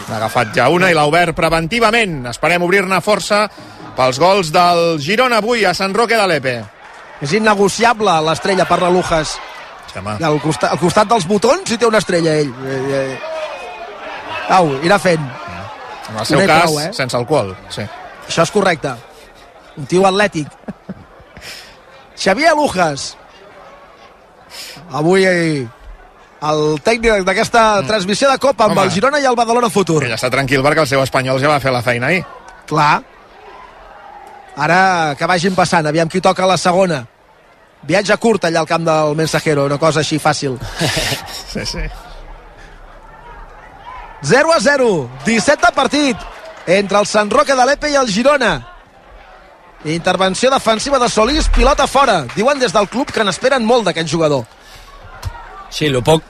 N'ha 0.09 0.19
agafat 0.19 0.53
ja 0.57 0.69
una 0.73 0.91
i 0.91 0.97
l'ha 0.97 1.07
obert 1.09 1.37
preventivament. 1.37 2.27
Esperem 2.31 2.65
obrir-ne 2.67 3.01
força 3.05 3.47
pels 3.97 4.19
gols 4.21 4.53
del 4.53 4.99
Girona 5.01 5.41
avui 5.41 5.65
a 5.65 5.75
Sant 5.77 5.95
Roque 5.97 6.19
de 6.19 6.27
l'Epe. 6.29 6.57
És 7.23 7.33
innegociable 7.39 8.15
l'estrella 8.27 8.67
per 8.69 8.81
la 8.83 8.91
Lujas. 8.93 9.37
Sí. 9.93 10.01
Al 10.01 10.41
costat, 10.41 10.73
al 10.73 10.81
costat 10.81 11.09
dels 11.11 11.27
botons 11.29 11.71
hi 11.71 11.79
té 11.79 11.87
una 11.87 12.01
estrella 12.03 12.37
ell. 12.41 12.53
Eh, 12.67 12.81
eh. 12.99 13.19
Au, 14.57 14.73
irà 14.85 14.99
fent. 15.01 15.25
En 16.13 16.19
el 16.19 16.27
seu 16.27 16.41
Conec 16.41 16.51
cas, 16.51 16.65
prou, 16.65 16.79
eh? 16.81 16.89
sense 16.97 17.17
alcohol. 17.17 17.53
Sí. 17.73 17.85
Això 18.27 18.47
és 18.47 18.53
correcte. 18.53 18.95
Un 19.81 19.89
tio 19.89 20.07
atlètic. 20.09 20.49
Xavier 22.23 22.57
Lujas. 22.59 23.13
Avui 24.93 25.25
eh, 25.29 25.69
el 26.43 26.63
tècnic 26.83 27.23
d'aquesta 27.27 27.63
mm. 27.81 27.89
transmissió 27.89 28.31
de 28.31 28.39
Copa 28.43 28.67
amb 28.67 28.77
Home. 28.77 28.89
el 28.89 28.95
Girona 28.95 29.21
i 29.23 29.27
el 29.29 29.39
Badalona 29.39 29.71
Futur. 29.71 30.03
Ell 30.05 30.17
està 30.17 30.31
tranquil 30.33 30.65
perquè 30.65 30.83
el 30.83 30.91
seu 30.91 31.03
espanyol 31.05 31.41
ja 31.43 31.51
va 31.53 31.61
fer 31.63 31.73
la 31.75 31.83
feina 31.87 32.11
ahir. 32.11 32.25
Clar. 32.69 33.03
Ara 34.57 34.81
que 35.19 35.29
vagin 35.29 35.55
passant, 35.57 35.87
aviam 35.87 36.11
qui 36.11 36.21
toca 36.21 36.47
la 36.49 36.59
segona. 36.61 37.05
Viatge 37.87 38.17
curt 38.23 38.45
allà 38.47 38.63
al 38.63 38.69
camp 38.69 38.85
del 38.87 39.17
Mensajero, 39.19 39.67
una 39.67 39.79
cosa 39.79 40.03
així 40.03 40.19
fàcil. 40.23 40.59
sí, 41.53 41.65
sí. 41.67 41.87
0 44.23 44.53
a 44.55 44.61
0, 44.63 44.91
17 45.27 45.67
de 45.67 45.73
partit 45.75 46.17
entre 46.67 47.01
el 47.01 47.09
Sant 47.11 47.31
Roque 47.31 47.57
de 47.59 47.65
l'Epe 47.67 47.91
i 47.91 47.97
el 47.99 48.11
Girona. 48.11 48.53
Intervenció 49.85 50.51
defensiva 50.51 51.01
de 51.03 51.09
Solís, 51.11 51.49
pilota 51.51 51.89
fora. 51.91 52.21
Diuen 52.37 52.61
des 52.61 52.75
del 52.75 52.87
club 52.89 53.11
que 53.11 53.25
n'esperen 53.27 53.67
molt 53.67 53.89
d'aquest 53.89 54.11
jugador. 54.13 54.45
Sí, 55.73 55.87
el 55.87 56.03
poc, 56.05 56.27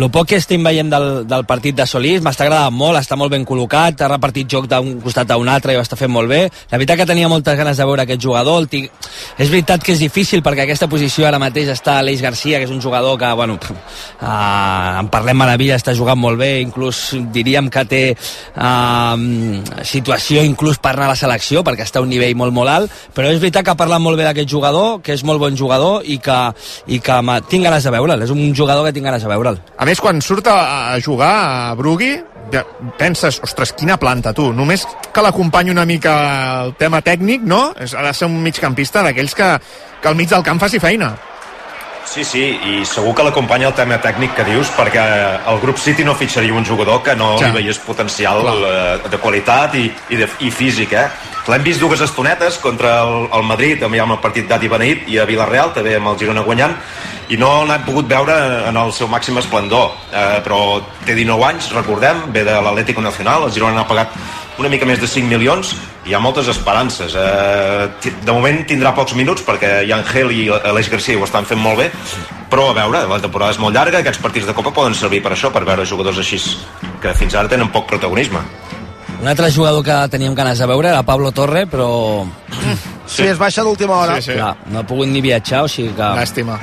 lo 0.00 0.06
poc 0.08 0.30
que 0.30 0.38
estem 0.40 0.62
veient 0.64 0.88
del, 0.88 1.26
del 1.28 1.42
partit 1.44 1.76
de 1.76 1.84
Solís 1.84 2.22
m'està 2.24 2.46
agradant 2.46 2.72
molt, 2.72 2.96
està 2.96 3.18
molt 3.20 3.28
ben 3.34 3.42
col·locat, 3.44 4.00
ha 4.00 4.06
repartit 4.08 4.48
joc 4.48 4.64
d'un 4.70 4.94
costat 5.04 5.28
a 5.28 5.36
un 5.36 5.50
altre 5.52 5.74
i 5.74 5.76
ho 5.76 5.82
està 5.84 5.98
fent 6.00 6.08
molt 6.08 6.30
bé. 6.30 6.38
La 6.70 6.78
veritat 6.80 7.02
que 7.02 7.06
tenia 7.10 7.28
moltes 7.28 7.58
ganes 7.58 7.76
de 7.76 7.84
veure 7.84 8.06
aquest 8.06 8.22
jugador. 8.24 8.62
El 8.62 8.68
tinc... 8.72 8.88
És 9.36 9.52
veritat 9.52 9.84
que 9.84 9.92
és 9.92 10.00
difícil 10.00 10.40
perquè 10.46 10.64
aquesta 10.64 10.88
posició 10.88 11.26
ara 11.28 11.40
mateix 11.42 11.68
està 11.74 11.98
Aleix 11.98 12.22
Garcia, 12.24 12.56
que 12.56 12.64
és 12.64 12.72
un 12.72 12.80
jugador 12.80 13.18
que, 13.20 13.28
bueno, 13.36 13.58
pff, 13.60 13.76
uh, 14.22 15.02
en 15.02 15.12
parlem 15.12 15.36
meravella, 15.36 15.76
està 15.76 15.92
jugant 15.92 16.16
molt 16.16 16.40
bé, 16.40 16.48
inclús 16.64 17.02
diríem 17.34 17.68
que 17.68 17.84
té 17.92 18.02
uh, 18.16 19.20
situació 19.84 20.46
inclús 20.48 20.80
per 20.80 20.94
anar 20.94 21.10
a 21.10 21.12
la 21.12 21.20
selecció, 21.20 21.60
perquè 21.60 21.84
està 21.84 22.00
a 22.00 22.06
un 22.06 22.12
nivell 22.14 22.32
molt, 22.40 22.56
molt 22.56 22.72
alt, 22.72 22.98
però 23.12 23.28
és 23.28 23.44
veritat 23.44 23.68
que 23.68 23.76
ha 23.76 23.78
parlat 23.84 24.00
molt 24.00 24.16
bé 24.16 24.24
d'aquest 24.30 24.48
jugador, 24.48 25.02
que 25.04 25.12
és 25.12 25.28
molt 25.28 25.44
bon 25.44 25.60
jugador 25.60 26.08
i 26.08 26.16
que, 26.24 26.40
i 26.88 27.04
que 27.04 27.20
tinc 27.52 27.68
ganes 27.68 27.84
de 27.84 27.92
veure'l. 27.92 28.24
És 28.24 28.32
un 28.32 28.48
jugador 28.56 28.77
que 28.84 28.92
tinc 28.92 29.06
ganes 29.06 29.22
de 29.22 29.28
veure'l. 29.30 29.58
A 29.78 29.84
més, 29.88 30.00
quan 30.00 30.20
surt 30.24 30.46
a, 30.50 30.58
a 30.94 31.00
jugar 31.04 31.30
a 31.70 31.74
Brugui, 31.78 32.12
ja 32.52 32.62
penses, 32.98 33.40
ostres, 33.44 33.72
quina 33.76 33.98
planta, 34.00 34.32
tu. 34.32 34.50
Només 34.56 34.86
que 35.12 35.22
l'acompanyi 35.24 35.70
una 35.74 35.84
mica 35.88 36.14
el 36.64 36.74
tema 36.80 37.02
tècnic, 37.04 37.42
no? 37.44 37.72
És, 37.78 37.94
ha 37.94 38.02
de 38.06 38.12
ser 38.16 38.28
un 38.30 38.38
migcampista 38.42 39.02
d'aquells 39.04 39.34
que, 39.36 39.50
que 40.02 40.08
al 40.08 40.16
mig 40.16 40.30
del 40.30 40.42
camp 40.46 40.60
faci 40.62 40.80
feina. 40.80 41.12
Sí, 42.08 42.22
sí, 42.24 42.40
i 42.64 42.86
segur 42.88 43.10
que 43.12 43.24
l'acompanya 43.26 43.66
el 43.68 43.74
tema 43.76 43.98
tècnic 44.00 44.32
que 44.32 44.44
dius, 44.48 44.70
perquè 44.72 45.02
el 45.52 45.58
grup 45.60 45.76
City 45.76 46.06
no 46.08 46.14
fitxaria 46.16 46.54
un 46.56 46.64
jugador 46.64 47.02
que 47.04 47.12
no 47.14 47.34
Ja. 47.36 47.50
li 47.50 47.58
veiés 47.58 47.76
potencial 47.84 48.40
eh, 48.48 49.10
de 49.12 49.18
qualitat 49.20 49.74
i, 49.76 49.90
i, 50.08 50.16
de, 50.16 50.28
i 50.40 50.48
físic, 50.50 50.94
eh? 50.96 51.04
L'hem 51.52 51.62
vist 51.66 51.80
dues 51.84 52.00
estonetes 52.00 52.56
contra 52.64 53.02
el, 53.04 53.28
el 53.36 53.44
Madrid, 53.44 53.76
també 53.80 54.00
amb 54.00 54.16
el 54.16 54.22
partit 54.24 54.48
d'Adi 54.48 54.68
Beneït, 54.72 55.04
i 55.12 55.18
a 55.20 55.26
Villarreal, 55.28 55.74
també 55.76 55.98
amb 56.00 56.08
el 56.14 56.16
Girona 56.20 56.46
guanyant, 56.48 56.74
i 57.28 57.36
no 57.36 57.50
l'hem 57.68 57.84
pogut 57.84 58.08
veure 58.08 58.34
en 58.68 58.76
el 58.80 58.92
seu 58.96 59.08
màxim 59.10 59.36
esplendor, 59.40 59.92
eh, 60.12 60.40
però 60.44 60.80
té 61.04 61.14
19 61.14 61.44
anys, 61.44 61.70
recordem, 61.76 62.28
ve 62.32 62.44
de 62.46 62.56
l'Atlético 62.64 63.04
Nacional, 63.04 63.44
el 63.44 63.52
Girona 63.52 63.76
n'ha 63.76 63.88
pagat 63.88 64.14
una 64.58 64.68
mica 64.68 64.86
més 64.86 65.00
de 65.00 65.06
5 65.06 65.28
milions. 65.30 65.74
I 66.06 66.10
hi 66.10 66.14
ha 66.16 66.20
moltes 66.24 66.48
esperances. 66.48 67.14
Eh, 67.14 68.10
de 68.24 68.32
moment 68.32 68.62
tindrà 68.66 68.94
pocs 68.96 69.14
minuts 69.14 69.44
perquè 69.46 69.82
i 69.86 69.92
Angel 69.94 70.32
i 70.34 70.46
Aleix 70.48 70.90
Garcia 70.90 71.18
ho 71.18 71.26
estan 71.26 71.46
fent 71.46 71.60
molt 71.62 71.82
bé. 71.82 71.90
Però 72.50 72.70
a 72.70 72.76
veure, 72.76 73.04
la 73.10 73.20
temporada 73.22 73.52
és 73.54 73.60
molt 73.62 73.76
llarga 73.76 74.00
aquests 74.00 74.22
partits 74.24 74.48
de 74.48 74.56
Copa 74.56 74.72
poden 74.74 74.96
servir 74.96 75.20
per 75.22 75.34
això 75.36 75.52
per 75.52 75.66
veure 75.68 75.86
jugadors 75.86 76.18
així 76.24 76.40
que 77.02 77.14
fins 77.14 77.36
ara 77.36 77.50
tenen 77.52 77.70
poc 77.70 77.86
protagonisme. 77.92 78.40
Un 79.20 79.26
altre 79.28 79.50
jugador 79.50 79.82
que 79.84 79.96
teníem 80.10 80.34
ganes 80.34 80.58
de 80.58 80.66
veure 80.70 80.92
era 80.94 81.02
Pablo 81.02 81.32
Torre, 81.32 81.66
però... 81.66 82.24
Sí, 83.08 83.24
es 83.24 83.38
baixa 83.38 83.64
d'última 83.66 83.96
hora. 83.98 84.18
Clar, 84.22 84.52
no 84.70 84.82
ha 84.82 84.86
pogut 84.86 85.08
ni 85.10 85.22
viatjar, 85.24 85.64
o 85.64 85.70
sigui 85.72 85.94
que... 85.96 86.12
Llàstima. 86.18 86.58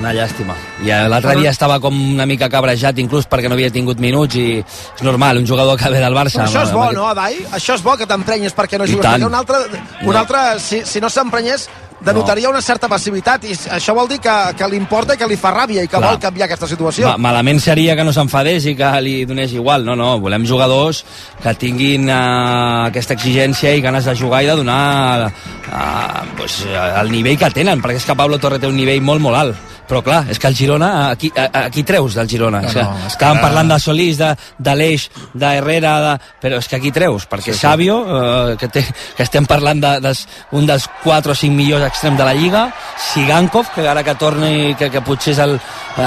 Una 0.00 0.12
llàstima. 0.16 0.54
I 0.82 0.90
eh, 0.90 1.02
l'altre 1.08 1.36
dia 1.38 1.50
estava 1.52 1.76
com 1.82 1.94
una 2.14 2.24
mica 2.26 2.48
cabrejat, 2.50 2.98
inclús 2.98 3.28
perquè 3.30 3.50
no 3.50 3.54
havia 3.54 3.70
tingut 3.70 4.00
minuts, 4.02 4.34
i 4.40 4.58
és 4.62 5.04
normal, 5.04 5.38
un 5.38 5.46
jugador 5.46 5.78
que 5.78 5.90
ve 5.92 6.00
del 6.02 6.16
Barça... 6.16 6.42
Però 6.42 6.48
això 6.48 6.64
és 6.66 6.72
bo, 6.74 6.82
amb 6.88 6.96
no, 6.98 7.06
Adai? 7.12 7.38
Això 7.52 7.76
és 7.78 7.84
bo 7.84 7.94
que 8.00 8.08
t'emprenyes 8.08 8.56
perquè 8.56 8.80
no 8.80 8.88
I 8.88 8.96
jugues. 8.96 9.04
tant. 9.04 9.20
Perquè 9.20 9.30
un 9.30 9.38
altre, 9.38 9.62
un 10.02 10.12
No. 10.12 10.18
altre 10.18 10.58
si, 10.58 10.82
si 10.88 11.00
no 11.00 11.10
s'emprenyés, 11.12 11.68
denotaria 12.02 12.48
una 12.50 12.60
certa 12.60 12.88
passivitat 12.90 13.44
i 13.46 13.52
això 13.76 13.94
vol 13.94 14.08
dir 14.10 14.18
que, 14.18 14.32
que 14.58 14.66
li 14.66 14.76
importa 14.80 15.14
i 15.14 15.20
que 15.20 15.28
li 15.30 15.36
fa 15.38 15.52
ràbia 15.54 15.84
i 15.84 15.86
que 15.86 15.94
Clar. 15.94 16.08
vol 16.08 16.18
canviar 16.18 16.48
aquesta 16.48 16.66
situació. 16.66 17.06
Ma 17.12 17.28
malament 17.28 17.60
seria 17.62 17.94
que 17.94 18.02
no 18.02 18.10
s'enfadés 18.16 18.66
i 18.66 18.74
que 18.74 18.90
li 19.04 19.14
donés 19.28 19.52
igual. 19.54 19.84
No, 19.86 19.94
no, 19.94 20.16
volem 20.18 20.42
jugadors 20.48 21.04
que 21.42 21.54
tinguin 21.54 22.08
uh, 22.10 22.88
aquesta 22.88 23.14
exigència 23.14 23.70
i 23.76 23.84
ganes 23.84 24.08
de 24.08 24.16
jugar 24.18 24.42
i 24.42 24.50
de 24.50 24.56
donar 24.58 25.28
uh, 25.28 26.24
pues, 26.36 26.64
uh, 26.66 27.00
el 27.04 27.12
nivell 27.14 27.38
que 27.38 27.52
tenen, 27.54 27.78
perquè 27.84 28.02
és 28.02 28.08
que 28.08 28.18
Pablo 28.18 28.40
Torre 28.42 28.58
té 28.58 28.66
un 28.66 28.74
nivell 28.76 29.00
molt, 29.04 29.22
molt 29.22 29.38
alt. 29.38 29.68
Però 29.92 30.00
clar, 30.00 30.22
és 30.32 30.38
que 30.40 30.48
el 30.48 30.54
Girona, 30.56 31.10
aquí, 31.12 31.28
aquí 31.36 31.82
treus 31.84 32.14
del 32.16 32.28
Girona? 32.30 32.62
No, 32.64 32.68
és 32.70 32.72
que 32.78 32.82
no, 32.82 32.92
és 32.96 33.02
que 33.02 33.10
estàvem 33.12 33.36
ara- 33.36 33.42
parlant 33.44 33.68
de 33.74 33.76
Solís, 33.82 34.16
de, 34.16 34.30
de 34.56 34.74
l'Eix, 34.78 35.02
d'Herrera, 35.36 35.90
de... 36.06 36.12
però 36.40 36.60
és 36.62 36.68
que 36.70 36.78
aquí 36.78 36.92
treus, 36.96 37.26
perquè 37.28 37.50
Sí, 37.52 37.58
sí. 37.58 37.60
Sabio, 37.66 37.98
uh, 38.00 38.54
que, 38.56 38.70
té, 38.72 38.86
que 39.18 39.26
estem 39.26 39.44
parlant 39.50 39.82
de, 39.84 39.90
de, 40.00 40.14
un 40.56 40.64
dels 40.70 40.86
4 41.04 41.34
o 41.34 41.36
5 41.36 41.52
millors 41.58 41.84
extrems 41.90 42.16
de 42.16 42.24
la 42.24 42.32
Lliga, 42.32 42.64
Sigankov, 43.10 43.68
que 43.74 43.84
ara 43.86 44.00
que 44.06 44.14
torni, 44.16 44.72
que, 44.80 44.88
que 44.94 45.04
potser 45.04 45.34
és 45.36 45.42
el, 45.44 45.58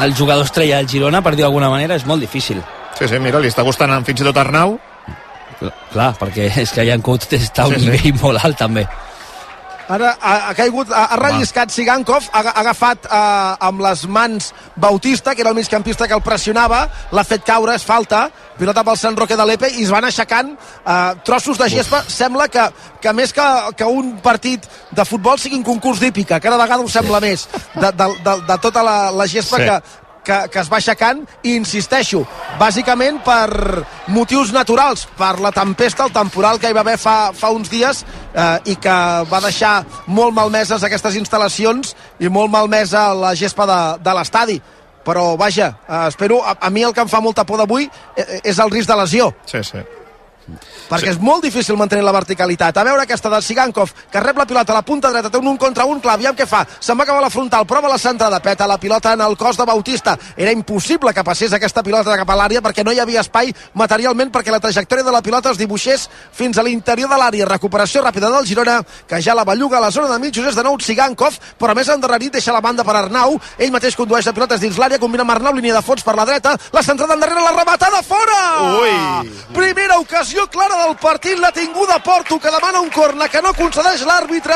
el 0.01 0.15
jugador 0.17 0.49
estrella 0.49 0.81
del 0.81 0.89
Girona, 0.89 1.21
per 1.21 1.35
dir 1.35 1.45
d'alguna 1.45 1.69
manera, 1.69 1.93
és 2.01 2.07
molt 2.09 2.25
difícil. 2.25 2.63
Sí, 2.97 3.05
sí, 3.11 3.19
mira, 3.21 3.37
li 3.43 3.53
està 3.53 3.61
costant 3.67 3.93
fins 4.07 4.25
i 4.25 4.25
tot 4.31 4.41
Arnau. 4.41 4.79
Clar, 5.93 6.09
perquè 6.19 6.49
és 6.61 6.71
que 6.75 6.83
Jankov 6.89 7.21
està 7.37 7.63
a 7.63 7.69
un 7.69 7.77
Sí, 7.77 7.85
sí. 7.85 7.89
nivell 7.93 8.17
molt 8.21 8.41
alt, 8.43 8.57
també. 8.59 8.83
Ara 9.87 10.15
ha, 10.17 10.33
ha 10.49 10.53
caigut, 10.57 10.89
ha, 10.89 11.03
ha 11.13 11.17
relliscat 11.19 11.69
Sigankov, 11.69 12.25
ha, 12.33 12.41
ha 12.41 12.53
agafat 12.63 13.05
eh, 13.05 13.67
amb 13.67 13.83
les 13.85 14.05
mans 14.09 14.47
Bautista, 14.75 15.35
que 15.35 15.43
era 15.43 15.51
el 15.51 15.55
migcampista 15.59 16.07
que 16.07 16.15
el 16.17 16.23
pressionava, 16.25 16.87
l'ha 17.13 17.23
fet 17.27 17.45
caure, 17.45 17.75
és 17.77 17.85
falta, 17.85 18.23
pilota 18.57 18.83
pel 18.87 18.97
Sant 18.97 19.17
Roque 19.19 19.37
de 19.37 19.45
l'Epe, 19.45 19.69
i 19.77 19.83
es 19.85 19.91
van 19.93 20.07
aixecant 20.07 20.55
eh, 20.55 21.11
trossos 21.27 21.59
de 21.61 21.69
gespa. 21.69 22.01
Sembla 22.09 22.47
que, 22.49 22.65
que 23.01 23.13
més 23.13 23.33
que, 23.35 23.45
que 23.77 23.85
un 23.85 24.15
partit 24.25 24.65
de 24.95 25.05
futbol 25.05 25.37
sigui 25.41 25.59
un 25.59 25.67
concurs 25.67 26.01
d'hípica, 26.01 26.41
cada 26.41 26.57
vegada 26.57 26.81
ho 26.81 26.89
sembla 26.89 27.21
més, 27.21 27.45
de, 27.75 27.91
de, 27.91 28.09
de, 28.25 28.35
de 28.49 28.57
tota 28.65 28.83
la, 28.85 28.97
la 29.13 29.29
gespa 29.29 29.61
Sí. 29.61 29.69
que, 29.69 30.01
que, 30.25 30.39
que 30.51 30.61
es 30.61 30.69
va 30.71 30.79
aixecant 30.81 31.23
i 31.43 31.55
insisteixo, 31.55 32.23
bàsicament 32.59 33.21
per 33.25 33.83
motius 34.11 34.51
naturals, 34.55 35.05
per 35.17 35.35
la 35.43 35.53
tempesta, 35.55 36.07
el 36.07 36.15
temporal 36.15 36.59
que 36.59 36.69
hi 36.71 36.77
va 36.77 36.83
haver 36.85 36.97
fa, 37.01 37.31
fa 37.35 37.51
uns 37.55 37.71
dies 37.71 38.03
eh, 38.33 38.73
i 38.73 38.77
que 38.81 38.95
va 39.31 39.43
deixar 39.45 39.75
molt 40.07 40.35
malmeses 40.35 40.83
aquestes 40.83 41.19
instal·lacions 41.21 41.95
i 42.19 42.31
molt 42.31 42.51
malmesa 42.53 43.11
la 43.15 43.35
gespa 43.37 43.69
de, 43.69 43.81
de 44.03 44.17
l'estadi. 44.17 44.61
Però, 45.05 45.35
vaja, 45.37 45.69
eh, 45.85 46.07
espero... 46.09 46.41
A, 46.41 46.57
a 46.65 46.73
mi 46.73 46.83
el 46.83 46.93
que 46.93 47.05
em 47.05 47.11
fa 47.11 47.21
molta 47.21 47.45
por 47.45 47.61
d'avui 47.61 47.85
eh, 48.17 48.41
és 48.41 48.59
el 48.59 48.73
risc 48.73 48.89
de 48.89 48.97
lesió 48.97 49.29
Sí, 49.45 49.61
sí. 49.63 49.83
Perquè 50.89 51.11
és 51.15 51.19
molt 51.21 51.43
difícil 51.43 51.77
mantenir 51.77 52.03
la 52.05 52.13
verticalitat. 52.15 52.77
A 52.77 52.83
veure 52.85 53.03
aquesta 53.03 53.29
del 53.29 53.43
Sigankov, 53.43 53.93
que 54.11 54.21
rep 54.21 54.37
la 54.37 54.45
pilota 54.45 54.73
a 54.73 54.79
la 54.79 54.85
punta 54.85 55.11
dreta, 55.11 55.29
té 55.29 55.37
un 55.37 55.47
un 55.47 55.57
contra 55.57 55.85
un, 55.85 55.99
clar, 55.99 56.15
aviam 56.19 56.35
què 56.35 56.45
fa. 56.47 56.63
Se'n 56.79 56.97
va 56.97 57.03
acabar 57.03 57.21
la 57.23 57.29
frontal, 57.29 57.65
prova 57.65 57.89
la 57.89 57.97
centrada, 57.97 58.41
peta 58.43 58.67
la 58.67 58.77
pilota 58.77 59.13
en 59.13 59.21
el 59.21 59.37
cos 59.37 59.57
de 59.57 59.65
Bautista. 59.65 60.17
Era 60.37 60.51
impossible 60.51 61.13
que 61.13 61.23
passés 61.23 61.53
aquesta 61.53 61.83
pilota 61.83 62.17
cap 62.17 62.29
a 62.29 62.37
l'àrea 62.37 62.61
perquè 62.61 62.83
no 62.85 62.91
hi 62.93 62.99
havia 62.99 63.21
espai 63.21 63.53
materialment 63.73 64.31
perquè 64.31 64.51
la 64.51 64.59
trajectòria 64.59 65.05
de 65.05 65.13
la 65.13 65.21
pilota 65.21 65.51
es 65.51 65.57
dibuixés 65.57 66.09
fins 66.31 66.57
a 66.57 66.63
l'interior 66.63 67.09
de 67.09 67.19
l'àrea. 67.19 67.47
Recuperació 67.49 68.03
ràpida 68.03 68.29
del 68.33 68.45
Girona, 68.45 68.81
que 69.07 69.21
ja 69.21 69.35
la 69.35 69.45
belluga 69.45 69.77
a 69.77 69.85
la 69.87 69.91
zona 69.91 70.11
de 70.11 70.19
mitjos 70.19 70.45
és 70.51 70.55
de 70.55 70.63
nou 70.63 70.77
Sigankov, 70.79 71.39
però 71.59 71.71
a 71.71 71.75
més 71.77 71.89
endarrerit 71.89 72.33
deixa 72.35 72.53
la 72.53 72.61
banda 72.61 72.83
per 72.83 72.97
Arnau. 72.99 73.39
Ell 73.57 73.71
mateix 73.71 73.95
condueix 73.95 74.27
la 74.27 74.33
pilota 74.33 74.59
dins 74.59 74.77
l'àrea, 74.77 74.99
combina 74.99 75.23
amb 75.23 75.35
Arnau, 75.37 75.55
línia 75.55 75.77
de 75.77 75.83
fons 75.85 76.03
per 76.03 76.15
la 76.17 76.25
dreta, 76.27 76.55
la 76.73 76.83
centrada 76.83 77.15
endarrere, 77.15 77.41
la 77.41 77.55
rematada 77.55 78.01
fora! 78.03 78.41
Ui! 78.81 79.31
Primera 79.55 79.99
ocasió 79.99 80.34
clara 80.51 80.85
del 80.85 80.95
partit, 80.97 81.37
la 81.39 81.51
tinguda 81.51 82.01
Porto, 82.03 82.37
que 82.39 82.51
demana 82.51 82.81
un 82.81 82.89
corna 82.89 83.27
que 83.31 83.41
no 83.41 83.53
concedeix 83.55 84.03
l'àrbitre. 84.05 84.55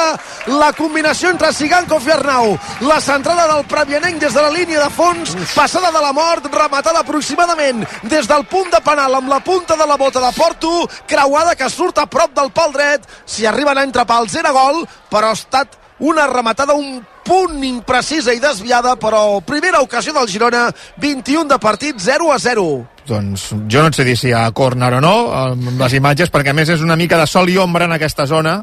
La 0.60 0.72
combinació 0.76 1.32
entre 1.32 1.54
Sigankov 1.56 2.08
i 2.08 2.12
Arnau. 2.12 2.58
La 2.88 3.00
centrada 3.02 3.48
del 3.54 3.66
Previanenc 3.70 4.20
des 4.20 4.36
de 4.36 4.44
la 4.44 4.52
línia 4.52 4.84
de 4.84 4.90
fons, 4.92 5.36
passada 5.56 5.92
de 5.96 6.04
la 6.04 6.12
mort, 6.14 6.50
rematada 6.54 7.00
aproximadament 7.00 7.86
des 8.04 8.28
del 8.28 8.46
punt 8.52 8.72
de 8.72 8.82
penal 8.86 9.16
amb 9.16 9.32
la 9.32 9.40
punta 9.40 9.78
de 9.80 9.88
la 9.88 9.98
bota 9.98 10.20
de 10.20 10.32
Porto, 10.36 10.90
creuada 11.08 11.56
que 11.56 11.70
surt 11.70 11.98
a 11.98 12.06
prop 12.06 12.36
del 12.36 12.52
pal 12.52 12.76
dret. 12.76 13.08
Si 13.26 13.46
arriben 13.46 13.78
a 13.78 13.88
entre 13.88 14.06
pals 14.06 14.36
era 14.36 14.52
gol, 14.52 14.84
però 15.10 15.32
ha 15.32 15.40
estat 15.40 15.80
una 16.00 16.28
rematada 16.28 16.74
un 16.74 17.02
punt 17.24 17.64
imprecisa 17.64 18.34
i 18.34 18.40
desviada, 18.40 18.96
però 18.96 19.40
primera 19.46 19.82
ocasió 19.82 20.14
del 20.14 20.28
Girona, 20.28 20.70
21 20.98 21.48
de 21.48 21.60
partit, 21.60 22.00
0 22.00 22.32
a 22.34 22.40
0. 22.40 22.88
Doncs 23.10 23.50
jo 23.72 23.82
no 23.82 23.90
et 23.90 23.98
sé 23.98 24.06
dir 24.06 24.16
si 24.20 24.30
hi 24.30 24.36
ha 24.38 24.46
córner 24.56 24.92
o 25.00 25.02
no, 25.02 25.14
amb 25.34 25.72
les 25.82 25.96
imatges, 25.98 26.30
perquè 26.34 26.54
a 26.54 26.58
més 26.58 26.70
és 26.70 26.84
una 26.86 26.98
mica 27.00 27.18
de 27.18 27.28
sol 27.28 27.50
i 27.50 27.58
ombra 27.58 27.90
en 27.90 27.96
aquesta 27.98 28.28
zona. 28.30 28.60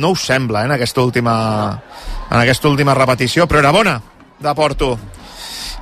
No 0.00 0.12
ho 0.12 0.16
sembla, 0.16 0.62
eh, 0.62 0.70
en 0.70 0.72
aquesta 0.78 1.02
última, 1.04 1.34
en 2.30 2.38
aquesta 2.38 2.70
última 2.70 2.94
repetició, 2.96 3.46
però 3.46 3.60
era 3.60 3.74
bona, 3.74 3.98
de 4.40 4.54
Porto. 4.56 4.94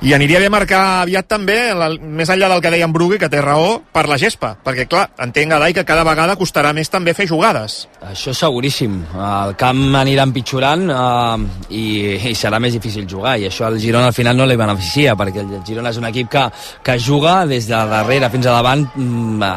I 0.01 0.15
aniria 0.17 0.39
bé 0.41 0.47
marcar 0.49 1.03
aviat 1.03 1.27
també, 1.29 1.55
la, 1.77 1.91
més 1.93 2.29
enllà 2.33 2.47
del 2.49 2.61
que 2.63 2.71
deia 2.73 2.87
en 2.87 2.93
Brugui, 2.93 3.19
que 3.21 3.27
té 3.29 3.37
raó, 3.37 3.75
per 3.93 4.07
la 4.09 4.15
gespa. 4.17 4.55
Perquè, 4.65 4.87
clar, 4.89 5.03
entenc, 5.21 5.53
Adai, 5.53 5.75
que 5.77 5.83
cada 5.85 6.01
vegada 6.07 6.33
costarà 6.39 6.71
més 6.73 6.89
també 6.89 7.13
fer 7.13 7.27
jugades. 7.29 7.83
Això 8.09 8.33
seguríssim. 8.33 8.95
El 9.13 9.53
camp 9.61 9.83
anirà 9.99 10.25
empitjorant 10.25 10.87
eh, 10.89 11.45
i, 11.77 11.83
i 12.31 12.33
serà 12.33 12.57
més 12.57 12.73
difícil 12.73 13.05
jugar 13.05 13.35
i 13.37 13.45
això 13.51 13.67
al 13.67 13.77
Girona 13.83 14.09
al 14.09 14.17
final 14.17 14.41
no 14.41 14.47
li 14.49 14.57
beneficia 14.57 15.13
perquè 15.19 15.43
el 15.43 15.53
Girona 15.67 15.93
és 15.93 16.01
un 16.01 16.09
equip 16.09 16.33
que, 16.33 16.47
que 16.81 16.97
juga 16.97 17.43
des 17.45 17.69
de 17.69 17.83
darrere 17.93 18.31
fins 18.33 18.49
a 18.49 18.57
davant 18.57 18.87
mm, 18.95 19.45
a, 19.45 19.53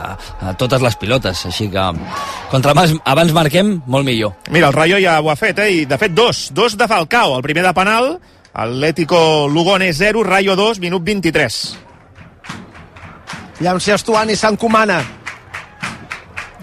a 0.51 0.55
totes 0.61 0.84
les 0.84 1.01
pilotes. 1.01 1.47
Així 1.49 1.70
que 1.72 1.88
contra 2.53 2.76
més 2.76 2.92
abans 3.09 3.32
marquem, 3.32 3.78
molt 3.88 4.05
millor. 4.05 4.36
Mira, 4.53 4.68
el 4.68 4.76
Rayo 4.76 5.01
ja 5.01 5.16
ho 5.24 5.32
ha 5.32 5.40
fet, 5.40 5.64
eh? 5.64 5.72
I 5.80 5.84
de 5.88 5.99
fet 6.05 6.12
dos. 6.12 6.51
Dos 6.53 6.76
de 6.76 6.88
Falcao. 6.90 7.38
El 7.38 7.49
primer 7.49 7.64
de 7.64 7.72
penal, 7.72 8.18
Atlético 8.55 9.48
Lugones 9.48 9.98
0, 9.98 10.22
Rayo 10.22 10.55
2, 10.55 10.78
minut 10.78 11.02
23. 11.02 11.76
Aviam 13.59 13.80
si 13.82 13.90
Estuani 13.90 14.36
s'encomana. 14.38 15.02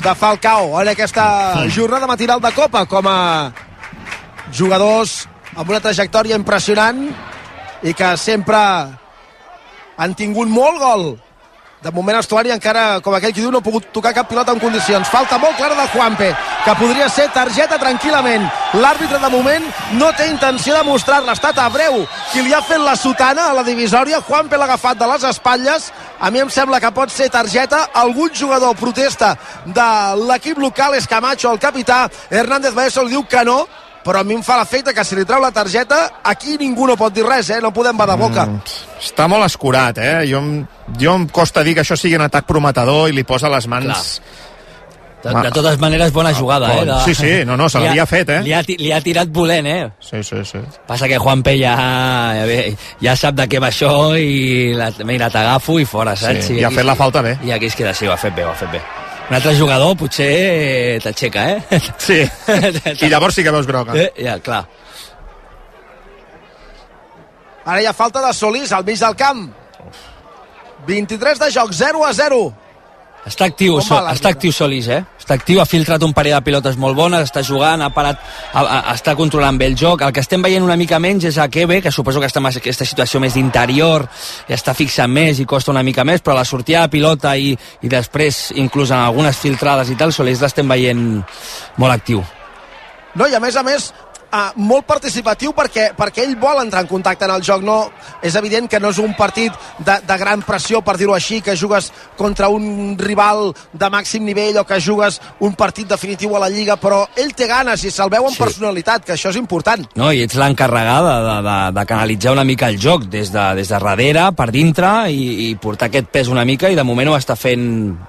De 0.01 0.13
Falcao 0.15 0.79
en 0.81 0.87
aquesta 0.87 1.67
jornada 1.69 2.07
matinal 2.07 2.39
de 2.41 2.49
Copa 2.55 2.87
com 2.89 3.05
a 3.05 3.51
jugadors 4.55 5.27
amb 5.53 5.67
una 5.69 5.81
trajectòria 5.83 6.39
impressionant 6.39 7.03
i 7.83 7.93
que 7.93 8.15
sempre 8.17 8.57
han 10.01 10.15
tingut 10.17 10.49
molt 10.49 10.79
gol 10.81 11.05
de 11.81 11.91
moment 11.91 12.19
Estuari 12.19 12.51
encara, 12.53 13.01
com 13.01 13.15
aquell 13.17 13.31
qui 13.33 13.41
diu, 13.41 13.51
no 13.51 13.57
ha 13.57 13.65
pogut 13.65 13.87
tocar 13.93 14.13
cap 14.13 14.27
pilota 14.29 14.53
en 14.53 14.59
condicions. 14.61 15.09
Falta 15.09 15.39
molt 15.41 15.57
clara 15.57 15.73
de 15.79 15.87
Juanpe, 15.89 16.29
que 16.65 16.75
podria 16.77 17.07
ser 17.09 17.25
targeta 17.33 17.79
tranquil·lament. 17.81 18.45
L'àrbitre 18.77 19.17
de 19.17 19.31
moment 19.33 19.65
no 19.97 20.11
té 20.13 20.27
intenció 20.29 20.75
de 20.77 20.85
mostrar-la. 20.85 21.33
Estat 21.33 21.57
Abreu 21.57 22.03
qui 22.31 22.45
li 22.45 22.53
ha 22.53 22.61
fet 22.61 22.81
la 22.85 22.93
sotana 22.95 23.49
a 23.49 23.57
la 23.57 23.65
divisòria. 23.65 24.21
Juanpe 24.27 24.59
l'ha 24.59 24.69
agafat 24.69 25.01
de 25.01 25.09
les 25.09 25.25
espatlles. 25.31 25.89
A 26.21 26.29
mi 26.29 26.43
em 26.45 26.53
sembla 26.53 26.79
que 26.79 26.93
pot 26.93 27.09
ser 27.09 27.31
targeta. 27.33 27.87
Algun 27.97 28.29
jugador 28.29 28.77
protesta 28.77 29.33
de 29.65 29.91
l'equip 30.27 30.61
local, 30.61 30.93
és 30.93 31.09
Camacho, 31.09 31.49
el 31.49 31.59
capità. 31.59 32.03
Hernández 32.29 32.77
Baeso 32.77 33.07
li 33.07 33.15
diu 33.15 33.25
que 33.25 33.41
no, 33.43 33.63
però 34.05 34.21
a 34.21 34.23
mi 34.27 34.33
em 34.37 34.43
fa 34.43 34.57
l'efecte 34.59 34.93
que 34.93 35.03
si 35.05 35.15
li 35.15 35.25
treu 35.25 35.41
la 35.41 35.51
targeta 35.51 36.21
aquí 36.23 36.57
ningú 36.57 36.87
no 36.87 36.95
pot 36.97 37.13
dir 37.13 37.25
res, 37.27 37.49
eh? 37.49 37.59
no 37.61 37.71
podem 37.73 37.97
badar 37.97 38.17
boca 38.17 38.45
mm, 38.47 38.61
està 39.01 39.27
molt 39.29 39.45
escurat 39.45 39.97
eh? 40.01 40.13
jo, 40.29 40.41
jo 40.99 41.13
em 41.19 41.27
costa 41.29 41.63
dir 41.63 41.75
que 41.77 41.81
això 41.85 41.97
sigui 41.99 42.15
un 42.17 42.25
atac 42.25 42.45
prometedor 42.49 43.09
i 43.09 43.13
li 43.15 43.23
posa 43.23 43.49
les 43.49 43.67
mans 43.67 44.21
De, 45.21 45.29
de 45.29 45.51
totes 45.53 45.75
maneres, 45.77 46.09
bona 46.11 46.31
jugada, 46.33 46.71
eh? 46.79 46.85
De... 46.85 46.95
Sí, 47.05 47.13
sí, 47.13 47.45
no, 47.45 47.53
no, 47.55 47.67
se 47.69 47.77
l'havia 47.77 48.07
fet, 48.09 48.31
eh? 48.33 48.39
Li 48.41 48.55
ha, 48.57 48.63
li 48.65 48.89
ha 48.89 48.97
tirat 49.05 49.29
volent, 49.29 49.67
eh? 49.69 49.91
Sí, 50.01 50.23
sí, 50.25 50.39
sí. 50.49 50.57
Passa 50.87 51.05
que 51.05 51.19
Juanpe 51.21 51.53
ja, 51.59 51.75
ja, 52.39 52.47
ve- 52.49 52.73
ja 53.05 53.13
sap 53.15 53.35
de 53.37 53.45
què 53.45 53.61
va 53.61 53.69
això 53.69 53.91
i 54.17 54.73
la, 54.73 54.87
mira, 55.05 55.29
t'agafo 55.29 55.77
i 55.77 55.85
fora, 55.85 56.15
saps? 56.17 56.47
Sí, 56.49 56.57
i 56.57 56.65
ha 56.65 56.73
fet 56.73 56.89
la 56.89 56.97
falta 56.97 57.21
bé. 57.21 57.35
I 57.45 57.53
aquí 57.53 57.69
es 57.69 57.77
queda, 57.77 57.93
sí, 57.93 58.09
ho 58.09 58.15
ha 58.15 58.17
fet 58.17 58.33
bé, 58.33 58.47
ho 58.47 58.49
ha 58.49 58.57
fet 58.57 58.73
bé. 58.73 58.81
Un 59.31 59.37
altre 59.37 59.53
jugador 59.55 59.93
potser 59.95 60.25
eh, 60.27 60.95
t'aixeca, 60.99 61.43
eh? 61.53 61.77
Sí, 62.03 62.17
i 63.05 63.07
llavors 63.07 63.37
sí 63.37 63.45
que 63.45 63.53
veus 63.55 63.69
groga. 63.69 63.95
Eh, 63.95 64.09
ja, 64.25 64.33
clar. 64.43 64.65
ara 67.63 67.77
hi 67.79 67.87
ha 67.87 67.93
falta 67.95 68.19
de 68.25 68.33
Solís 68.35 68.73
al 68.75 68.83
mig 68.83 68.99
del 68.99 69.15
camp 69.15 69.45
23 70.89 71.39
de 71.39 71.49
joc, 71.55 71.71
0 71.77 72.03
a 72.03 72.11
0 72.17 72.41
Està 73.21 73.45
actiu, 73.45 73.75
so, 73.85 73.99
està 74.09 74.31
actiu 74.33 74.49
Solís, 74.49 74.87
eh? 74.89 75.03
Està 75.19 75.35
actiu, 75.37 75.59
ha 75.61 75.67
filtrat 75.69 76.01
un 76.01 76.13
parell 76.17 76.33
de 76.33 76.41
pilotes 76.41 76.77
molt 76.81 76.97
bones, 76.97 77.27
està 77.27 77.43
jugant, 77.45 77.83
ha 77.85 77.91
parat, 77.93 78.17
ha, 78.49 78.63
ha, 78.63 78.79
està 78.95 79.13
controlant 79.19 79.59
bé 79.61 79.67
el 79.69 79.75
joc. 79.77 80.01
El 80.01 80.13
que 80.15 80.23
estem 80.25 80.41
veient 80.41 80.65
una 80.65 80.77
mica 80.79 80.97
menys 80.99 81.27
és 81.29 81.37
a 81.37 81.45
Kebe, 81.53 81.83
que 81.85 81.93
suposo 81.93 82.19
que 82.19 82.25
està 82.31 82.41
en 82.41 82.49
aquesta 82.49 82.87
situació 82.87 83.21
més 83.21 83.37
d'interior, 83.37 84.07
i 84.49 84.57
està 84.57 84.73
fixant 84.73 85.13
més 85.13 85.39
i 85.39 85.45
costa 85.45 85.69
una 85.69 85.85
mica 85.85 86.03
més, 86.07 86.25
però 86.25 86.39
la 86.39 86.47
sortida 86.49 86.81
de 86.81 86.95
pilota 86.97 87.35
i, 87.37 87.53
i 87.53 87.93
després, 87.93 88.47
inclús 88.57 88.89
en 88.89 89.03
algunes 89.03 89.37
filtrades 89.37 89.93
i 89.93 89.99
tal, 89.99 90.13
Solís 90.13 90.41
l'estem 90.41 90.73
veient 90.73 91.21
molt 91.77 91.93
actiu. 91.93 92.25
No, 93.13 93.27
i 93.27 93.35
a 93.37 93.43
més 93.43 93.57
a 93.59 93.61
més, 93.61 93.91
uh, 94.31 94.51
molt 94.55 94.85
participatiu 94.87 95.53
perquè, 95.53 95.91
perquè 95.97 96.23
ell 96.25 96.35
vol 96.39 96.61
entrar 96.63 96.81
en 96.83 96.89
contacte 96.89 97.25
en 97.27 97.35
el 97.35 97.43
joc. 97.45 97.61
No, 97.63 97.91
és 98.23 98.35
evident 98.35 98.67
que 98.69 98.79
no 98.79 98.89
és 98.89 98.99
un 99.03 99.13
partit 99.17 99.53
de, 99.79 99.97
de 100.07 100.17
gran 100.17 100.41
pressió, 100.41 100.81
per 100.81 100.97
dir-ho 100.97 101.13
així, 101.15 101.41
que 101.41 101.55
jugues 101.57 101.91
contra 102.17 102.49
un 102.49 102.95
rival 102.99 103.51
de 103.73 103.89
màxim 103.93 104.25
nivell 104.25 104.57
o 104.61 104.65
que 104.67 104.79
jugues 104.81 105.19
un 105.39 105.55
partit 105.55 105.87
definitiu 105.89 106.35
a 106.35 106.43
la 106.43 106.49
Lliga, 106.49 106.77
però 106.81 107.03
ell 107.15 107.33
té 107.37 107.47
ganes 107.47 107.83
i 107.85 107.91
se'l 107.91 108.09
veu 108.11 108.25
amb 108.27 108.35
Sí. 108.35 108.43
personalitat, 108.43 109.05
que 109.05 109.13
això 109.13 109.29
és 109.29 109.37
important. 109.37 109.85
No, 109.95 110.11
i 110.11 110.21
ets 110.23 110.35
l'encarregada 110.39 111.17
de, 111.21 111.37
de, 111.47 111.57
de 111.79 111.85
canalitzar 111.85 112.31
una 112.33 112.43
mica 112.47 112.67
el 112.69 112.79
joc 112.79 113.05
des 113.11 113.31
de, 113.31 113.45
des 113.55 113.69
de 113.69 113.79
darrere, 113.79 114.31
per 114.37 114.49
dintre, 114.51 115.09
i, 115.11 115.49
i 115.49 115.55
portar 115.55 115.89
aquest 115.89 116.07
pes 116.11 116.27
una 116.31 116.45
mica, 116.45 116.69
i 116.69 116.75
de 116.75 116.83
moment 116.87 117.09
ho 117.11 117.17
està 117.17 117.35
fent 117.35 117.65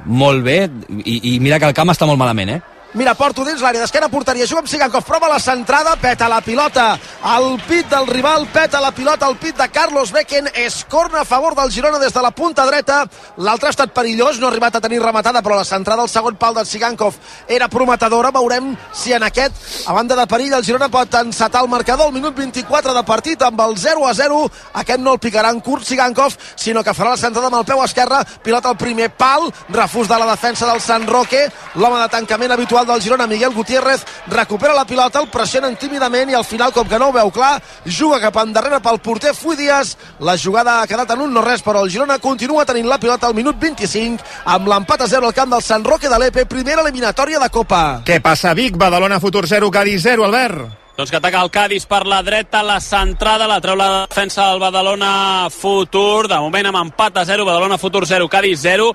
molt 0.07 0.45
bé, 0.45 0.69
i, 1.05 1.35
i 1.35 1.41
mira 1.41 1.59
que 1.59 1.67
el 1.71 1.75
camp 1.75 1.91
està 1.91 2.07
molt 2.07 2.19
malament, 2.21 2.57
eh? 2.57 2.61
Mira, 2.93 3.15
porto 3.17 3.41
dins 3.41 3.63
l'àrea 3.65 3.81
d'esquena 3.81 4.11
porteria, 4.13 4.45
juga 4.45 4.61
amb 4.61 4.69
Sigankov, 4.69 5.07
prova 5.09 5.31
la 5.31 5.39
centrada, 5.41 5.95
peta 5.97 6.27
la 6.29 6.43
pilota 6.45 6.91
al 7.25 7.55
pit 7.65 7.87
del 7.89 8.05
rival, 8.05 8.45
peta 8.53 8.83
la 8.85 8.91
pilota 8.93 9.25
al 9.25 9.39
pit 9.41 9.57
de 9.57 9.65
Carlos 9.73 10.11
Becken, 10.13 10.51
és 10.61 10.83
corna 10.93 11.23
a 11.23 11.25
favor 11.25 11.57
del 11.57 11.73
Girona 11.73 11.97
des 11.99 12.13
de 12.13 12.21
la 12.21 12.35
punta 12.37 12.67
dreta, 12.69 12.99
l'altre 13.39 13.71
ha 13.71 13.73
estat 13.73 13.95
perillós, 13.97 14.37
no 14.37 14.45
ha 14.45 14.51
arribat 14.53 14.77
a 14.77 14.83
tenir 14.85 15.01
rematada, 15.01 15.41
però 15.41 15.57
la 15.57 15.65
centrada 15.65 16.05
al 16.05 16.11
segon 16.13 16.37
pal 16.37 16.53
del 16.59 16.69
Sigankov 16.69 17.17
era 17.49 17.71
prometedora, 17.73 18.29
veurem 18.31 18.75
si 18.93 19.17
en 19.17 19.25
aquest, 19.25 19.57
a 19.89 19.97
banda 19.97 20.19
de 20.19 20.29
perill, 20.29 20.53
el 20.53 20.69
Girona 20.69 20.91
pot 20.93 21.17
encetar 21.23 21.65
el 21.65 21.73
marcador 21.73 22.11
al 22.11 22.13
minut 22.13 22.37
24 22.37 22.93
de 22.93 23.05
partit 23.09 23.47
amb 23.49 23.65
el 23.71 23.79
0 23.81 24.05
a 24.05 24.13
0, 24.21 24.43
aquest 24.85 25.01
no 25.01 25.17
el 25.17 25.23
picarà 25.25 25.49
en 25.49 25.65
curt 25.65 25.89
Sigankov, 25.89 26.37
sinó 26.61 26.85
que 26.85 26.93
farà 26.93 27.17
la 27.17 27.25
centrada 27.25 27.49
amb 27.49 27.63
el 27.63 27.65
peu 27.73 27.81
esquerre, 27.87 28.21
pilota 28.45 28.69
al 28.69 28.77
primer 28.77 29.09
pal, 29.17 29.49
refús 29.73 30.13
de 30.13 30.21
la 30.21 30.29
defensa 30.35 30.69
del 30.69 30.85
San 30.85 31.09
Roque, 31.09 31.47
l'home 31.81 31.97
de 32.05 32.13
tancament 32.13 32.53
habitual 32.53 32.82
del 32.87 33.03
Girona, 33.03 33.27
Miguel 33.27 33.55
Gutiérrez, 33.55 34.05
recupera 34.29 34.75
la 34.75 34.85
pilota, 34.85 35.21
el 35.21 35.29
pressionen 35.29 35.77
tímidament 35.77 36.31
i 36.31 36.35
al 36.39 36.45
final, 36.45 36.73
com 36.73 36.89
que 36.89 36.99
no 36.99 37.09
ho 37.09 37.17
veu 37.17 37.31
clar, 37.31 37.61
juga 37.87 38.21
cap 38.21 38.37
endarrere 38.43 38.81
pel 38.83 39.01
porter 39.01 39.35
Fui 39.35 39.57
Díaz. 39.57 39.97
La 40.21 40.37
jugada 40.39 40.81
ha 40.81 40.87
quedat 40.87 41.11
en 41.15 41.25
un 41.27 41.33
no 41.33 41.43
res, 41.43 41.63
però 41.63 41.85
el 41.85 41.91
Girona 41.91 42.19
continua 42.19 42.67
tenint 42.67 42.89
la 42.89 42.99
pilota 42.99 43.27
al 43.27 43.35
minut 43.39 43.59
25 43.61 44.23
amb 44.45 44.69
l'empat 44.69 45.03
a 45.07 45.09
0 45.09 45.27
al 45.27 45.35
camp 45.35 45.51
del 45.55 45.63
San 45.63 45.85
Roque 45.85 46.09
de 46.09 46.19
l'Epe, 46.19 46.47
primera 46.47 46.83
eliminatòria 46.83 47.41
de 47.43 47.51
Copa. 47.51 48.03
Què 48.07 48.21
passa, 48.23 48.55
Vic? 48.55 48.77
Badalona 48.77 49.21
Futur 49.21 49.47
0, 49.47 49.71
Cádiz 49.71 50.03
0, 50.03 50.25
Albert. 50.25 50.83
Doncs 50.97 51.11
que 51.11 51.17
ataca 51.17 51.41
el 51.41 51.51
Cádiz 51.51 51.87
per 51.89 52.05
la 52.07 52.21
dreta, 52.23 52.61
la 52.63 52.77
centrada, 52.81 53.47
la 53.49 53.63
treu 53.65 53.79
la 53.81 54.07
defensa 54.07 54.51
del 54.51 54.61
Badalona 54.61 55.49
Futur. 55.51 56.29
De 56.29 56.37
moment 56.37 56.69
amb 56.69 56.83
empat 56.83 57.17
a 57.17 57.25
0, 57.25 57.47
Badalona 57.49 57.79
Futur 57.81 58.05
0, 58.07 58.29
Cádiz 58.29 58.61
0. 58.61 58.91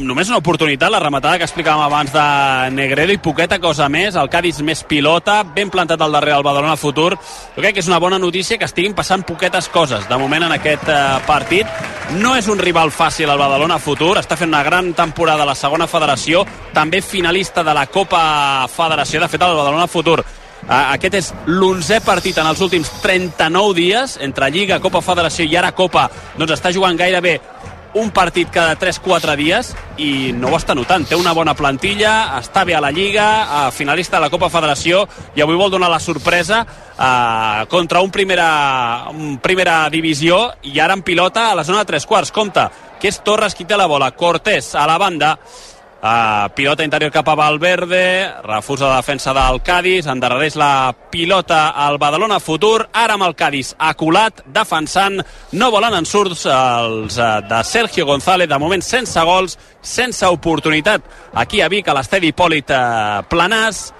Només 0.00 0.28
una 0.30 0.38
oportunitat, 0.38 0.90
la 0.90 1.00
rematada 1.02 1.38
que 1.38 1.46
explicàvem 1.46 1.82
abans 1.82 2.12
de 2.14 2.24
Negredo 2.74 3.14
i 3.14 3.18
poqueta 3.22 3.58
cosa 3.62 3.88
més. 3.90 4.16
El 4.16 4.30
Cádiz 4.30 4.60
més 4.66 4.82
pilota, 4.86 5.40
ben 5.42 5.70
plantat 5.70 6.00
al 6.02 6.14
darrere 6.14 6.36
el 6.38 6.46
Badalona 6.46 6.76
Futur. 6.78 7.14
Jo 7.16 7.62
crec 7.62 7.74
que 7.74 7.84
és 7.84 7.90
una 7.90 7.98
bona 8.02 8.18
notícia 8.18 8.58
que 8.58 8.68
estiguin 8.68 8.94
passant 8.94 9.24
poquetes 9.26 9.68
coses 9.68 10.08
de 10.08 10.18
moment 10.18 10.46
en 10.46 10.56
aquest 10.56 10.88
eh, 10.88 10.98
partit. 11.26 11.66
No 12.22 12.34
és 12.38 12.48
un 12.50 12.58
rival 12.58 12.90
fàcil 12.94 13.30
el 13.30 13.38
Badalona 13.38 13.78
Futur, 13.82 14.16
està 14.18 14.38
fent 14.38 14.50
una 14.50 14.64
gran 14.66 14.92
temporada 14.94 15.42
a 15.42 15.50
la 15.52 15.58
segona 15.58 15.90
federació, 15.90 16.44
també 16.74 17.02
finalista 17.02 17.64
de 17.66 17.74
la 17.74 17.86
Copa 17.86 18.68
Federació. 18.70 19.20
De 19.22 19.30
fet, 19.30 19.42
el 19.42 19.58
Badalona 19.58 19.90
Futur 19.90 20.22
Ah, 20.68 20.92
Aquest 20.92 21.14
és 21.16 21.28
l'onzè 21.48 22.00
partit 22.04 22.36
en 22.38 22.46
els 22.46 22.60
últims 22.60 22.90
39 23.02 23.72
dies, 23.74 24.18
entre 24.20 24.50
Lliga, 24.52 24.80
Copa 24.82 25.00
Federació 25.00 25.46
i 25.48 25.56
ara 25.56 25.72
Copa, 25.72 26.04
doncs 26.36 26.52
està 26.58 26.72
jugant 26.74 26.98
gairebé 27.00 27.38
un 27.94 28.10
partit 28.14 28.50
cada 28.52 28.76
3-4 28.78 29.34
dies 29.38 29.72
i 29.98 30.32
no 30.36 30.50
ho 30.50 30.58
està 30.58 30.74
notant. 30.76 31.06
Té 31.08 31.18
una 31.18 31.34
bona 31.36 31.56
plantilla, 31.58 32.36
està 32.38 32.64
bé 32.64 32.76
a 32.76 32.82
la 32.82 32.92
Lliga, 32.94 33.28
eh, 33.42 33.72
finalista 33.72 34.18
de 34.18 34.26
la 34.26 34.30
Copa 34.30 34.50
Federació 34.50 35.06
i 35.34 35.42
avui 35.42 35.58
vol 35.58 35.70
donar 35.70 35.90
la 35.90 36.00
sorpresa 36.00 36.62
eh, 36.62 37.66
contra 37.68 38.00
un 38.00 38.10
primera, 38.10 39.10
un 39.10 39.38
primera 39.42 39.88
divisió 39.90 40.52
i 40.62 40.78
ara 40.78 40.94
en 40.94 41.02
pilota 41.02 41.50
a 41.50 41.56
la 41.58 41.64
zona 41.64 41.82
de 41.82 41.90
tres 41.92 42.06
quarts. 42.06 42.30
Compte, 42.30 42.68
que 43.00 43.08
és 43.08 43.22
Torres 43.24 43.56
qui 43.56 43.64
té 43.64 43.76
la 43.76 43.88
bola. 43.90 44.12
Cortés 44.12 44.74
a 44.74 44.86
la 44.86 44.98
banda, 44.98 45.36
Uh, 46.00 46.48
pilota 46.56 46.80
interior 46.80 47.12
cap 47.12 47.28
a 47.28 47.34
Valverde, 47.36 48.32
refusa 48.42 48.88
la 48.88 48.96
defensa 49.02 49.34
del 49.36 49.60
Cádiz, 49.60 50.06
endarrereix 50.08 50.56
la 50.56 50.94
pilota 51.12 51.74
al 51.76 51.98
Badalona 52.00 52.38
Futur, 52.40 52.86
ara 52.96 53.18
amb 53.18 53.26
el 53.26 53.36
Cádiz 53.36 53.74
aculat, 53.76 54.40
defensant, 54.48 55.20
no 55.52 55.68
volen 55.68 55.98
ensurts 55.98 56.46
els 56.48 57.20
uh, 57.20 57.42
de 57.44 57.60
Sergio 57.68 58.08
González, 58.08 58.48
de 58.48 58.58
moment 58.58 58.80
sense 58.80 59.20
gols, 59.28 59.58
sense 59.84 60.24
oportunitat 60.24 61.04
aquí 61.36 61.60
a 61.60 61.68
Vic, 61.68 61.92
a 61.92 61.98
l'estedi 62.00 62.32
Hipòlit 62.32 62.72
uh, 62.72 63.20
Planàs, 63.28 63.90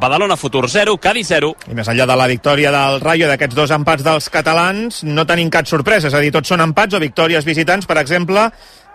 Badalona 0.00 0.40
Futur 0.40 0.64
0, 0.70 0.96
Cádiz 0.96 1.28
0. 1.28 1.54
I 1.68 1.76
més 1.76 1.88
enllà 1.92 2.06
de 2.08 2.16
la 2.16 2.28
victòria 2.30 2.72
del 2.72 3.00
Rayo 3.02 3.28
d'aquests 3.28 3.56
dos 3.58 3.72
empats 3.74 4.06
dels 4.06 4.32
catalans, 4.32 5.02
no 5.04 5.28
tenim 5.28 5.50
cap 5.52 5.68
sorpresa, 5.68 6.08
és 6.08 6.16
a 6.16 6.24
dir, 6.24 6.32
tots 6.32 6.48
són 6.48 6.64
empats 6.64 6.96
o 6.96 7.02
victòries 7.02 7.44
visitants, 7.44 7.88
per 7.90 7.98
exemple, 8.00 8.48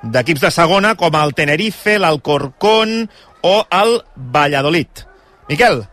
d'equips 0.04 0.44
de 0.44 0.52
segona 0.54 0.96
com 1.00 1.16
el 1.20 1.34
Tenerife, 1.38 1.98
l'Alcorcón 2.00 3.10
o 3.46 3.56
el 3.70 4.00
Valladolid. 4.16 5.06
Miquel. 5.50 5.84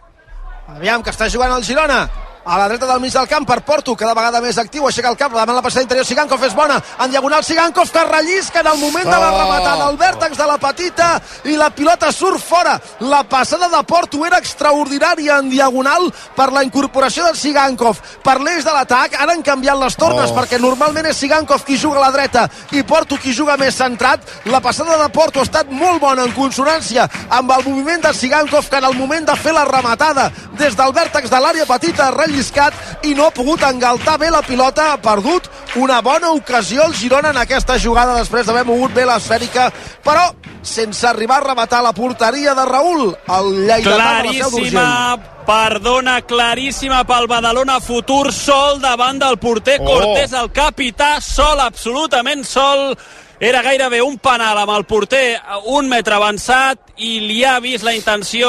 Aviam, 0.72 1.03
que 1.05 1.12
està 1.12 1.28
jugant 1.28 1.53
el 1.53 1.64
Girona. 1.66 2.07
A 2.45 2.59
la 2.59 2.68
dreta 2.68 2.86
del 2.86 3.01
mig 3.01 3.12
del 3.12 3.28
camp 3.28 3.47
per 3.47 3.61
Porto, 3.62 3.95
cada 3.97 4.14
vegada 4.14 4.40
més 4.40 4.59
actiu, 4.59 4.86
aixeca 4.88 5.09
el 5.11 5.16
cap, 5.16 5.32
davant 5.32 5.55
la 5.55 5.62
passada 5.62 5.82
interior, 5.84 6.05
Sigankov 6.05 6.43
és 6.45 6.55
bona, 6.55 6.80
en 7.05 7.11
diagonal 7.11 7.45
Sigankov 7.45 7.90
que 7.93 8.05
rellisca 8.05 8.61
en 8.61 8.66
el 8.66 8.78
moment 8.78 9.05
de 9.05 9.11
la 9.11 9.30
Oh. 9.32 9.38
rematada, 9.38 9.90
el 9.90 9.97
vèrtex 9.97 10.36
de 10.36 10.47
la 10.47 10.59
petita 10.59 11.20
i 11.45 11.57
la 11.57 11.70
pilota 11.70 12.11
surt 12.12 12.40
fora. 12.43 12.80
La 13.01 13.22
passada 13.22 13.68
de 13.68 13.82
Porto 13.84 14.24
era 14.26 14.38
extraordinària 14.38 15.38
en 15.38 15.51
diagonal 15.51 16.12
per 16.34 16.51
la 16.53 16.64
incorporació 16.64 17.24
del 17.26 17.36
Sigankov. 17.36 17.99
Per 18.22 18.40
l'eix 18.40 18.64
de 18.64 18.72
l'atac 18.72 19.14
ara 19.20 19.32
han 19.32 19.43
canviat 19.43 19.78
les 19.78 19.97
tornes 19.97 20.30
Oh. 20.30 20.34
perquè 20.34 20.59
normalment 20.61 21.07
és 21.07 21.16
Sigankov 21.16 21.64
qui 21.64 21.76
juga 21.78 21.99
a 21.99 22.09
la 22.09 22.11
dreta 22.11 22.49
i 22.72 22.82
Porto 22.82 23.16
qui 23.18 23.32
juga 23.32 23.57
més 23.57 23.74
centrat. 23.76 24.20
La 24.47 24.61
passada 24.61 24.97
de 24.99 25.09
Porto 25.11 25.40
ha 25.40 25.45
estat 25.45 25.70
molt 25.70 26.01
bona 26.01 26.24
en 26.24 26.32
consonància 26.34 27.09
amb 27.30 27.51
el 27.53 27.64
moviment 27.68 28.03
de 28.03 28.12
Sigankov 28.14 28.68
que 28.68 28.76
en 28.76 28.84
el 28.84 28.95
moment 28.99 29.26
de 29.26 29.36
fer 29.36 29.53
la 29.53 29.64
rematada 29.64 30.30
des 30.59 30.76
del 30.76 30.93
vèrtex 30.93 31.30
de 31.30 31.36
l'àrea 31.40 31.66
petita 31.66 32.09
ha 32.09 32.11
relliscat 32.32 33.04
i 33.04 33.14
no 33.14 33.26
ha 33.26 33.34
pogut 33.34 33.62
engaltar 33.66 34.18
bé 34.18 34.30
la 34.32 34.42
pilota, 34.42 34.92
ha 34.92 35.00
perdut 35.00 35.48
una 35.76 36.00
bona 36.02 36.32
ocasió 36.32 36.86
el 36.86 36.94
Girona 36.96 37.30
en 37.30 37.40
aquesta 37.42 37.78
jugada 37.78 38.16
després 38.18 38.46
d'haver 38.46 38.64
mogut 38.64 38.92
bé 38.94 39.04
l'esfèrica, 39.06 39.70
però 40.04 40.30
sense 40.62 41.06
arribar 41.06 41.40
a 41.40 41.46
rematar 41.50 41.82
la 41.82 41.92
porteria 41.92 42.54
de 42.54 42.64
Raül, 42.64 43.12
el 43.36 43.52
lleidatà 43.66 44.22
d'Urgell. 44.22 44.48
Claríssima, 44.48 45.18
perdona, 45.46 46.20
claríssima 46.22 47.02
pel 47.04 47.26
Badalona 47.28 47.80
futur, 47.82 48.32
sol 48.32 48.80
davant 48.80 49.18
del 49.18 49.38
porter 49.38 49.80
Oh. 49.82 49.88
Cortés, 49.88 50.32
el 50.32 50.52
capità, 50.52 51.20
sol, 51.20 51.60
absolutament 51.60 52.44
sol. 52.46 52.96
Era 53.43 53.59
gairebé 53.61 53.99
un 54.07 54.20
penal 54.22 54.55
amb 54.61 54.70
el 54.70 54.84
porter 54.86 55.34
un 55.74 55.88
metre 55.90 56.14
avançat 56.14 56.93
i 57.03 57.16
li 57.24 57.40
ha 57.43 57.57
vist 57.59 57.82
la 57.82 57.90
intenció 57.97 58.49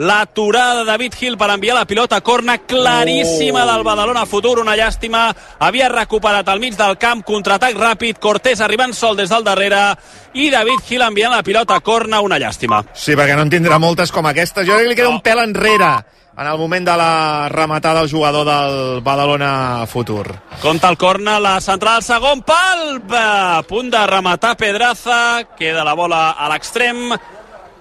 l'aturada 0.00 0.78
de 0.78 0.86
David 0.88 1.18
Hill 1.20 1.36
per 1.36 1.50
enviar 1.52 1.74
la 1.76 1.84
pilota. 1.84 2.16
A 2.16 2.24
corna 2.24 2.56
claríssima 2.64 3.66
Oh. 3.66 3.72
del 3.74 3.84
Badalona 3.84 4.24
futur, 4.24 4.58
una 4.58 4.74
llàstima. 4.74 5.34
Havia 5.58 5.90
recuperat 5.90 6.48
al 6.48 6.60
mig 6.60 6.78
del 6.78 6.96
camp 6.96 7.20
contraatac 7.22 7.76
ràpid, 7.76 8.18
Cortés 8.18 8.62
arribant 8.64 8.94
sol 8.94 9.16
des 9.16 9.28
del 9.28 9.44
darrere 9.44 9.98
i 10.32 10.48
David 10.48 10.80
Hill 10.88 11.02
enviant 11.02 11.32
la 11.36 11.42
pilota. 11.42 11.76
A 11.76 11.80
corna, 11.80 12.22
una 12.22 12.38
llàstima. 12.38 12.82
Sí, 12.94 13.12
perquè 13.12 13.36
no 13.36 13.42
en 13.42 13.50
tindrà 13.50 13.78
moltes 13.78 14.10
com 14.10 14.24
aquestes. 14.24 14.66
Jo 14.66 14.72
crec 14.72 14.84
que 14.84 14.94
li 14.94 14.96
queda 14.96 15.10
un 15.12 15.20
pèl 15.20 15.44
enrere 15.44 15.92
en 16.36 16.46
el 16.46 16.58
moment 16.58 16.86
de 16.86 16.96
la 16.96 17.48
rematada 17.50 18.00
del 18.00 18.10
jugador 18.10 18.46
del 18.46 19.00
Badalona 19.02 19.84
Futur. 19.86 20.34
Compte 20.62 20.86
el 20.86 20.96
corna, 20.96 21.38
la 21.40 21.60
central, 21.60 21.96
al 21.96 22.02
segon 22.02 22.42
pal, 22.42 23.02
a 23.10 23.62
punt 23.68 23.90
de 23.90 24.06
rematar 24.06 24.56
Pedraza, 24.56 25.44
queda 25.58 25.84
la 25.84 25.94
bola 25.94 26.30
a 26.32 26.48
l'extrem, 26.52 27.12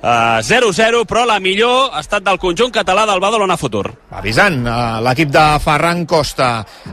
Uh, 0.02 0.42
0-0, 0.42 1.04
però 1.06 1.28
la 1.30 1.38
millor 1.38 1.92
ha 1.94 2.00
estat 2.02 2.24
del 2.26 2.40
conjunt 2.42 2.72
català 2.74 3.04
del 3.06 3.20
Badalona 3.22 3.54
Futur. 3.54 3.84
Avisant, 4.18 4.64
uh, 4.66 4.98
l'equip 5.06 5.30
de 5.30 5.44
Ferran 5.62 6.08
Costa 6.10 6.48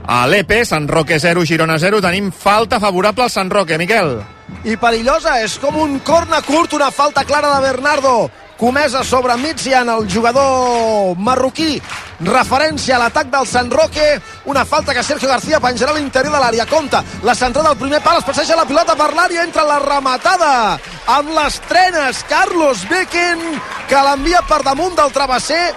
a 0.05 0.19
l'EPE, 0.29 0.59
Sant 0.69 0.85
Roque 0.93 1.17
0, 1.17 1.47
Girona 1.49 1.79
0, 1.81 2.03
tenim 2.05 2.29
falta 2.29 2.77
favorable 2.79 3.25
al 3.25 3.33
Sant 3.33 3.49
Roque, 3.49 3.79
Miquel. 3.81 4.19
i 4.65 4.77
perillosa, 4.77 5.39
és 5.41 5.57
com 5.57 5.81
un 5.81 6.01
corna 6.05 6.43
curt, 6.43 6.77
una 6.77 6.91
falta 6.91 7.25
clara 7.25 7.55
de 7.55 7.63
Bernardo 7.65 8.31
comesa 8.59 9.05
sobre 9.05 9.37
Mitsian, 9.37 9.89
el 9.89 10.13
jugador 10.13 11.17
marroquí. 11.17 11.81
Referència 12.21 12.97
a 12.97 12.99
l'atac 13.05 13.31
del 13.31 13.47
Sant 13.47 13.71
Roque. 13.71 14.21
Una 14.51 14.65
falta 14.67 14.93
que 14.93 15.05
Sergio 15.07 15.31
García 15.31 15.63
penjarà 15.63 15.95
a 15.95 15.97
l'interior 15.97 16.35
de 16.35 16.43
l'àrea. 16.43 16.67
Compta, 16.67 17.05
la 17.23 17.35
centrada 17.39 17.71
del 17.71 17.79
primer 17.79 18.03
pal 18.03 18.19
es 18.19 18.27
passeja 18.27 18.59
la 18.59 18.67
pilota 18.67 18.99
per 18.99 19.13
l'àrea, 19.15 19.47
entra 19.47 19.65
la 19.65 19.79
rematada. 19.79 20.79
Amb 21.07 21.31
les 21.39 21.61
trenes 21.71 22.25
Carlos 22.29 22.83
Becken 22.91 23.45
que 23.89 24.03
l'envia 24.05 24.43
per 24.51 24.65
damunt 24.67 24.99
del 24.99 25.15
travesser. 25.15 25.69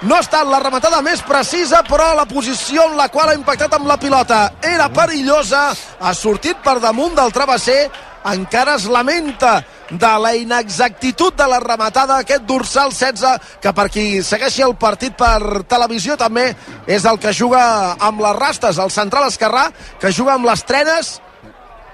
No 0.00 0.16
ha 0.16 0.24
estat 0.24 0.48
la 0.48 0.62
rematada 0.62 1.02
més 1.04 1.20
precisa, 1.20 1.82
però 1.84 2.14
la 2.16 2.24
posició 2.24 2.86
en 2.88 2.96
la 2.96 3.10
qual 3.12 3.28
ha 3.28 3.36
impactat 3.36 3.74
amb 3.76 3.84
la 3.86 3.98
pilota 4.00 4.54
era 4.64 4.88
perillosa, 4.88 5.74
ha 6.00 6.12
sortit 6.16 6.56
per 6.64 6.78
damunt 6.80 7.12
del 7.18 7.34
travesser, 7.36 7.90
encara 8.24 8.74
es 8.76 8.84
lamenta 8.84 9.64
de 9.90 10.12
la 10.22 10.34
inexactitud 10.36 11.32
de 11.34 11.46
la 11.48 11.60
rematada 11.60 12.18
aquest 12.18 12.44
dorsal 12.46 12.92
16 12.92 13.56
que 13.62 13.72
per 13.72 13.88
qui 13.88 14.22
segueixi 14.22 14.62
el 14.66 14.76
partit 14.76 15.16
per 15.16 15.64
televisió 15.68 16.16
també 16.20 16.50
és 16.86 17.04
el 17.04 17.18
que 17.18 17.32
juga 17.32 17.96
amb 17.98 18.20
les 18.20 18.36
rastes 18.36 18.78
el 18.78 18.92
central 18.92 19.28
esquerrà 19.30 19.70
que 20.00 20.12
juga 20.12 20.34
amb 20.36 20.46
les 20.46 20.64
trenes 20.64 21.18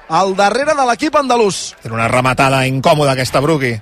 al 0.09 0.37
darrere 0.39 0.75
de 0.75 0.87
l'equip 0.87 1.17
andalús 1.17 1.75
Era 1.85 1.95
una 1.95 2.09
rematada 2.09 2.67
incòmoda 2.67 3.15
aquesta, 3.15 3.41
Bruqui. 3.41 3.75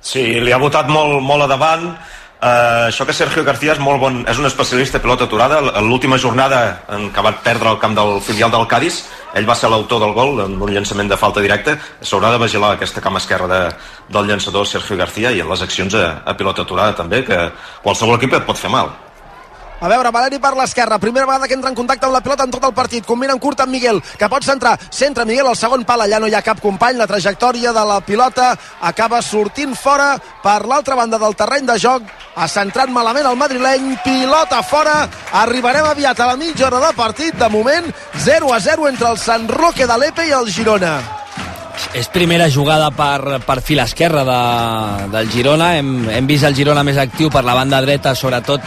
Sí, 0.00 0.22
li 0.40 0.52
ha 0.52 0.60
votat 0.62 0.88
molt, 0.92 1.18
molt 1.24 1.46
a 1.46 1.50
davant. 1.50 1.90
Uh, 2.36 2.86
això 2.92 3.06
que 3.08 3.14
Sergio 3.16 3.42
García 3.42 3.72
és 3.74 3.80
molt 3.82 3.98
bon, 3.98 4.20
és 4.28 4.38
un 4.38 4.46
especialista 4.46 4.98
de 4.98 5.02
pilota 5.02 5.24
aturada. 5.26 5.58
L'última 5.82 6.18
jornada 6.20 6.82
en 6.94 7.08
què 7.10 7.24
va 7.24 7.32
perdre 7.42 7.72
el 7.72 7.80
camp 7.82 7.96
del 7.96 8.20
filial 8.22 8.52
del 8.52 8.68
Cádiz, 8.70 9.00
ell 9.36 9.48
va 9.48 9.56
ser 9.58 9.70
l'autor 9.70 10.00
del 10.02 10.14
gol 10.16 10.40
en 10.46 10.56
un 10.56 10.72
llançament 10.72 11.10
de 11.12 11.18
falta 11.20 11.44
directa. 11.44 11.76
S'haurà 12.00 12.32
de 12.34 12.42
vigilar 12.42 12.74
aquesta 12.74 13.02
cama 13.04 13.20
esquerra 13.22 13.48
de, 13.52 13.62
del 14.12 14.30
llançador 14.30 14.66
Sergio 14.66 14.96
García 14.96 15.32
i 15.32 15.42
en 15.44 15.50
les 15.52 15.64
accions 15.66 15.94
a, 15.94 16.06
a 16.24 16.36
pilota 16.38 16.64
aturada 16.64 16.96
també, 17.02 17.24
que 17.26 17.42
qualsevol 17.84 18.16
equip 18.16 18.40
et 18.40 18.48
pot 18.48 18.58
fer 18.60 18.72
mal. 18.72 18.94
A 19.78 19.88
veure, 19.92 20.08
Valeri 20.08 20.38
per 20.40 20.54
l'esquerra, 20.56 20.96
primera 20.96 21.26
vegada 21.28 21.46
que 21.46 21.52
entra 21.52 21.68
en 21.68 21.76
contacte 21.76 22.06
amb 22.06 22.14
la 22.14 22.22
pilota 22.24 22.46
en 22.46 22.52
tot 22.54 22.64
el 22.64 22.72
partit, 22.72 23.04
combina 23.04 23.34
en 23.34 23.40
curt 23.42 23.60
amb 23.60 23.74
Miguel, 23.74 24.00
que 24.16 24.28
pot 24.32 24.44
centrar, 24.44 24.78
centra 24.88 25.26
Miguel 25.28 25.50
al 25.50 25.58
segon 25.60 25.84
pal, 25.84 26.00
allà 26.00 26.16
no 26.20 26.30
hi 26.30 26.36
ha 26.36 26.40
cap 26.44 26.62
company, 26.64 26.96
la 26.96 27.08
trajectòria 27.10 27.74
de 27.76 27.82
la 27.84 27.98
pilota 28.00 28.54
acaba 28.80 29.20
sortint 29.20 29.76
fora 29.76 30.14
per 30.42 30.62
l'altra 30.64 30.96
banda 30.96 31.20
del 31.20 31.36
terreny 31.36 31.68
de 31.68 31.76
joc, 31.82 32.08
ha 32.36 32.48
centrat 32.48 32.88
malament 32.88 33.28
el 33.28 33.36
madrileny, 33.36 33.92
pilota 34.04 34.62
fora, 34.64 34.96
arribarem 35.44 35.90
aviat 35.92 36.24
a 36.24 36.30
la 36.32 36.40
mitja 36.40 36.70
hora 36.70 36.80
de 36.86 36.94
partit, 36.96 37.36
de 37.36 37.52
moment 37.52 37.92
0 38.24 38.54
a 38.56 38.60
0 38.60 38.88
entre 38.88 39.12
el 39.12 39.20
Sant 39.20 39.44
Roque 39.52 39.84
de 39.84 40.00
l'Epe 40.00 40.24
i 40.24 40.34
el 40.40 40.48
Girona. 40.48 41.15
És 41.96 42.08
primera 42.12 42.48
jugada 42.52 42.90
per, 42.92 43.38
per 43.44 43.60
fil 43.64 43.80
esquerra 43.80 44.22
de, 44.26 44.40
del 45.12 45.30
Girona. 45.32 45.70
Hem, 45.78 46.08
hem 46.12 46.28
vist 46.28 46.44
el 46.48 46.56
Girona 46.56 46.84
més 46.86 46.98
actiu 47.00 47.30
per 47.32 47.42
la 47.46 47.54
banda 47.56 47.80
dreta, 47.84 48.14
sobretot. 48.16 48.64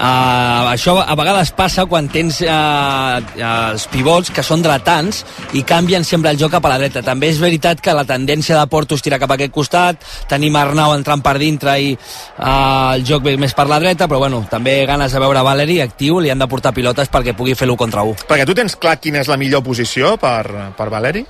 Uh, 0.00 0.70
això 0.72 0.96
a 1.02 1.16
vegades 1.18 1.52
passa 1.56 1.84
quan 1.88 2.08
tens 2.12 2.40
uh, 2.46 3.20
els 3.20 3.84
pivots 3.92 4.32
que 4.32 4.44
són 4.46 4.64
dretans 4.64 5.22
i 5.56 5.64
canvien 5.68 6.06
sempre 6.08 6.32
el 6.32 6.40
joc 6.40 6.54
cap 6.56 6.68
a 6.68 6.72
la 6.72 6.78
dreta. 6.80 7.04
També 7.04 7.28
és 7.32 7.40
veritat 7.42 7.82
que 7.84 7.96
la 7.96 8.06
tendència 8.08 8.56
de 8.56 8.68
Porto 8.72 8.96
és 8.96 9.04
tirar 9.04 9.20
cap 9.20 9.34
a 9.34 9.38
aquest 9.38 9.54
costat, 9.54 10.08
tenim 10.30 10.56
Arnau 10.56 10.94
entrant 10.96 11.24
per 11.24 11.36
dintre 11.40 11.76
i 11.80 11.92
uh, 11.92 12.96
el 12.96 13.04
joc 13.08 13.24
ve 13.28 13.36
més 13.40 13.56
per 13.56 13.68
la 13.68 13.80
dreta, 13.82 14.08
però 14.08 14.22
bueno, 14.24 14.44
també 14.50 14.78
ganes 14.88 15.12
de 15.12 15.20
veure 15.22 15.44
Valeri 15.44 15.80
actiu, 15.84 16.20
li 16.20 16.32
han 16.32 16.40
de 16.40 16.48
portar 16.48 16.72
pilotes 16.76 17.12
perquè 17.12 17.36
pugui 17.36 17.56
fer 17.56 17.68
l'1 17.68 17.80
contra 17.80 18.04
1. 18.08 18.28
Perquè 18.30 18.48
tu 18.48 18.56
tens 18.56 18.76
clar 18.80 18.98
quina 19.00 19.20
és 19.24 19.28
la 19.28 19.40
millor 19.40 19.64
posició 19.66 20.16
per, 20.20 20.72
per 20.76 20.88
Valeri? 20.92 21.26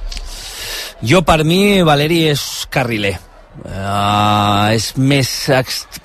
Jo, 1.00 1.22
per 1.24 1.44
mi, 1.48 1.80
Valeri 1.80 2.26
és 2.28 2.44
carriler. 2.68 3.16
Uh, 3.60 4.70
és 4.72 4.84
més 4.96 5.28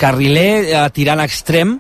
carriler 0.02 0.66
uh, 0.66 0.88
tirant 0.92 1.22
extrem 1.22 1.76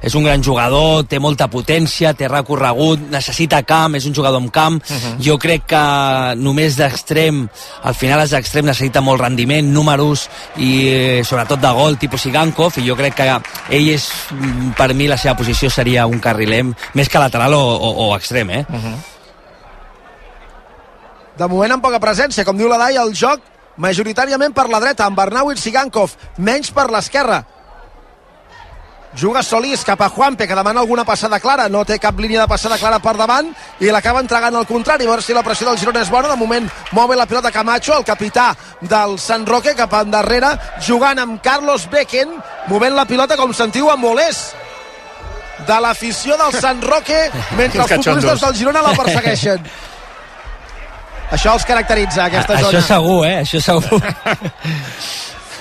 és 0.00 0.14
un 0.16 0.24
gran 0.24 0.40
jugador, 0.46 1.02
té 1.10 1.18
molta 1.20 1.48
potència 1.52 2.14
té 2.16 2.28
recorregut, 2.30 3.02
necessita 3.10 3.58
camp 3.66 3.98
és 3.98 4.06
un 4.08 4.14
jugador 4.14 4.40
amb 4.40 4.52
camp, 4.54 4.78
uh 4.78 4.94
-huh. 4.94 5.18
jo 5.20 5.36
crec 5.36 5.66
que 5.66 5.82
només 6.36 6.78
d'extrem 6.78 7.48
al 7.82 7.94
final 7.94 8.22
és 8.22 8.30
d'extrem 8.30 8.64
necessita 8.64 9.00
molt 9.00 9.20
rendiment, 9.20 9.68
números 9.72 10.30
i 10.56 10.88
eh, 10.88 11.24
sobretot 11.24 11.60
de 11.60 11.72
gol 11.72 11.98
tipus 11.98 12.24
Igankov 12.24 12.78
i 12.78 12.86
jo 12.86 12.96
crec 12.96 13.14
que 13.14 13.40
ell 13.70 13.88
és 13.88 14.08
mm, 14.30 14.72
per 14.76 14.94
mi 14.94 15.08
la 15.08 15.18
seva 15.18 15.34
posició 15.34 15.68
seria 15.68 16.06
un 16.06 16.20
carriler 16.20 16.64
més 16.94 17.08
que 17.08 17.18
lateral 17.18 17.52
o, 17.54 17.60
o, 17.60 18.08
o 18.08 18.16
extrem 18.16 18.50
eh? 18.50 18.64
Uh 18.68 18.76
-huh. 18.76 19.17
De 21.38 21.46
moment 21.46 21.76
amb 21.76 21.84
poca 21.84 22.00
presència, 22.02 22.44
com 22.44 22.58
diu 22.58 22.66
la 22.70 22.80
Dai, 22.80 22.96
el 22.98 23.14
joc 23.14 23.44
majoritàriament 23.78 24.54
per 24.54 24.66
la 24.72 24.80
dreta, 24.82 25.06
amb 25.06 25.20
Arnau 25.22 25.52
i 25.52 25.56
Sigankov, 25.58 26.16
menys 26.42 26.72
per 26.74 26.88
l'esquerra. 26.90 27.44
Juga 29.18 29.42
Solís 29.42 29.84
cap 29.86 30.02
a 30.02 30.10
Juanpe, 30.10 30.46
que 30.46 30.54
demana 30.54 30.82
alguna 30.82 31.04
passada 31.04 31.38
clara. 31.40 31.68
No 31.68 31.84
té 31.86 31.96
cap 31.98 32.18
línia 32.20 32.42
de 32.42 32.50
passada 32.50 32.76
clara 32.76 32.98
per 33.00 33.14
davant 33.16 33.48
i 33.80 33.88
l'acaba 33.90 34.20
entregant 34.20 34.54
al 34.58 34.66
contrari. 34.68 35.06
A 35.06 35.12
veure 35.14 35.24
si 35.24 35.34
la 35.34 35.42
pressió 35.46 35.66
del 35.70 35.78
Girona 35.80 36.02
és 36.02 36.10
bona. 36.12 36.28
De 36.28 36.36
moment 36.36 36.68
mou 36.92 37.14
la 37.14 37.26
pilota 37.26 37.50
Camacho, 37.54 37.96
el 37.96 38.04
capità 38.04 38.50
del 38.82 39.16
Sant 39.18 39.46
Roque, 39.46 39.74
cap 39.78 39.94
endarrere, 40.02 40.52
jugant 40.84 41.18
amb 41.18 41.42
Carlos 41.42 41.88
Becken, 41.88 42.34
movent 42.68 42.98
la 42.98 43.06
pilota, 43.06 43.36
com 43.36 43.54
sentiu, 43.54 43.88
amb 43.90 44.04
molés 44.04 44.50
de 45.66 45.80
l'afició 45.80 46.36
del 46.36 46.52
Sant 46.60 46.82
Roque, 46.82 47.30
mentre 47.58 47.86
els 47.86 47.94
futbolistes 47.94 48.44
del 48.44 48.58
Girona 48.60 48.82
la 48.82 48.96
persegueixen. 48.98 49.64
Això 51.30 51.54
els 51.54 51.64
caracteritza, 51.68 52.24
aquesta 52.24 52.56
Això 52.56 52.70
zona. 52.70 52.84
segur, 52.86 53.26
eh? 53.26 53.38
Això 53.42 53.60
segur. 53.60 54.00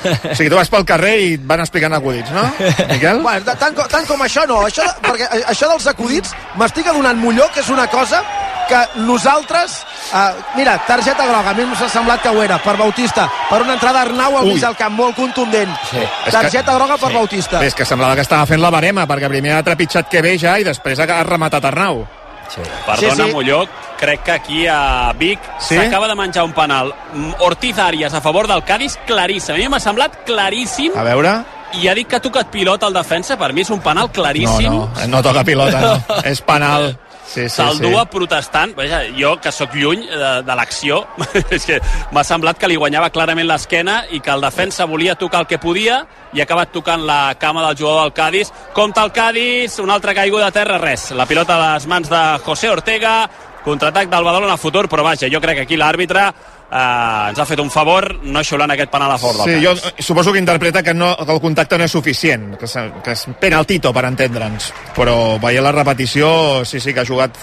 O 0.07 0.36
sigui, 0.36 0.49
tu 0.49 0.55
vas 0.55 0.70
pel 0.70 0.86
carrer 0.88 1.13
i 1.20 1.30
et 1.36 1.45
van 1.49 1.59
explicant 1.63 1.93
acudits, 1.97 2.30
no, 2.32 2.43
Miquel? 2.91 3.22
Bueno, 3.26 3.43
tant, 3.47 3.57
tant, 3.59 3.74
com, 3.76 3.88
tant 3.91 4.05
com 4.07 4.22
això 4.24 4.45
no, 4.47 4.61
això, 4.68 4.86
perquè 5.03 5.28
això 5.49 5.70
dels 5.72 5.88
acudits 5.89 6.36
m'estic 6.59 6.88
adonant 6.91 7.18
molló, 7.20 7.47
que 7.53 7.63
és 7.65 7.72
una 7.74 7.88
cosa 7.91 8.22
que 8.68 8.80
nosaltres... 9.01 9.86
Uh, 10.13 10.36
mira, 10.55 10.78
targeta 10.88 11.26
groga, 11.26 11.51
a 11.51 11.55
mi 11.55 11.65
m'ha 11.68 11.89
semblat 11.89 12.22
que 12.24 12.30
ho 12.30 12.43
era, 12.43 12.59
per 12.63 12.78
Bautista, 12.80 13.26
per 13.49 13.61
una 13.63 13.76
entrada 13.76 14.03
Arnau 14.05 14.38
al 14.38 14.45
Ui. 14.45 14.53
mig 14.53 14.61
del 14.63 14.76
camp, 14.80 14.95
molt 14.95 15.15
contundent. 15.15 15.74
Sí. 15.89 16.03
Targeta 16.32 16.76
groga 16.76 16.99
per 16.99 17.11
Bautista. 17.15 17.59
Bé, 17.59 17.72
és 17.72 17.76
que 17.76 17.88
semblava 17.88 18.15
que 18.15 18.24
estava 18.28 18.45
fent 18.47 18.61
la 18.63 18.72
barema, 18.72 19.07
perquè 19.09 19.32
primer 19.32 19.57
ha 19.57 19.65
trepitjat 19.65 20.11
que 20.11 20.22
ve 20.24 20.38
ja 20.39 20.57
i 20.59 20.68
després 20.68 20.99
ha 21.03 21.24
rematat 21.28 21.65
Arnau. 21.72 22.05
Sí. 22.50 22.62
Perdona, 22.86 23.16
Sí, 23.16 23.30
sí. 23.30 23.32
Molló, 23.34 23.66
crec 24.00 24.24
que 24.24 24.32
aquí 24.32 24.68
a 24.68 25.12
Vic 25.18 25.39
Sí? 25.60 25.76
s'acaba 25.76 26.08
de 26.08 26.16
menjar 26.16 26.43
un 26.45 26.54
penal. 26.54 26.93
Mm, 27.14 27.32
Ortiz 27.39 27.78
Arias 27.78 28.14
a 28.14 28.22
favor 28.22 28.48
del 28.48 28.64
Cádiz, 28.64 28.98
claríssim. 29.06 29.56
A 29.56 29.58
mi 29.58 29.68
m'ha 29.70 29.80
semblat 29.80 30.24
claríssim 30.26 30.91
A 30.95 31.04
veure... 31.04 31.43
i 31.74 31.88
ha 31.89 31.93
dit 31.93 32.08
que 32.08 32.16
ha 32.16 32.22
tocat 32.24 32.48
pilota 32.48 32.86
al 32.88 32.93
defensa. 32.95 33.36
Per 33.38 33.52
mi 33.54 33.62
és 33.62 33.70
un 33.70 33.82
penal 33.84 34.08
claríssim. 34.10 34.72
No, 34.72 34.86
no, 34.95 35.08
no 35.08 35.22
toca 35.22 35.43
pilota, 35.43 35.82
no. 35.82 36.16
és 36.24 36.39
penal. 36.41 36.93
Sí, 37.28 37.43
sí, 37.49 37.57
Se'l 37.57 37.75
sí. 37.78 37.84
dua 37.84 38.05
protestant. 38.07 38.71
Vaja, 38.78 39.01
jo, 39.17 39.34
que 39.43 39.51
sóc 39.51 39.75
lluny 39.75 40.05
de, 40.07 40.30
de 40.47 40.55
l'acció, 40.55 41.01
és 41.55 41.65
que 41.67 41.80
m'ha 42.15 42.23
semblat 42.23 42.57
que 42.57 42.69
li 42.71 42.80
guanyava 42.80 43.11
clarament 43.11 43.49
l'esquena 43.49 43.99
i 44.15 44.21
que 44.23 44.32
el 44.32 44.45
defensa 44.47 44.88
volia 44.88 45.17
tocar 45.19 45.43
el 45.43 45.49
que 45.51 45.59
podia 45.59 45.99
i 46.34 46.39
ha 46.39 46.47
acabat 46.47 46.71
tocant 46.71 47.03
la 47.07 47.36
cama 47.39 47.65
del 47.67 47.78
jugador 47.78 48.07
del 48.07 48.15
Cádiz. 48.15 48.53
Compte 48.73 49.03
el 49.03 49.11
Cádiz, 49.11 49.78
una 49.84 49.99
altra 49.99 50.15
caiguda 50.15 50.47
a 50.47 50.55
terra, 50.55 50.80
res. 50.80 51.11
La 51.11 51.28
pilota 51.28 51.57
a 51.57 51.73
les 51.75 51.88
mans 51.91 52.09
de 52.09 52.23
José 52.45 52.71
Ortega, 52.71 53.19
contraatac 53.67 54.07
del 54.07 54.23
Badalona 54.23 54.55
a 54.55 54.61
futur, 54.61 54.88
però 54.88 55.03
vaja, 55.03 55.28
jo 55.28 55.43
crec 55.43 55.59
que 55.59 55.67
aquí 55.67 55.75
l'àrbitre 55.75 56.30
eh, 56.72 57.30
ens 57.30 57.39
ha 57.39 57.45
fet 57.45 57.59
un 57.59 57.70
favor 57.72 58.18
no 58.24 58.43
xiulant 58.43 58.72
aquest 58.72 58.91
penal 58.91 59.11
a 59.11 59.18
favor 59.18 59.43
Sí, 59.45 59.51
del 59.55 59.63
jo 59.65 59.76
Cádiz. 59.76 60.05
suposo 60.05 60.34
que 60.34 60.39
interpreta 60.39 60.84
que, 60.84 60.93
no, 60.93 61.15
que 61.18 61.32
el 61.32 61.41
contacte 61.41 61.78
no 61.78 61.84
és 61.86 61.91
suficient, 61.91 62.57
que, 62.57 62.65
és- 62.65 62.91
que 63.03 63.11
és 63.11 63.26
penaltito 63.39 63.93
per 63.93 64.05
entendre'ns, 64.05 64.74
però 64.95 65.39
veient 65.39 65.63
la 65.63 65.72
repetició, 65.72 66.63
sí, 66.65 66.80
sí 66.80 66.93
que 66.93 67.01
ha 67.01 67.05
jugat 67.05 67.36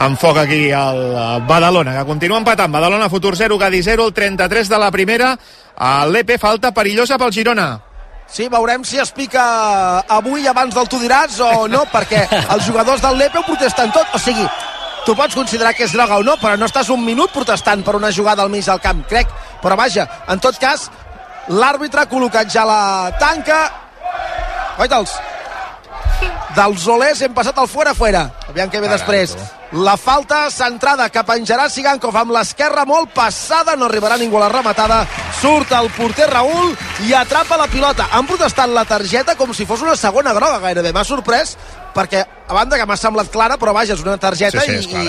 amb 0.00 0.16
foc 0.18 0.38
aquí 0.38 0.70
eh, 0.70 1.38
Badalona, 1.46 1.98
que 1.98 2.06
continua 2.06 2.38
empatant. 2.38 2.72
Badalona, 2.72 3.10
futur 3.10 3.36
0, 3.36 3.58
Gadi 3.58 3.82
0, 3.82 4.06
el 4.06 4.14
33 4.14 4.68
de 4.68 4.78
la 4.78 4.90
primera. 4.90 5.36
A 5.76 6.06
l'EP 6.06 6.38
falta 6.38 6.72
perillosa 6.72 7.18
pel 7.18 7.32
Girona. 7.32 7.80
Sí, 8.30 8.46
veurem 8.48 8.84
si 8.84 8.96
es 9.02 9.10
pica 9.10 9.98
avui 10.08 10.46
abans 10.46 10.72
del 10.74 10.86
tu 10.88 10.98
diràs 11.02 11.38
o 11.42 11.66
no, 11.68 11.82
perquè 11.90 12.22
els 12.54 12.64
jugadors 12.66 13.02
del 13.02 13.18
Lepe 13.18 13.38
ho 13.40 13.42
protesten 13.42 13.90
tot. 13.92 14.06
O 14.14 14.18
sigui, 14.22 14.44
tu 15.06 15.14
pots 15.16 15.34
considerar 15.34 15.74
que 15.74 15.86
és 15.86 15.94
droga 15.94 16.18
o 16.20 16.24
no, 16.26 16.36
però 16.40 16.56
no 16.58 16.68
estàs 16.68 16.90
un 16.92 17.04
minut 17.04 17.32
protestant 17.34 17.84
per 17.86 17.96
una 17.98 18.12
jugada 18.12 18.42
al 18.42 18.52
mig 18.52 18.66
del 18.66 18.80
camp, 18.82 19.04
crec. 19.08 19.30
Però 19.62 19.76
vaja, 19.76 20.06
en 20.28 20.40
tot 20.40 20.58
cas, 20.60 20.88
l'àrbitre 21.48 22.04
ha 22.04 22.10
col·locat 22.10 22.50
ja 22.52 22.66
la 22.68 22.82
tanca. 23.20 23.62
Oita'ls. 24.80 25.16
Dels 26.56 26.84
Olers 26.90 27.22
hem 27.22 27.34
passat 27.34 27.58
al 27.58 27.68
fora-fora. 27.70 28.26
Aviam 28.50 28.70
què 28.70 28.80
ve 28.82 28.90
després. 28.90 29.36
La 29.70 29.94
falta 29.94 30.48
centrada 30.50 31.06
que 31.14 31.22
penjarà 31.22 31.68
Sigankov 31.70 32.16
amb 32.18 32.32
l'esquerra 32.34 32.82
molt 32.88 33.12
passada, 33.14 33.76
no 33.78 33.86
arribarà 33.86 34.16
ningú 34.18 34.40
a 34.40 34.42
la 34.42 34.48
rematada, 34.50 35.04
surt 35.38 35.70
el 35.78 35.86
porter 35.94 36.26
Raül 36.26 36.74
i 37.06 37.14
atrapa 37.14 37.58
la 37.60 37.68
pilota. 37.70 38.08
Han 38.10 38.26
protestat 38.26 38.72
la 38.74 38.82
targeta 38.84 39.36
com 39.38 39.54
si 39.54 39.68
fos 39.68 39.84
una 39.86 39.94
segona 39.94 40.34
groga 40.34 40.58
gairebé. 40.64 40.90
M'ha 40.92 41.06
sorprès 41.06 41.54
perquè, 41.94 42.24
a 42.48 42.54
banda 42.54 42.78
que 42.78 42.86
m'ha 42.86 42.96
semblat 42.96 43.30
clara, 43.30 43.56
però 43.60 43.72
vaja, 43.76 43.94
és 43.94 44.02
una 44.02 44.16
targeta 44.18 44.60
Sí, 44.60 44.82
sí, 44.82 44.96
i, 44.96 45.06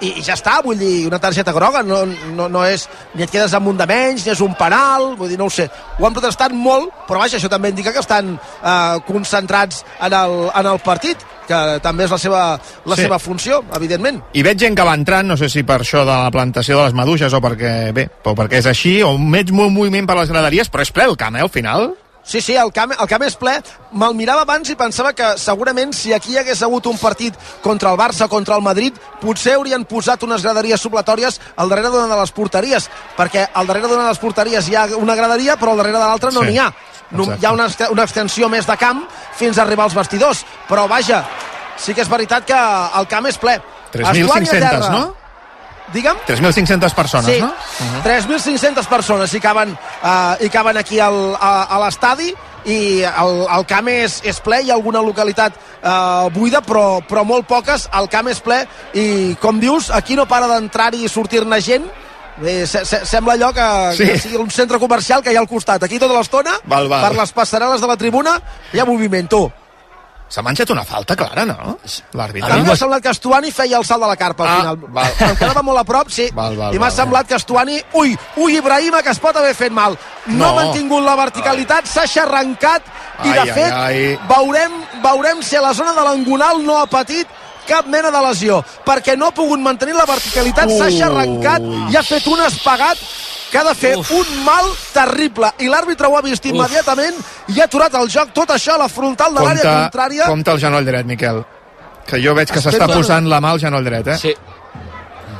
i, 0.00 0.08
i 0.18 0.22
ja 0.24 0.32
està, 0.32 0.62
vull 0.64 0.78
dir, 0.80 1.06
una 1.06 1.18
targeta 1.20 1.52
groga 1.52 1.82
no, 1.84 2.06
no, 2.32 2.46
no 2.48 2.62
és, 2.64 2.86
ni 3.14 3.22
et 3.26 3.30
quedes 3.30 3.52
amb 3.52 3.68
un 3.68 3.76
de 3.76 3.84
menys 3.86 4.24
ni 4.24 4.32
és 4.32 4.40
un 4.40 4.54
penal, 4.56 5.10
vull 5.18 5.28
dir, 5.28 5.36
no 5.36 5.50
ho 5.50 5.52
sé 5.52 5.66
ho 5.98 6.06
han 6.06 6.14
protestat 6.16 6.54
molt, 6.56 6.88
però 7.08 7.20
vaja, 7.20 7.36
això 7.36 7.50
també 7.52 7.68
indica 7.68 7.92
que 7.92 8.00
estan 8.00 8.32
eh, 8.38 8.96
concentrats 9.06 9.84
en 10.00 10.16
el, 10.16 10.36
en 10.56 10.70
el 10.72 10.80
partit, 10.80 11.20
que 11.50 11.58
també 11.84 12.06
és 12.06 12.12
la 12.14 12.18
seva, 12.22 12.42
la 12.86 12.96
Sí. 12.96 13.02
seva 13.02 13.18
funció, 13.18 13.60
evidentment 13.76 14.22
I 14.32 14.42
veig 14.46 14.58
gent 14.62 14.76
que 14.78 14.86
va 14.86 14.94
entrant, 14.96 15.28
no 15.28 15.36
sé 15.36 15.50
si 15.52 15.64
per 15.68 15.80
això 15.82 16.06
de 16.06 16.16
la 16.16 16.30
plantació 16.32 16.78
de 16.78 16.84
les 16.88 16.94
maduixes 16.96 17.34
o 17.36 17.40
perquè, 17.44 17.92
bé, 17.92 18.08
o 18.24 18.34
perquè 18.38 18.62
és 18.62 18.70
així, 18.70 19.02
o 19.02 19.18
molt 19.18 19.72
moviment 19.74 20.06
per 20.08 20.16
les 20.16 20.30
graderies, 20.32 20.70
però 20.70 20.80
és 20.86 20.92
ple 20.94 21.10
el 21.10 21.18
camp, 21.20 21.36
eh, 21.36 21.42
al 21.44 21.52
final? 21.52 21.90
Sí, 22.30 22.40
sí, 22.40 22.54
el 22.54 22.70
camp, 22.70 22.92
el 22.94 23.08
camp 23.10 23.24
és 23.26 23.34
ple. 23.34 23.56
Me'l 23.98 24.12
mirava 24.14 24.44
abans 24.46 24.68
i 24.70 24.76
pensava 24.78 25.10
que 25.18 25.32
segurament 25.42 25.90
si 25.98 26.12
aquí 26.14 26.30
hi 26.30 26.38
hagués 26.38 26.60
hagut 26.62 26.86
un 26.86 26.98
partit 27.00 27.34
contra 27.64 27.90
el 27.90 27.98
Barça, 27.98 28.28
contra 28.30 28.54
el 28.54 28.62
Madrid, 28.62 28.94
potser 29.18 29.56
haurien 29.56 29.82
posat 29.82 30.22
unes 30.22 30.44
graderies 30.46 30.78
supletòries 30.86 31.40
al 31.56 31.72
darrere 31.72 31.90
d'una 31.90 32.06
de 32.06 32.20
les 32.20 32.30
porteries, 32.36 32.86
perquè 33.16 33.48
al 33.50 33.66
darrere 33.66 33.90
d'una 33.90 34.04
de 34.04 34.12
les 34.12 34.22
porteries 34.22 34.70
hi 34.70 34.78
ha 34.78 34.86
una 35.00 35.18
graderia, 35.18 35.58
però 35.58 35.74
al 35.74 35.82
darrere 35.82 35.98
de 35.98 36.06
l'altra 36.06 36.30
no 36.30 36.44
Sí, 36.46 36.52
n'hi 36.52 36.62
ha. 36.62 36.70
No, 37.10 37.26
hi 37.34 37.44
ha 37.44 37.50
una, 37.50 37.66
una 37.90 38.06
extensió 38.06 38.46
més 38.48 38.70
de 38.70 38.78
camp 38.78 39.02
fins 39.34 39.58
a 39.58 39.64
arribar 39.66 39.88
als 39.88 39.98
vestidors. 39.98 40.44
Però 40.70 40.86
vaja, 40.86 41.24
sí 41.82 41.98
que 41.98 42.06
és 42.06 42.12
veritat 42.14 42.46
que 42.46 42.60
el 43.00 43.10
camp 43.10 43.26
és 43.26 43.42
ple. 43.42 43.58
Estuani 43.90 44.22
a 44.22 44.54
3.500, 44.54 44.60
terra. 44.60 44.90
no? 44.94 45.19
Digue'm? 45.92 46.18
3.500 46.26 46.94
persones, 46.94 47.34
sí, 47.34 47.40
no? 47.40 47.52
3.500 48.04 48.86
persones 48.86 49.34
hi 49.34 49.40
caben, 49.40 49.72
uh, 50.02 50.36
hi 50.40 50.48
caben 50.48 50.76
aquí 50.78 51.00
al, 51.02 51.34
a, 51.34 51.64
a 51.64 51.80
l'estadi 51.84 52.30
i 52.70 52.76
el, 53.08 53.46
el 53.56 53.64
camp 53.66 53.88
és, 53.88 54.20
és 54.28 54.38
ple, 54.44 54.60
hi 54.62 54.70
ha 54.70 54.76
alguna 54.76 55.00
localitat 55.02 55.56
uh, 55.80 56.28
buida, 56.34 56.60
però, 56.62 57.00
però 57.08 57.24
molt 57.24 57.48
poques, 57.48 57.88
el 57.96 58.06
camp 58.12 58.28
és 58.30 58.42
ple 58.44 58.60
i, 58.94 59.06
com 59.40 59.58
dius, 59.60 59.90
aquí 59.90 60.14
no 60.18 60.28
para 60.30 60.46
d'entrar-hi 60.52 61.04
i 61.06 61.12
sortir-ne 61.12 61.60
gent, 61.64 61.90
Eh, 62.40 62.64
se, 62.66 62.86
se, 62.88 63.04
sembla 63.04 63.34
allò 63.34 63.50
que, 63.52 63.96
Sí. 63.98 64.04
que 64.06 64.18
sigui 64.18 64.36
un 64.40 64.48
centre 64.50 64.78
comercial 64.78 65.20
que 65.22 65.32
hi 65.32 65.36
ha 65.36 65.40
al 65.42 65.48
costat. 65.48 65.82
Aquí 65.84 65.98
tota 66.00 66.14
l'estona, 66.16 66.54
per 66.64 67.10
les 67.12 67.34
passarel·les 67.36 67.82
de 67.82 67.90
la 67.90 67.96
tribuna, 68.00 68.38
hi 68.72 68.80
ha 68.80 68.86
moviment, 68.88 69.28
tu. 69.28 69.42
S'ha 70.30 70.42
menjat 70.46 70.70
una 70.70 70.84
falta 70.86 71.16
clara, 71.18 71.42
no? 71.44 71.54
A 71.58 72.16
L'àrbitre. 72.16 72.54
mi 72.60 72.62
m'ha 72.68 72.76
semblat 72.78 73.02
que 73.02 73.10
Estuani 73.10 73.50
feia 73.50 73.78
el 73.80 73.84
salt 73.84 74.00
de 74.04 74.06
la 74.06 74.16
carpa 74.16 74.44
al 74.44 74.48
Ah, 74.50 74.58
final. 74.60 74.76
val. 74.94 75.12
Em 75.26 75.36
quedava 75.36 75.62
molt 75.66 75.78
a 75.80 75.84
prop, 75.84 76.08
sí. 76.08 76.28
Val, 76.32 76.54
val, 76.56 76.74
I 76.74 76.78
m'ha 76.78 76.90
semblat 76.90 77.26
que 77.26 77.34
Estuani... 77.34 77.80
Ui, 77.94 78.16
ui, 78.36 78.56
Ibrahima, 78.56 79.02
que 79.02 79.10
es 79.10 79.18
pot 79.18 79.36
haver 79.36 79.54
fet 79.56 79.72
mal. 79.72 79.98
No, 80.26 80.36
No. 80.36 80.48
ha 80.50 80.64
mantingut 80.64 81.02
la 81.02 81.16
verticalitat, 81.16 81.86
s'ha 81.86 82.06
xarrancat 82.06 82.82
i, 83.24 83.28
Ai, 83.28 83.32
de 83.32 83.40
ai, 83.40 83.50
fet, 83.50 83.72
ai. 83.72 84.18
Veurem, 84.28 84.72
veurem 85.02 85.42
si 85.42 85.56
a 85.56 85.62
la 85.62 85.74
zona 85.74 85.92
de 85.98 86.04
l'angonal 86.06 86.62
no 86.64 86.78
ha 86.78 86.86
patit 86.86 87.26
cap 87.66 87.86
mena 87.86 88.10
de 88.10 88.20
lesió, 88.28 88.64
perquè 88.86 89.16
no 89.18 89.26
ha 89.26 89.34
pogut 89.34 89.58
mantenir 89.58 89.94
la 89.94 90.06
verticalitat, 90.06 90.70
s'ha 90.70 90.86
Ui. 90.86 90.98
xarrancat 91.00 91.60
i 91.90 91.96
ha 91.96 92.02
fet 92.02 92.26
un 92.28 92.40
espagat 92.46 92.98
que 93.50 93.58
ha 93.58 93.64
de 93.64 93.74
fer 93.74 93.96
Uf. 93.98 94.10
un 94.14 94.44
mal 94.44 94.64
terrible. 94.92 95.50
I 95.58 95.68
l'àrbitre 95.68 96.06
ho 96.08 96.16
ha 96.16 96.22
vist 96.22 96.44
immediatament 96.46 97.16
i 97.54 97.60
ha 97.60 97.64
aturat 97.66 97.94
el 98.00 98.08
joc, 98.10 98.32
tot 98.36 98.50
això 98.54 98.74
a 98.76 98.78
la 98.84 98.88
frontal 98.88 99.34
de 99.34 99.40
l'àrea 99.42 99.74
contrària. 99.84 100.26
compte 100.30 100.50
el 100.54 100.60
genoll 100.62 100.84
dret, 100.86 101.06
Miquel. 101.06 101.42
Que 102.06 102.18
jo 102.22 102.34
veig 102.34 102.50
que 102.50 102.60
s'està 102.62 102.86
posant 102.90 103.26
la 103.28 103.40
mà 103.40 103.50
al 103.54 103.60
genoll 103.62 103.84
dret, 103.84 104.06
eh? 104.08 104.18
Sí. 104.18 104.34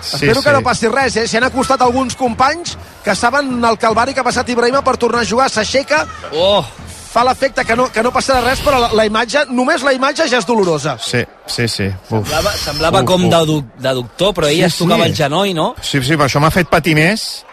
sí 0.03 0.15
Espero 0.17 0.43
que 0.43 0.53
no 0.53 0.63
passi 0.63 0.89
res, 0.89 1.17
eh? 1.17 1.27
S'hi 1.29 1.37
han 1.41 1.45
acostat 1.49 1.83
alguns 1.83 2.15
companys 2.17 2.77
que 3.05 3.15
saben 3.15 3.65
el 3.65 3.79
calvari 3.79 4.15
que 4.15 4.21
ha 4.21 4.25
passat 4.27 4.49
Ibrahima 4.49 4.83
per 4.85 4.97
tornar 4.97 5.21
a 5.23 5.29
jugar, 5.29 5.51
s'aixeca, 5.51 6.07
Oh, 6.33 6.65
fa 7.11 7.25
l'efecte 7.27 7.65
que 7.67 7.75
no, 7.77 7.89
que 7.91 8.03
no 8.07 8.13
passarà 8.15 8.41
res, 8.45 8.61
però 8.63 8.79
la, 8.79 8.93
la 8.95 9.05
imatge, 9.09 9.45
només 9.51 9.83
la 9.83 9.93
imatge 9.97 10.29
ja 10.31 10.39
és 10.39 10.47
dolorosa. 10.47 10.97
Sí, 11.03 11.25
sí, 11.47 11.67
sí. 11.69 11.89
Uf. 12.09 12.11
semblava, 12.29 12.53
semblava 12.57 13.01
Uf, 13.03 13.07
com 13.09 13.25
uf. 13.27 13.31
de, 13.35 13.61
de 13.83 13.95
doctor, 13.95 14.35
però 14.35 14.47
ella 14.49 14.69
Sí, 14.69 14.75
es 14.77 14.79
tocava 14.79 15.05
sí. 15.05 15.11
el 15.11 15.17
genoll, 15.17 15.55
no? 15.55 15.75
Sí, 15.83 16.03
sí, 16.03 16.15
però 16.15 16.29
això 16.31 16.41
m'ha 16.41 16.51
fet 16.55 16.69
patir 16.71 16.95
més. 16.95 17.45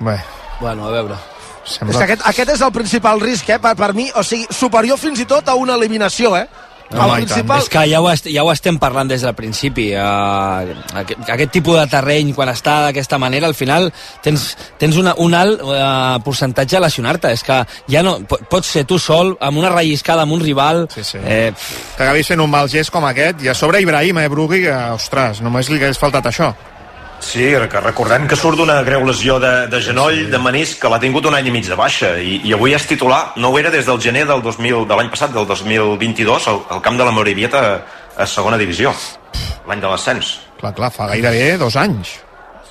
Bé, 0.00 0.18
Bueno, 0.60 0.86
a 0.88 0.90
veure. 0.90 1.14
sembla... 1.64 1.94
És 1.94 1.96
que 1.98 2.04
aquest, 2.12 2.22
aquest 2.28 2.50
és 2.56 2.60
el 2.62 2.72
principal 2.72 3.20
risc, 3.20 3.48
eh, 3.50 3.58
per, 3.58 3.74
per 3.76 3.92
mi, 3.94 4.10
o 4.14 4.22
sigui, 4.22 4.46
superior 4.50 4.98
fins 5.00 5.20
i 5.20 5.24
tot 5.26 5.48
a 5.48 5.54
una 5.58 5.74
eliminació, 5.74 6.36
eh? 6.36 6.46
Home, 6.94 7.14
el 7.16 7.24
principal... 7.24 7.58
És 7.64 7.68
que 7.72 7.80
ja 7.90 7.98
ho, 7.98 8.06
est 8.12 8.26
ja 8.30 8.42
ho 8.44 8.50
estem 8.52 8.76
parlant 8.78 9.08
des 9.08 9.22
del 9.24 9.32
principi. 9.34 9.86
Uh, 9.96 10.74
aquest, 11.00 11.30
aquest 11.32 11.50
tipus 11.56 11.78
de 11.80 11.86
terreny, 11.90 12.34
quan 12.36 12.50
està 12.52 12.74
d'aquesta 12.84 13.18
manera, 13.18 13.48
al 13.48 13.54
final 13.56 13.88
tens, 14.22 14.44
tens 14.78 14.98
una, 15.00 15.14
un 15.18 15.34
alt 15.34 15.64
uh, 15.64 16.20
percentatge 16.22 16.76
de 16.76 16.82
lesionar-te. 16.84 17.32
És 17.34 17.42
que 17.42 17.56
ja 17.90 18.02
no... 18.04 18.18
po- 18.28 18.38
Pots 18.52 18.68
ser 18.76 18.84
tu 18.86 19.00
sol, 19.00 19.32
amb 19.40 19.58
una 19.58 19.72
relliscada 19.72 20.22
amb 20.22 20.36
un 20.36 20.44
rival... 20.44 20.84
Sí, 20.94 21.02
sí. 21.02 21.18
Eh, 21.24 21.50
Que 21.96 22.04
acabis 22.04 22.28
fent 22.30 22.44
un 22.44 22.52
mal 22.52 22.68
gest 22.70 22.92
com 22.94 23.08
aquest, 23.08 23.42
i 23.42 23.48
a 23.50 23.56
sobre 23.58 23.80
Ibrahim, 23.82 24.20
eh, 24.20 24.28
Brugui, 24.28 24.62
que, 24.68 24.76
ostres, 24.94 25.40
només 25.42 25.72
li 25.72 25.80
hagués 25.80 25.98
faltat 25.98 26.28
això. 26.30 26.52
Sí, 27.24 27.46
que 27.72 27.80
recordem 27.80 28.26
que 28.28 28.36
surt 28.36 28.60
d'una 28.60 28.76
greu 28.84 29.02
lesió 29.08 29.38
de, 29.42 29.52
de 29.72 29.80
genoll, 29.82 30.26
de 30.30 30.38
menisc, 30.38 30.76
que 30.82 30.90
l'ha 30.92 31.00
tingut 31.02 31.24
un 31.26 31.34
any 31.38 31.48
i 31.48 31.54
mig 31.54 31.66
de 31.66 31.78
baixa, 31.78 32.12
i, 32.20 32.36
i 32.44 32.52
avui 32.54 32.76
és 32.76 32.84
titular. 32.86 33.22
No 33.40 33.50
ho 33.50 33.58
era 33.58 33.72
des 33.72 33.88
del 33.88 34.00
gener 34.04 34.26
del 34.28 34.44
2000, 34.44 34.84
de 34.90 34.98
l'any 34.98 35.08
passat, 35.10 35.32
del 35.32 35.48
2022, 35.48 36.48
al, 36.52 36.60
al 36.76 36.82
camp 36.84 37.00
de 37.00 37.06
la 37.08 37.14
Morevieta 37.16 37.62
a, 37.72 38.26
segona 38.28 38.60
divisió, 38.60 38.92
l'any 39.66 39.80
de 39.82 39.90
l'ascens. 39.90 40.34
Clar, 40.60 40.74
clar, 40.76 40.92
fa 40.92 41.08
gairebé 41.14 41.56
dos 41.64 41.78
anys. 41.80 42.18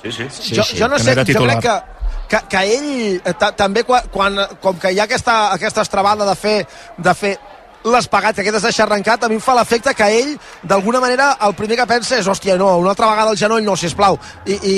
Sí, 0.03 0.11
sí. 0.11 0.29
sí, 0.29 0.55
jo, 0.55 0.63
sí. 0.63 0.77
jo 0.77 0.87
no 0.91 0.99
sé, 0.99 1.15
no 1.17 1.25
jo 1.25 1.43
crec 1.47 1.63
que, 1.63 1.75
que, 2.29 2.43
que 2.51 2.63
ell 2.77 2.89
eh, 3.17 3.33
ta, 3.39 3.53
també 3.57 3.85
quan, 3.87 4.05
quan, 4.13 4.37
com 4.61 4.77
que 4.77 4.93
hi 4.93 5.01
ha 5.01 5.07
aquesta, 5.09 5.37
aquesta 5.55 5.81
estrabada 5.87 6.27
de 6.29 6.35
fer, 6.37 6.57
de 6.97 7.13
fer 7.17 7.33
les 7.83 8.07
pagats, 8.07 8.39
aquest 8.39 8.55
es 8.55 8.63
deixa 8.63 8.83
arrencat, 8.85 9.23
a 9.23 9.27
mi 9.29 9.35
em 9.35 9.41
fa 9.43 9.53
l'efecte 9.57 9.91
que 9.93 10.05
ell, 10.19 10.33
d'alguna 10.63 11.01
manera, 11.03 11.33
el 11.43 11.53
primer 11.57 11.75
que 11.81 11.85
pensa 11.89 12.15
és, 12.17 12.27
hòstia, 12.31 12.55
no, 12.57 12.69
una 12.79 12.91
altra 12.93 13.09
vegada 13.09 13.31
el 13.33 13.37
genoll, 13.37 13.63
no, 13.65 13.75
sisplau. 13.75 14.15
I, 14.45 14.53
i 14.55 14.75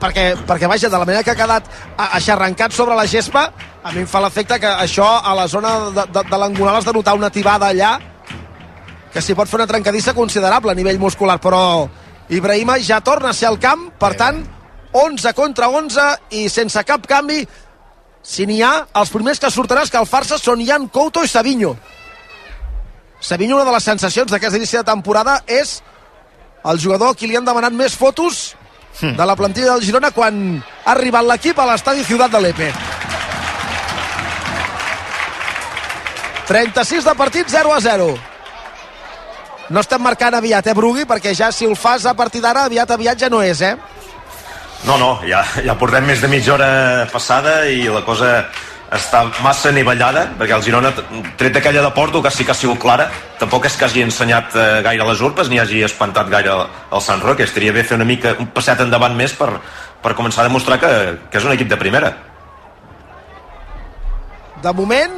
perquè, 0.00 0.32
perquè, 0.48 0.66
vaja, 0.70 0.88
de 0.90 0.98
la 0.98 1.04
manera 1.06 1.22
que 1.22 1.30
ha 1.30 1.38
quedat 1.38 1.68
a- 1.96 2.08
aixarrancat 2.18 2.72
sobre 2.74 2.96
la 2.98 3.06
gespa, 3.06 3.44
a 3.82 3.92
mi 3.92 4.02
em 4.02 4.08
fa 4.10 4.20
l'efecte 4.24 4.58
que 4.62 4.66
això 4.86 5.06
a 5.22 5.34
la 5.38 5.46
zona 5.48 5.76
de, 5.90 6.06
de, 6.12 6.24
de 6.30 6.38
l'angonal 6.38 6.76
has 6.80 6.84
de 6.88 6.92
notar 6.94 7.14
una 7.18 7.30
tibada 7.30 7.68
allà 7.70 7.98
que 9.12 9.20
s'hi 9.20 9.34
pot 9.36 9.46
fer 9.50 9.58
una 9.60 9.66
trencadissa 9.68 10.14
considerable 10.16 10.72
a 10.72 10.74
nivell 10.74 10.98
muscular, 10.98 11.38
però 11.40 11.86
Ibrahima 12.32 12.78
ja 12.80 13.00
torna 13.04 13.30
a 13.30 13.36
ser 13.36 13.48
al 13.50 13.58
camp, 13.60 13.90
per 14.00 14.14
tant, 14.16 14.38
11 14.92 15.32
contra 15.36 15.68
11 15.68 16.06
i 16.38 16.48
sense 16.48 16.82
cap 16.88 17.06
canvi, 17.06 17.42
si 18.22 18.46
n'hi 18.46 18.62
ha, 18.62 18.86
els 19.00 19.10
primers 19.10 19.40
que 19.42 19.50
sortiran 19.50 19.82
escalfar-se 19.84 20.38
són 20.38 20.62
Jan 20.64 20.88
Couto 20.88 21.22
i 21.24 21.28
Savinho. 21.28 21.74
Savinho, 23.22 23.54
una 23.54 23.64
de 23.64 23.72
les 23.72 23.84
sensacions 23.86 24.32
d'aquest 24.32 24.58
inici 24.58 24.76
de 24.76 24.82
temporada 24.82 25.38
és 25.46 25.78
el 26.66 26.80
jugador 26.82 27.12
a 27.12 27.18
qui 27.18 27.28
li 27.30 27.38
han 27.38 27.46
demanat 27.46 27.74
més 27.74 27.94
fotos 27.94 28.56
de 29.00 29.26
la 29.26 29.36
plantilla 29.38 29.76
del 29.76 29.84
Girona 29.86 30.10
quan 30.10 30.58
ha 30.58 30.90
arribat 30.92 31.24
l'equip 31.28 31.58
a 31.58 31.68
l'estadi 31.70 32.02
Ciutat 32.04 32.34
de 32.34 32.40
l'Epe. 32.42 32.72
36 36.50 37.06
de 37.06 37.14
partit, 37.14 37.48
0 37.48 37.72
a 37.72 37.80
0. 37.80 38.10
No 39.70 39.80
estem 39.80 40.02
marcant 40.02 40.34
aviat, 40.34 40.66
eh, 40.66 40.74
Brugui? 40.74 41.06
Perquè 41.06 41.32
ja 41.38 41.52
si 41.54 41.64
el 41.64 41.76
fas 41.78 42.04
a 42.04 42.14
partir 42.14 42.42
d'ara, 42.42 42.66
aviat, 42.66 42.90
aviat 42.90 43.22
ja 43.22 43.30
no 43.30 43.40
és, 43.42 43.62
eh? 43.62 43.76
No, 44.84 44.98
no, 44.98 45.20
ja, 45.22 45.44
ja 45.62 45.78
portem 45.78 46.04
més 46.04 46.20
de 46.20 46.28
mitja 46.28 46.56
hora 46.56 47.06
passada 47.12 47.62
i 47.70 47.86
la 47.86 48.02
cosa 48.02 48.48
està 48.92 49.22
massa 49.40 49.72
nivellada, 49.72 50.26
perquè 50.38 50.56
el 50.56 50.64
Girona, 50.64 50.90
tret 51.40 51.54
d'aquella 51.56 51.84
de 51.86 51.92
Porto, 51.96 52.20
que 52.22 52.30
sí 52.30 52.44
que 52.44 52.52
ha 52.52 52.58
sigut 52.58 52.80
clara, 52.82 53.08
tampoc 53.40 53.64
és 53.66 53.76
que 53.78 53.86
hagi 53.86 54.04
ensenyat 54.04 54.52
eh, 54.56 54.66
gaire 54.84 55.06
les 55.08 55.22
urpes 55.24 55.48
ni 55.48 55.60
hagi 55.62 55.80
espantat 55.86 56.28
gaire 56.32 56.52
el, 56.52 56.66
el 56.92 57.04
Sant 57.04 57.24
Roque. 57.24 57.46
Estaria 57.48 57.72
bé 57.72 57.86
fer 57.88 57.96
una 57.96 58.08
mica 58.08 58.34
un 58.38 58.50
passet 58.52 58.84
endavant 58.84 59.16
més 59.16 59.32
per, 59.38 59.48
per 60.04 60.12
començar 60.18 60.44
a 60.44 60.50
demostrar 60.50 60.78
que, 60.82 60.92
que 61.30 61.40
és 61.40 61.48
un 61.48 61.56
equip 61.56 61.72
de 61.72 61.80
primera. 61.80 62.12
De 64.62 64.72
moment, 64.76 65.16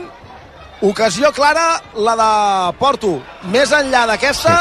ocasió 0.80 1.32
clara, 1.34 1.66
la 1.98 2.14
de 2.20 2.30
Porto. 2.78 3.18
Més 3.52 3.74
enllà 3.74 4.06
d'aquesta, 4.08 4.54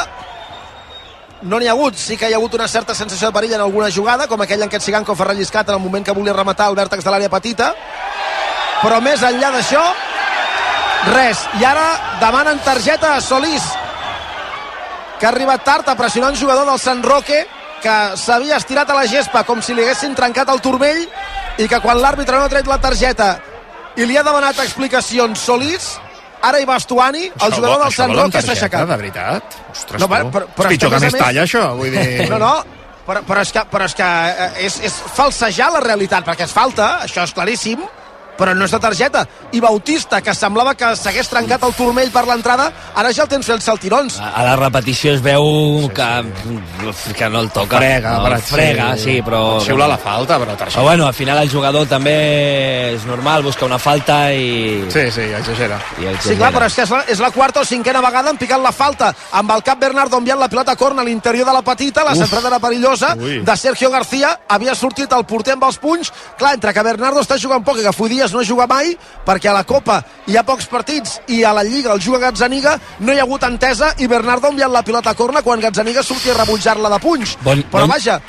no 1.43 1.59
n'hi 1.59 1.69
ha 1.69 1.77
hagut. 1.77 2.01
Sí 2.01 2.17
que 2.17 2.27
hi 2.29 2.33
ha 2.33 2.41
hagut 2.41 2.57
una 2.57 2.67
certa 2.67 2.95
sensació 2.97 3.29
de 3.29 3.37
perill 3.37 3.53
en 3.59 3.61
alguna 3.61 3.91
jugada, 3.93 4.27
com 4.27 4.41
aquella 4.41 4.65
en 4.65 4.73
què 4.73 4.81
Siganco 4.81 5.15
fa 5.15 5.29
relliscat 5.29 5.69
en 5.69 5.77
el 5.77 5.85
moment 5.85 6.05
que 6.05 6.17
volia 6.17 6.33
rematar 6.33 6.71
el 6.71 6.79
vèrtex 6.81 7.05
de 7.05 7.13
l'àrea 7.13 7.31
petita. 7.31 7.73
Però 8.83 8.99
més 9.01 9.21
enllà 9.23 9.49
d'això, 9.55 9.81
res. 11.13 11.45
I 11.59 11.65
ara 11.65 11.87
demanen 12.21 12.59
targeta 12.65 13.15
a 13.15 13.21
Solís, 13.23 13.63
que 15.19 15.25
ha 15.27 15.31
arribat 15.31 15.63
tard 15.63 15.87
a 15.89 15.95
pressionar 15.95 16.31
un 16.33 16.39
jugador 16.39 16.65
del 16.67 16.79
Sant 16.79 17.03
Roque, 17.03 17.45
que 17.83 17.95
s'havia 18.19 18.57
estirat 18.61 18.89
a 18.89 18.95
la 18.95 19.05
gespa 19.07 19.43
com 19.47 19.61
si 19.61 19.73
li 19.75 19.83
haguessin 19.83 20.13
trencat 20.15 20.47
el 20.53 20.61
turmell 20.63 21.01
i 21.59 21.67
que 21.67 21.79
quan 21.83 21.99
l'àrbitre 21.99 22.37
no 22.39 22.45
ha 22.45 22.51
tret 22.51 22.67
la 22.67 22.77
targeta 22.79 23.33
i 23.99 24.05
li 24.07 24.15
ha 24.17 24.23
demanat 24.23 24.59
explicacions 24.63 25.39
Solís, 25.43 25.89
ara 26.43 26.59
hi 26.59 26.65
va 26.67 26.77
Estuani, 26.79 27.25
el 27.27 27.33
Això 27.35 27.55
jugador 27.57 27.75
vol- 27.77 27.83
del 27.83 27.93
Sant 27.97 28.13
Roque 28.15 28.41
s'ha 28.41 28.51
aixecat. 28.55 28.87
de 28.87 28.95
veritat? 29.01 29.57
Ostres, 29.71 29.99
No, 30.01 30.07
però- 30.07 30.31
però- 30.31 30.47
però 30.55 30.69
és 30.69 30.77
pitjor 30.77 30.91
que, 30.95 30.99
més 30.99 31.13
talla, 31.19 31.43
això. 31.43 31.65
Vull 31.75 31.91
dir... 31.91 32.29
No, 32.31 32.39
no, 32.39 32.53
però, 33.07 33.21
però 33.27 33.41
és 33.43 33.51
que, 33.51 33.65
però 33.71 33.85
és, 33.85 33.95
que 33.95 34.03
eh, 34.03 34.49
és, 34.65 34.79
és 34.89 34.93
falsejar 35.15 35.69
la 35.75 35.79
realitat, 35.83 36.23
perquè 36.25 36.47
és 36.47 36.51
falta, 36.55 36.99
això 37.03 37.23
és 37.27 37.33
claríssim, 37.35 37.83
però 38.37 38.53
no 38.55 38.65
és 38.65 38.71
de 38.73 38.79
targeta. 38.81 39.25
I 39.53 39.59
Bautista, 39.61 40.21
que 40.21 40.33
semblava 40.35 40.73
que 40.75 40.93
s'hagués 40.97 41.29
trencat 41.29 41.63
el 41.63 41.75
turmell 41.77 42.11
per 42.13 42.25
l'entrada, 42.27 42.69
ara 42.95 43.13
ja 43.13 43.25
el 43.25 43.31
tens 43.31 43.47
fent 43.47 43.61
saltirons. 43.61 44.19
A 44.23 44.43
la 44.45 44.55
repetició 44.59 45.13
es 45.13 45.21
veu 45.23 45.89
que, 45.93 46.09
que 47.17 47.29
no 47.29 47.43
el 47.43 47.51
toca. 47.53 47.77
Frega, 47.77 48.17
no, 48.17 48.27
per 48.27 48.39
frega, 48.41 48.89
sí, 48.97 49.19
però... 49.25 49.59
Xiula 49.63 49.87
la 49.89 49.97
falta, 50.01 50.39
però 50.41 50.57
targeta. 50.57 50.79
Però 50.79 50.87
bueno, 50.87 51.07
al 51.07 51.13
final 51.13 51.41
el 51.43 51.51
jugador 51.51 51.87
també 51.89 52.15
és 52.93 53.05
normal, 53.09 53.43
busca 53.45 53.65
una 53.65 53.79
falta 53.79 54.31
i... 54.33 54.83
Sí, 54.93 55.05
sí, 55.11 55.27
exagera. 55.29 55.79
I 55.99 56.09
exagera. 56.11 56.23
Sí, 56.27 56.37
clar, 56.39 56.51
però 56.55 56.69
és 56.69 56.77
que 56.77 56.87
és 56.87 56.93
la, 56.93 57.03
és 57.15 57.23
la 57.23 57.31
quarta 57.35 57.61
o 57.61 57.67
cinquena 57.67 58.01
vegada 58.03 58.33
en 58.33 58.39
picat 58.41 58.61
la 58.61 58.73
falta. 58.75 59.13
Amb 59.33 59.53
el 59.55 59.63
cap 59.65 59.79
Bernardo 59.81 60.19
enviant 60.19 60.41
la 60.41 60.49
pilota 60.51 60.73
a 60.73 60.79
corna 60.79 61.03
a 61.03 61.07
l'interior 61.07 61.47
de 61.47 61.53
la 61.55 61.63
petita, 61.65 62.03
la 62.03 62.13
Uf. 62.13 62.23
centrada 62.23 62.49
era 62.49 62.59
perillosa, 62.63 63.13
Ui. 63.19 63.39
de 63.45 63.57
Sergio 63.57 63.89
García, 63.93 64.33
havia 64.47 64.75
sortit 64.75 65.11
el 65.13 65.25
porter 65.29 65.57
amb 65.57 65.67
els 65.69 65.79
punys. 65.81 66.11
Clar, 66.39 66.55
entre 66.57 66.73
que 66.73 66.85
Bernardo 66.85 67.21
està 67.23 67.37
jugant 67.41 67.63
poc 67.65 67.79
i 67.79 67.85
que 67.85 67.93
No 68.33 68.41
juga 68.43 68.65
mai, 68.67 68.95
perquè 69.25 69.49
a 69.49 69.53
la 69.53 69.63
Copa 69.63 70.01
hi 70.27 70.37
ha 70.37 70.43
pocs 70.43 70.65
partits 70.71 71.19
i 71.27 71.43
a 71.43 71.51
la 71.53 71.63
Lliga 71.63 71.93
el 71.93 72.01
juga 72.01 72.19
Gazzaniga, 72.19 72.79
no 72.99 73.13
hi 73.13 73.19
ha 73.19 73.23
hagut 73.27 73.43
entesa 73.43 73.93
i 73.99 74.07
Bernardo 74.07 74.47
ha 74.47 74.51
enviat 74.51 74.71
la 74.71 74.81
pilota 74.83 75.11
a 75.11 75.13
corna 75.15 75.41
quan 75.45 75.59
Gazzaniga 75.61 76.03
sortia 76.03 76.33
a 76.33 76.41
rebutjar-la 76.43 76.89
de 76.89 76.99
punys. 76.99 77.37
Bon- 77.43 77.63
Però 77.71 77.85
bon- 77.85 77.89
vaja, 77.93 78.19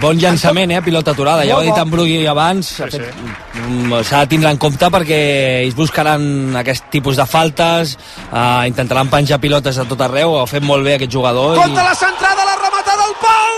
Bon 0.00 0.18
llançament, 0.18 0.70
eh? 0.74 0.80
Pilota 0.82 1.12
aturada. 1.12 1.44
Ja 1.46 1.54
ho 1.54 1.60
ha 1.60 1.64
Molt 1.64 1.74
dit 1.76 1.82
en 1.84 1.90
Brugui 1.90 2.26
abans. 2.26 2.66
S'ha 2.66 2.88
fet- 2.90 3.14
mm, 3.54 4.02
S'ha 4.02 4.20
de 4.20 4.26
tindre 4.26 4.50
en 4.50 4.58
compte 4.58 4.86
perquè 4.90 5.62
ells 5.64 5.74
buscaran 5.74 6.56
aquest 6.56 6.84
tipus 6.90 7.16
de 7.16 7.26
faltes, 7.26 7.96
eh, 8.32 8.66
intentaran 8.66 9.08
penjar 9.08 9.38
pilotes 9.40 9.78
a 9.78 9.84
tot 9.84 10.00
arreu, 10.00 10.30
ho 10.34 10.42
ha 10.42 10.46
fet 10.46 10.62
molt 10.62 10.84
bé 10.84 10.94
aquest 10.96 11.12
jugador. 11.12 11.56
Contra 11.56 11.84
la 11.84 11.94
centrada, 11.94 12.44
la 12.44 12.56
rematada 12.56 13.02
al 13.04 13.14
pal! 13.22 13.56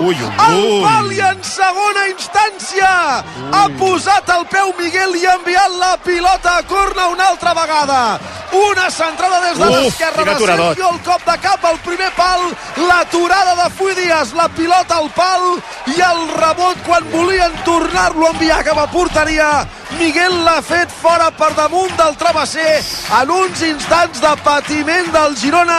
Ui, 0.00 0.14
ui, 0.14 0.14
El 0.14 0.72
ui. 0.72 0.82
pal 0.82 1.12
i 1.12 1.20
en 1.20 1.42
segona 1.42 2.02
instància 2.14 3.24
ha 3.52 3.68
posat 3.78 4.28
el 4.28 4.44
peu 4.46 4.72
Miguel 4.78 5.16
i 5.16 5.24
ha 5.26 5.34
enviat 5.34 5.70
la 5.80 5.96
pilota 6.04 6.58
a 6.58 6.62
corna 6.62 7.08
una 7.08 7.28
altra 7.28 7.54
vegada. 7.54 8.20
Una 8.52 8.90
centrada 8.90 9.40
des 9.40 9.58
de 9.58 9.68
l'esquerra 9.68 10.24
de. 10.24 10.36
Sergio, 10.38 10.90
el 10.92 11.00
cop 11.04 11.24
de 11.26 11.36
cap 11.42 11.64
al 11.64 11.78
primer 11.84 12.08
pal, 12.16 12.46
l'aturada 12.88 13.54
de 13.62 13.70
Fui 13.76 13.94
Díaz, 13.94 14.32
la 14.32 14.48
pilota 14.48 14.96
al 14.96 15.10
pal 15.16 15.44
i 15.92 16.00
el 16.00 16.22
rebot 16.38 16.80
quan 16.86 17.10
volien 17.12 17.52
tornar-lo 17.64 18.26
a 18.26 18.30
enviar 18.30 18.62
cap 18.64 18.78
a 18.78 18.86
porteria. 18.88 19.50
Miguel 19.98 20.34
l'ha 20.46 20.60
fet 20.62 20.92
fora 20.94 21.26
per 21.34 21.48
damunt 21.56 21.90
del 21.98 22.14
travesser 22.20 22.76
en 23.18 23.30
uns 23.34 23.62
instants 23.66 24.20
de 24.22 24.30
patiment 24.46 25.08
del 25.10 25.34
Girona 25.40 25.78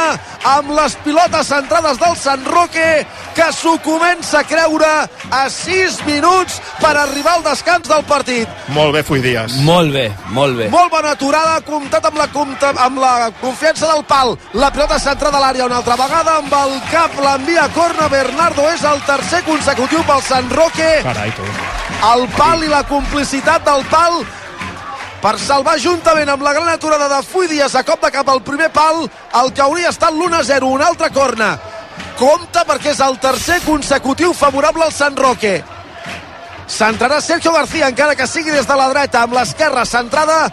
amb 0.50 0.74
les 0.76 0.96
pilotes 1.06 1.48
centrades 1.48 2.00
del 2.02 2.18
Sant 2.20 2.44
Roque 2.52 2.88
que 3.38 3.48
s'ho 3.56 3.78
comença 3.86 4.42
a 4.42 4.48
creure 4.48 4.90
a 5.32 5.42
6 5.54 6.02
minuts 6.08 6.60
per 6.82 6.92
arribar 6.98 7.38
al 7.38 7.46
descans 7.48 7.88
del 7.88 8.04
partit. 8.10 8.48
Molt 8.76 8.94
bé, 8.98 9.04
Fui 9.08 9.24
Díaz. 9.24 9.56
Molt 9.64 9.96
bé, 9.96 10.10
molt 10.36 10.58
bé. 10.60 10.68
Molt 10.74 10.92
bona 10.92 11.16
aturada, 11.16 11.62
comptat 11.68 12.10
amb 12.12 12.20
la, 12.20 12.28
compta, 12.34 12.74
amb 12.88 13.00
la 13.00 13.32
confiança 13.40 13.88
del 13.94 14.04
pal. 14.10 14.36
La 14.54 14.72
pilota 14.76 15.00
centrada 15.00 15.40
a 15.40 15.46
l'àrea 15.46 15.70
una 15.70 15.80
altra 15.80 15.96
vegada, 16.00 16.40
amb 16.44 16.60
el 16.60 16.76
cap 16.92 17.16
l'envia 17.24 17.70
a 17.70 17.74
corna. 17.76 18.12
Bernardo 18.12 18.68
és 18.74 18.84
el 18.84 19.00
tercer 19.08 19.46
consecutiu 19.48 20.04
pel 20.04 20.26
Sant 20.28 20.52
Roque. 20.60 20.92
Carai, 21.08 21.32
tu. 21.38 21.48
El 22.00 22.30
pal 22.32 22.62
i 22.64 22.70
la 22.72 22.86
complicitat 22.88 23.66
del 23.66 23.82
pal 23.92 24.22
per 25.20 25.34
salvar 25.36 25.76
juntament 25.84 26.30
amb 26.32 26.46
la 26.46 26.54
gran 26.56 26.70
aturada 26.72 27.10
de 27.12 27.18
Fui 27.28 27.48
Díaz 27.52 27.74
a 27.76 27.82
cop 27.84 28.00
de 28.06 28.12
cap 28.14 28.30
al 28.32 28.40
primer 28.42 28.70
pal 28.72 29.02
el 29.42 29.52
que 29.52 29.62
hauria 29.66 29.92
estat 29.92 30.16
l'1-0, 30.16 30.64
una 30.64 30.88
altra 30.88 31.10
corna. 31.12 31.50
Compte 32.16 32.64
perquè 32.70 32.94
és 32.94 33.02
el 33.04 33.20
tercer 33.20 33.60
consecutiu 33.66 34.32
favorable 34.32 34.86
al 34.86 34.96
Sant 34.96 35.18
Roque. 35.20 35.58
Centrarà 36.72 37.20
Sergio 37.20 37.52
García, 37.52 37.90
encara 37.92 38.16
que 38.16 38.28
sigui 38.28 38.52
des 38.56 38.68
de 38.68 38.78
la 38.80 38.88
dreta, 38.94 39.26
amb 39.26 39.36
l'esquerra 39.36 39.84
centrada, 39.86 40.46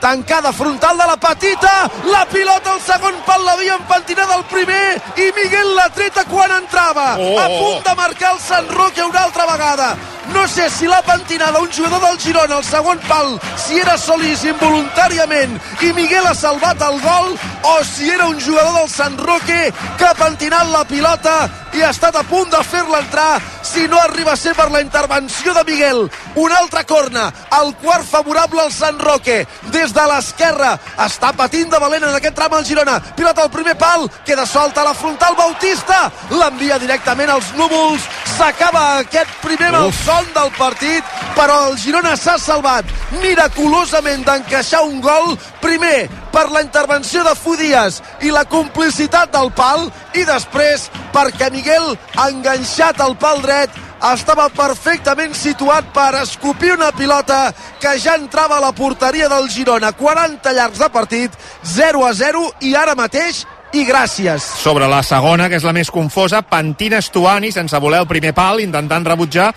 tancada 0.00 0.52
frontal 0.52 0.98
de 0.98 1.06
la 1.06 1.16
petita, 1.16 1.72
la 2.04 2.26
pilota 2.28 2.74
al 2.74 2.82
segon 2.84 3.16
pal 3.24 3.48
l'havia 3.48 3.78
empentinada 3.80 4.36
al 4.36 4.44
primer 4.52 5.00
i 5.16 5.30
Miguel 5.38 5.72
l'ha 5.78 5.88
treta 5.88 6.26
quan 6.28 6.52
entrava. 6.58 7.14
Oh. 7.16 7.32
A 7.40 7.48
punt 7.48 7.82
de 7.88 7.96
marcar 8.02 8.34
el 8.34 8.44
Sant 8.44 8.68
Roque 8.76 9.08
una 9.08 9.24
altra 9.24 9.48
vegada. 9.54 9.90
No 10.32 10.46
sé 10.48 10.68
si 10.70 10.86
l'ha 10.86 11.02
pentinada 11.02 11.60
un 11.60 11.70
jugador 11.70 12.00
del 12.00 12.18
Girona 12.18 12.56
al 12.56 12.64
segon 12.64 12.98
pal, 13.08 13.36
si 13.56 13.78
era 13.78 13.96
Solís 13.98 14.44
involuntàriament 14.46 15.54
i 15.86 15.92
Miguel 15.94 16.26
ha 16.26 16.34
salvat 16.34 16.82
el 16.82 16.98
gol, 17.02 17.36
o 17.62 17.74
si 17.84 18.10
era 18.10 18.26
un 18.26 18.40
jugador 18.40 18.74
del 18.80 18.90
Sant 18.90 19.18
Roque 19.18 19.72
que 19.98 20.06
ha 20.06 20.14
pentinat 20.18 20.70
la 20.72 20.84
pilota 20.84 21.36
i 21.76 21.82
ha 21.84 21.90
estat 21.92 22.16
a 22.16 22.24
punt 22.24 22.50
de 22.50 22.62
fer-la 22.64 23.02
entrar 23.04 23.40
si 23.66 23.86
no 23.88 23.98
arriba 24.00 24.32
a 24.32 24.40
ser 24.40 24.54
per 24.56 24.70
la 24.70 24.80
intervenció 24.80 25.52
de 25.54 25.64
Miguel. 25.64 26.06
Una 26.36 26.58
altra 26.58 26.84
corna, 26.84 27.26
el 27.60 27.74
quart 27.82 28.06
favorable 28.06 28.62
al 28.62 28.72
Sant 28.72 28.98
Roque. 29.00 29.42
Des 29.74 29.92
de 29.92 30.04
l'esquerra 30.08 30.76
està 31.04 31.32
patint 31.36 31.68
de 31.70 31.80
valent 31.82 32.06
en 32.08 32.16
aquest 32.16 32.36
tram 32.38 32.54
al 32.56 32.64
Girona. 32.64 32.96
Pilota 33.16 33.44
al 33.44 33.52
primer 33.52 33.76
pal, 33.76 34.08
queda 34.24 34.46
solta 34.46 34.80
a 34.80 34.88
la 34.88 34.94
frontal 34.94 35.36
Bautista, 35.36 36.06
l'envia 36.30 36.78
directament 36.78 37.34
als 37.34 37.52
núvols. 37.58 38.08
S'acaba 38.36 38.86
aquest 39.02 39.36
primer 39.42 39.72
malson 39.74 40.15
del 40.34 40.50
partit, 40.56 41.04
però 41.36 41.56
el 41.70 41.76
Girona 41.80 42.14
s'ha 42.16 42.36
salvat 42.40 42.88
miraculosament 43.20 44.24
d'encaixar 44.24 44.82
un 44.86 45.00
gol, 45.04 45.34
primer 45.60 46.08
per 46.32 46.46
la 46.50 46.62
intervenció 46.64 47.24
de 47.24 47.34
Fudies 47.36 48.00
i 48.24 48.32
la 48.32 48.44
complicitat 48.48 49.32
del 49.34 49.50
pal, 49.56 49.88
i 50.14 50.24
després 50.28 50.88
perquè 51.12 51.50
Miguel, 51.52 51.94
enganxat 52.26 53.00
al 53.00 53.16
pal 53.20 53.42
dret, 53.44 53.72
estava 54.12 54.48
perfectament 54.52 55.34
situat 55.36 55.88
per 55.94 56.12
escopir 56.20 56.74
una 56.76 56.92
pilota 56.92 57.50
que 57.80 57.96
ja 58.00 58.16
entrava 58.16 58.58
a 58.58 58.64
la 58.66 58.72
porteria 58.76 59.28
del 59.32 59.48
Girona. 59.52 59.92
40 59.92 60.52
llargs 60.52 60.80
de 60.80 60.90
partit, 60.92 61.36
0 61.64 62.04
a 62.06 62.12
0, 62.14 62.44
i 62.60 62.74
ara 62.76 62.94
mateix 62.94 63.44
i 63.72 63.84
gràcies. 63.84 64.44
Sobre 64.62 64.88
la 64.88 65.02
segona, 65.02 65.48
que 65.48 65.58
és 65.58 65.64
la 65.66 65.74
més 65.76 65.90
confosa, 65.90 66.42
Pantina 66.46 67.00
Estuani, 67.02 67.50
sense 67.52 67.78
voler 67.82 68.04
el 68.04 68.08
primer 68.10 68.32
pal, 68.36 68.60
intentant 68.62 69.04
rebutjar. 69.04 69.50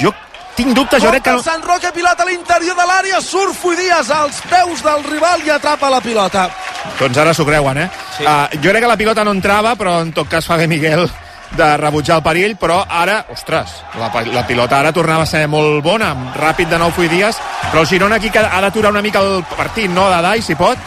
Jo 0.00 0.12
tinc 0.56 0.72
dubtes, 0.72 1.02
jo 1.02 1.10
crec 1.12 1.26
que... 1.26 1.34
El 1.36 1.44
Sant 1.44 1.62
Roque, 1.64 1.90
pilota 1.92 2.24
a 2.24 2.28
l'interior 2.30 2.76
de 2.78 2.86
l'àrea, 2.88 3.20
surt 3.20 3.54
Fudies 3.58 4.08
als 4.10 4.40
peus 4.48 4.80
del 4.84 5.04
rival 5.04 5.44
i 5.44 5.52
atrapa 5.52 5.90
la 5.92 6.00
pilota. 6.00 6.48
Doncs 6.96 7.20
ara 7.20 7.34
s'ho 7.36 7.44
creuen, 7.44 7.84
eh? 7.84 7.90
Sí. 8.16 8.24
Uh, 8.24 8.48
jo 8.56 8.72
crec 8.72 8.86
que 8.86 8.90
la 8.94 8.96
pilota 8.96 9.24
no 9.26 9.36
entrava, 9.36 9.76
però 9.76 9.98
en 10.00 10.14
tot 10.16 10.30
cas 10.32 10.48
fa 10.48 10.56
bé 10.56 10.68
Miguel 10.70 11.04
de 11.56 11.68
rebutjar 11.76 12.16
el 12.18 12.24
perill, 12.24 12.56
però 12.58 12.80
ara, 12.88 13.20
ostres, 13.32 13.76
la, 14.00 14.10
la 14.32 14.46
pilota 14.48 14.80
ara 14.80 14.92
tornava 14.96 15.26
a 15.26 15.30
ser 15.30 15.44
molt 15.48 15.82
bona, 15.84 16.10
ràpid 16.34 16.72
de 16.72 16.80
nou 16.80 16.90
Fui 16.90 17.08
Díaz, 17.12 17.38
però 17.70 17.84
el 17.84 17.90
Girona 17.90 18.16
aquí 18.16 18.32
ha 18.34 18.60
d'aturar 18.64 18.90
una 18.90 19.04
mica 19.04 19.22
el 19.22 19.44
partit, 19.56 19.90
no, 19.92 20.08
de 20.10 20.22
Dai, 20.24 20.42
si 20.42 20.56
pot? 20.58 20.80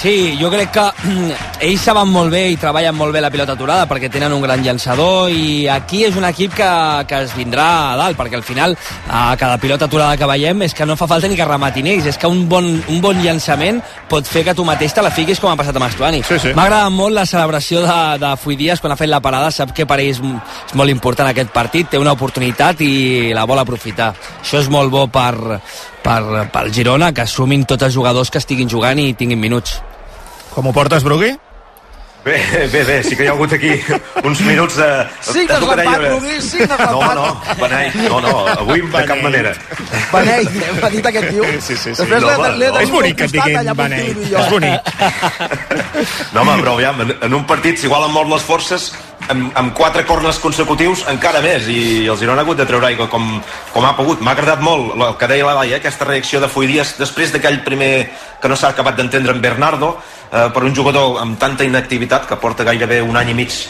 Sí, 0.00 0.36
jo 0.40 0.48
crec 0.50 0.70
que 0.72 0.84
ells 1.66 1.84
saben 1.84 2.08
molt 2.10 2.32
bé 2.32 2.46
i 2.52 2.56
treballen 2.60 2.96
molt 2.96 3.12
bé 3.14 3.20
la 3.22 3.30
pilota 3.30 3.54
aturada 3.54 3.86
perquè 3.90 4.08
tenen 4.10 4.32
un 4.34 4.42
gran 4.42 4.62
llançador 4.64 5.30
i 5.30 5.68
aquí 5.70 6.02
és 6.06 6.16
un 6.18 6.26
equip 6.26 6.54
que, 6.56 6.70
que 7.08 7.20
es 7.26 7.34
vindrà 7.36 7.66
a 7.92 7.96
dalt 8.00 8.18
perquè 8.18 8.38
al 8.38 8.46
final 8.46 8.76
a 9.08 9.36
cada 9.38 9.58
pilota 9.62 9.86
aturada 9.86 10.16
que 10.16 10.28
veiem 10.28 10.64
és 10.66 10.74
que 10.74 10.86
no 10.88 10.96
fa 10.98 11.06
falta 11.10 11.30
ni 11.30 11.38
que 11.38 11.46
rematin 11.46 11.90
ells 11.92 12.08
és 12.08 12.18
que 12.18 12.30
un 12.30 12.46
bon, 12.48 12.66
un 12.88 13.02
bon 13.04 13.20
llançament 13.22 13.82
pot 14.10 14.26
fer 14.26 14.44
que 14.48 14.56
tu 14.56 14.66
mateix 14.66 14.96
te 14.96 15.04
la 15.04 15.12
fiquis 15.14 15.40
com 15.40 15.52
ha 15.52 15.58
passat 15.60 15.76
amb 15.78 15.90
Estuani 15.90 16.24
sí, 16.26 16.40
sí. 16.40 16.54
m'ha 16.56 16.66
agradat 16.66 16.96
molt 16.96 17.18
la 17.20 17.28
celebració 17.28 17.84
de, 17.84 18.00
de 18.24 18.34
Fui 18.42 18.58
Díaz 18.58 18.82
quan 18.82 18.96
ha 18.96 18.98
fet 18.98 19.12
la 19.12 19.22
parada 19.22 19.52
sap 19.54 19.76
que 19.76 19.86
per 19.86 20.00
ell 20.00 20.10
és, 20.16 20.22
és 20.22 20.76
molt 20.78 20.90
important 20.90 21.30
aquest 21.30 21.52
partit 21.54 21.92
té 21.92 22.00
una 22.00 22.16
oportunitat 22.16 22.82
i 22.82 23.30
la 23.36 23.46
vol 23.46 23.62
aprofitar 23.62 24.12
això 24.40 24.64
és 24.64 24.72
molt 24.72 24.90
bo 24.92 25.06
per, 25.12 25.60
per, 26.02 26.48
pel 26.52 26.72
Girona 26.74 27.12
que 27.14 27.22
assumin 27.24 27.64
tots 27.68 27.82
els 27.88 27.94
jugadors 27.94 28.30
que 28.30 28.38
estiguin 28.42 28.68
jugant 28.70 28.98
i 28.98 29.12
tinguin 29.14 29.40
minuts 29.40 29.78
com 30.54 30.66
ho 30.68 30.72
portes, 30.76 31.02
Brugui? 31.06 31.32
Bé, 32.22 32.36
bé, 32.70 32.84
bé, 32.86 32.96
sí 33.02 33.16
que 33.18 33.24
hi 33.24 33.26
ha 33.26 33.32
hagut 33.32 33.50
aquí 33.56 33.72
uns 34.22 34.38
minuts 34.46 34.76
de... 34.78 34.86
Signes 35.26 35.58
de 35.58 35.66
l'empat. 35.74 36.04
Brugui, 36.04 36.36
signes 36.44 36.68
No, 36.78 37.00
l'empat. 37.00 37.16
no, 37.18 37.56
Benei, 37.58 37.88
no, 38.04 38.20
no, 38.22 38.34
avui 38.52 38.84
de 38.92 39.02
cap 39.08 39.18
manera. 39.24 39.50
Benei, 40.12 40.46
m'ha 40.78 40.90
dit 40.92 41.08
aquest 41.10 41.26
tio. 41.32 41.48
Sí, 41.50 41.58
sí, 41.66 41.76
sí. 41.82 41.94
Després 41.98 42.22
No, 42.22 42.30
l'he- 42.60 42.70
no. 42.70 42.78
És 42.84 42.92
bonic 42.94 43.16
que 43.18 43.26
et 43.26 43.32
costat, 43.34 43.48
diguin 43.48 43.58
allà 43.64 43.74
per 43.74 43.88
Benei. 43.88 44.06
Quili 44.12 44.28
i 44.28 44.30
jo. 44.30 44.38
És 44.38 44.52
bonic. 44.54 44.92
No, 46.32 46.44
home, 46.44 46.54
però 46.62 46.76
aviam, 46.76 47.00
en, 47.08 47.12
en 47.26 47.34
un 47.40 47.44
partit 47.50 47.82
s'igualen 47.82 48.14
molt 48.14 48.30
les 48.36 48.46
forces, 48.46 48.92
amb, 49.32 49.50
amb 49.58 49.74
quatre 49.76 50.04
cornes 50.08 50.38
consecutius 50.42 51.04
encara 51.10 51.42
més, 51.44 51.66
i 51.72 52.06
el 52.06 52.18
Girona 52.20 52.42
ha 52.42 52.46
hagut 52.46 52.60
de 52.60 52.66
treure 52.68 52.88
aigua 52.90 53.08
com, 53.10 53.28
com 53.72 53.86
ha 53.88 53.94
pogut. 53.98 54.22
M'ha 54.22 54.36
agradat 54.36 54.62
molt 54.64 54.94
el 54.96 55.16
que 55.20 55.30
deia 55.30 55.48
la 55.48 55.56
Laia, 55.60 55.80
aquesta 55.80 56.08
reacció 56.08 56.40
de 56.42 56.50
Fui 56.52 56.68
Díaz 56.70 56.96
després 57.00 57.32
d'aquell 57.34 57.62
primer 57.66 57.92
que 58.42 58.50
no 58.50 58.58
s'ha 58.58 58.72
acabat 58.72 58.98
d'entendre 58.98 59.34
amb 59.34 59.44
Bernardo, 59.44 59.94
eh, 60.30 60.48
per 60.54 60.64
un 60.64 60.74
jugador 60.74 61.20
amb 61.22 61.38
tanta 61.40 61.64
inactivitat 61.64 62.28
que 62.28 62.40
porta 62.42 62.66
gairebé 62.68 63.02
un 63.02 63.16
any 63.16 63.32
i 63.32 63.38
mig 63.42 63.62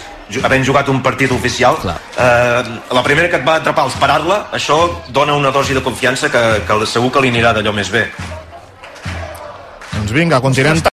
havent 0.42 0.64
jugat 0.64 0.88
un 0.88 1.02
partit 1.04 1.32
oficial. 1.34 1.78
Eh, 1.86 2.62
la 2.90 3.02
primera 3.04 3.28
que 3.28 3.40
et 3.40 3.46
va 3.46 3.58
atrapar 3.60 3.84
al 3.84 3.96
parar-la 4.00 4.38
això 4.52 4.78
dona 5.08 5.36
una 5.36 5.52
dosi 5.52 5.74
de 5.74 5.82
confiança 5.82 6.30
que, 6.32 6.62
que 6.66 6.86
segur 6.86 7.12
que 7.12 7.24
li 7.24 7.34
anirà 7.34 7.52
d'allò 7.52 7.74
més 7.76 7.92
bé. 7.92 8.08
Doncs 9.92 10.16
vinga, 10.16 10.40
continuem 10.40 10.82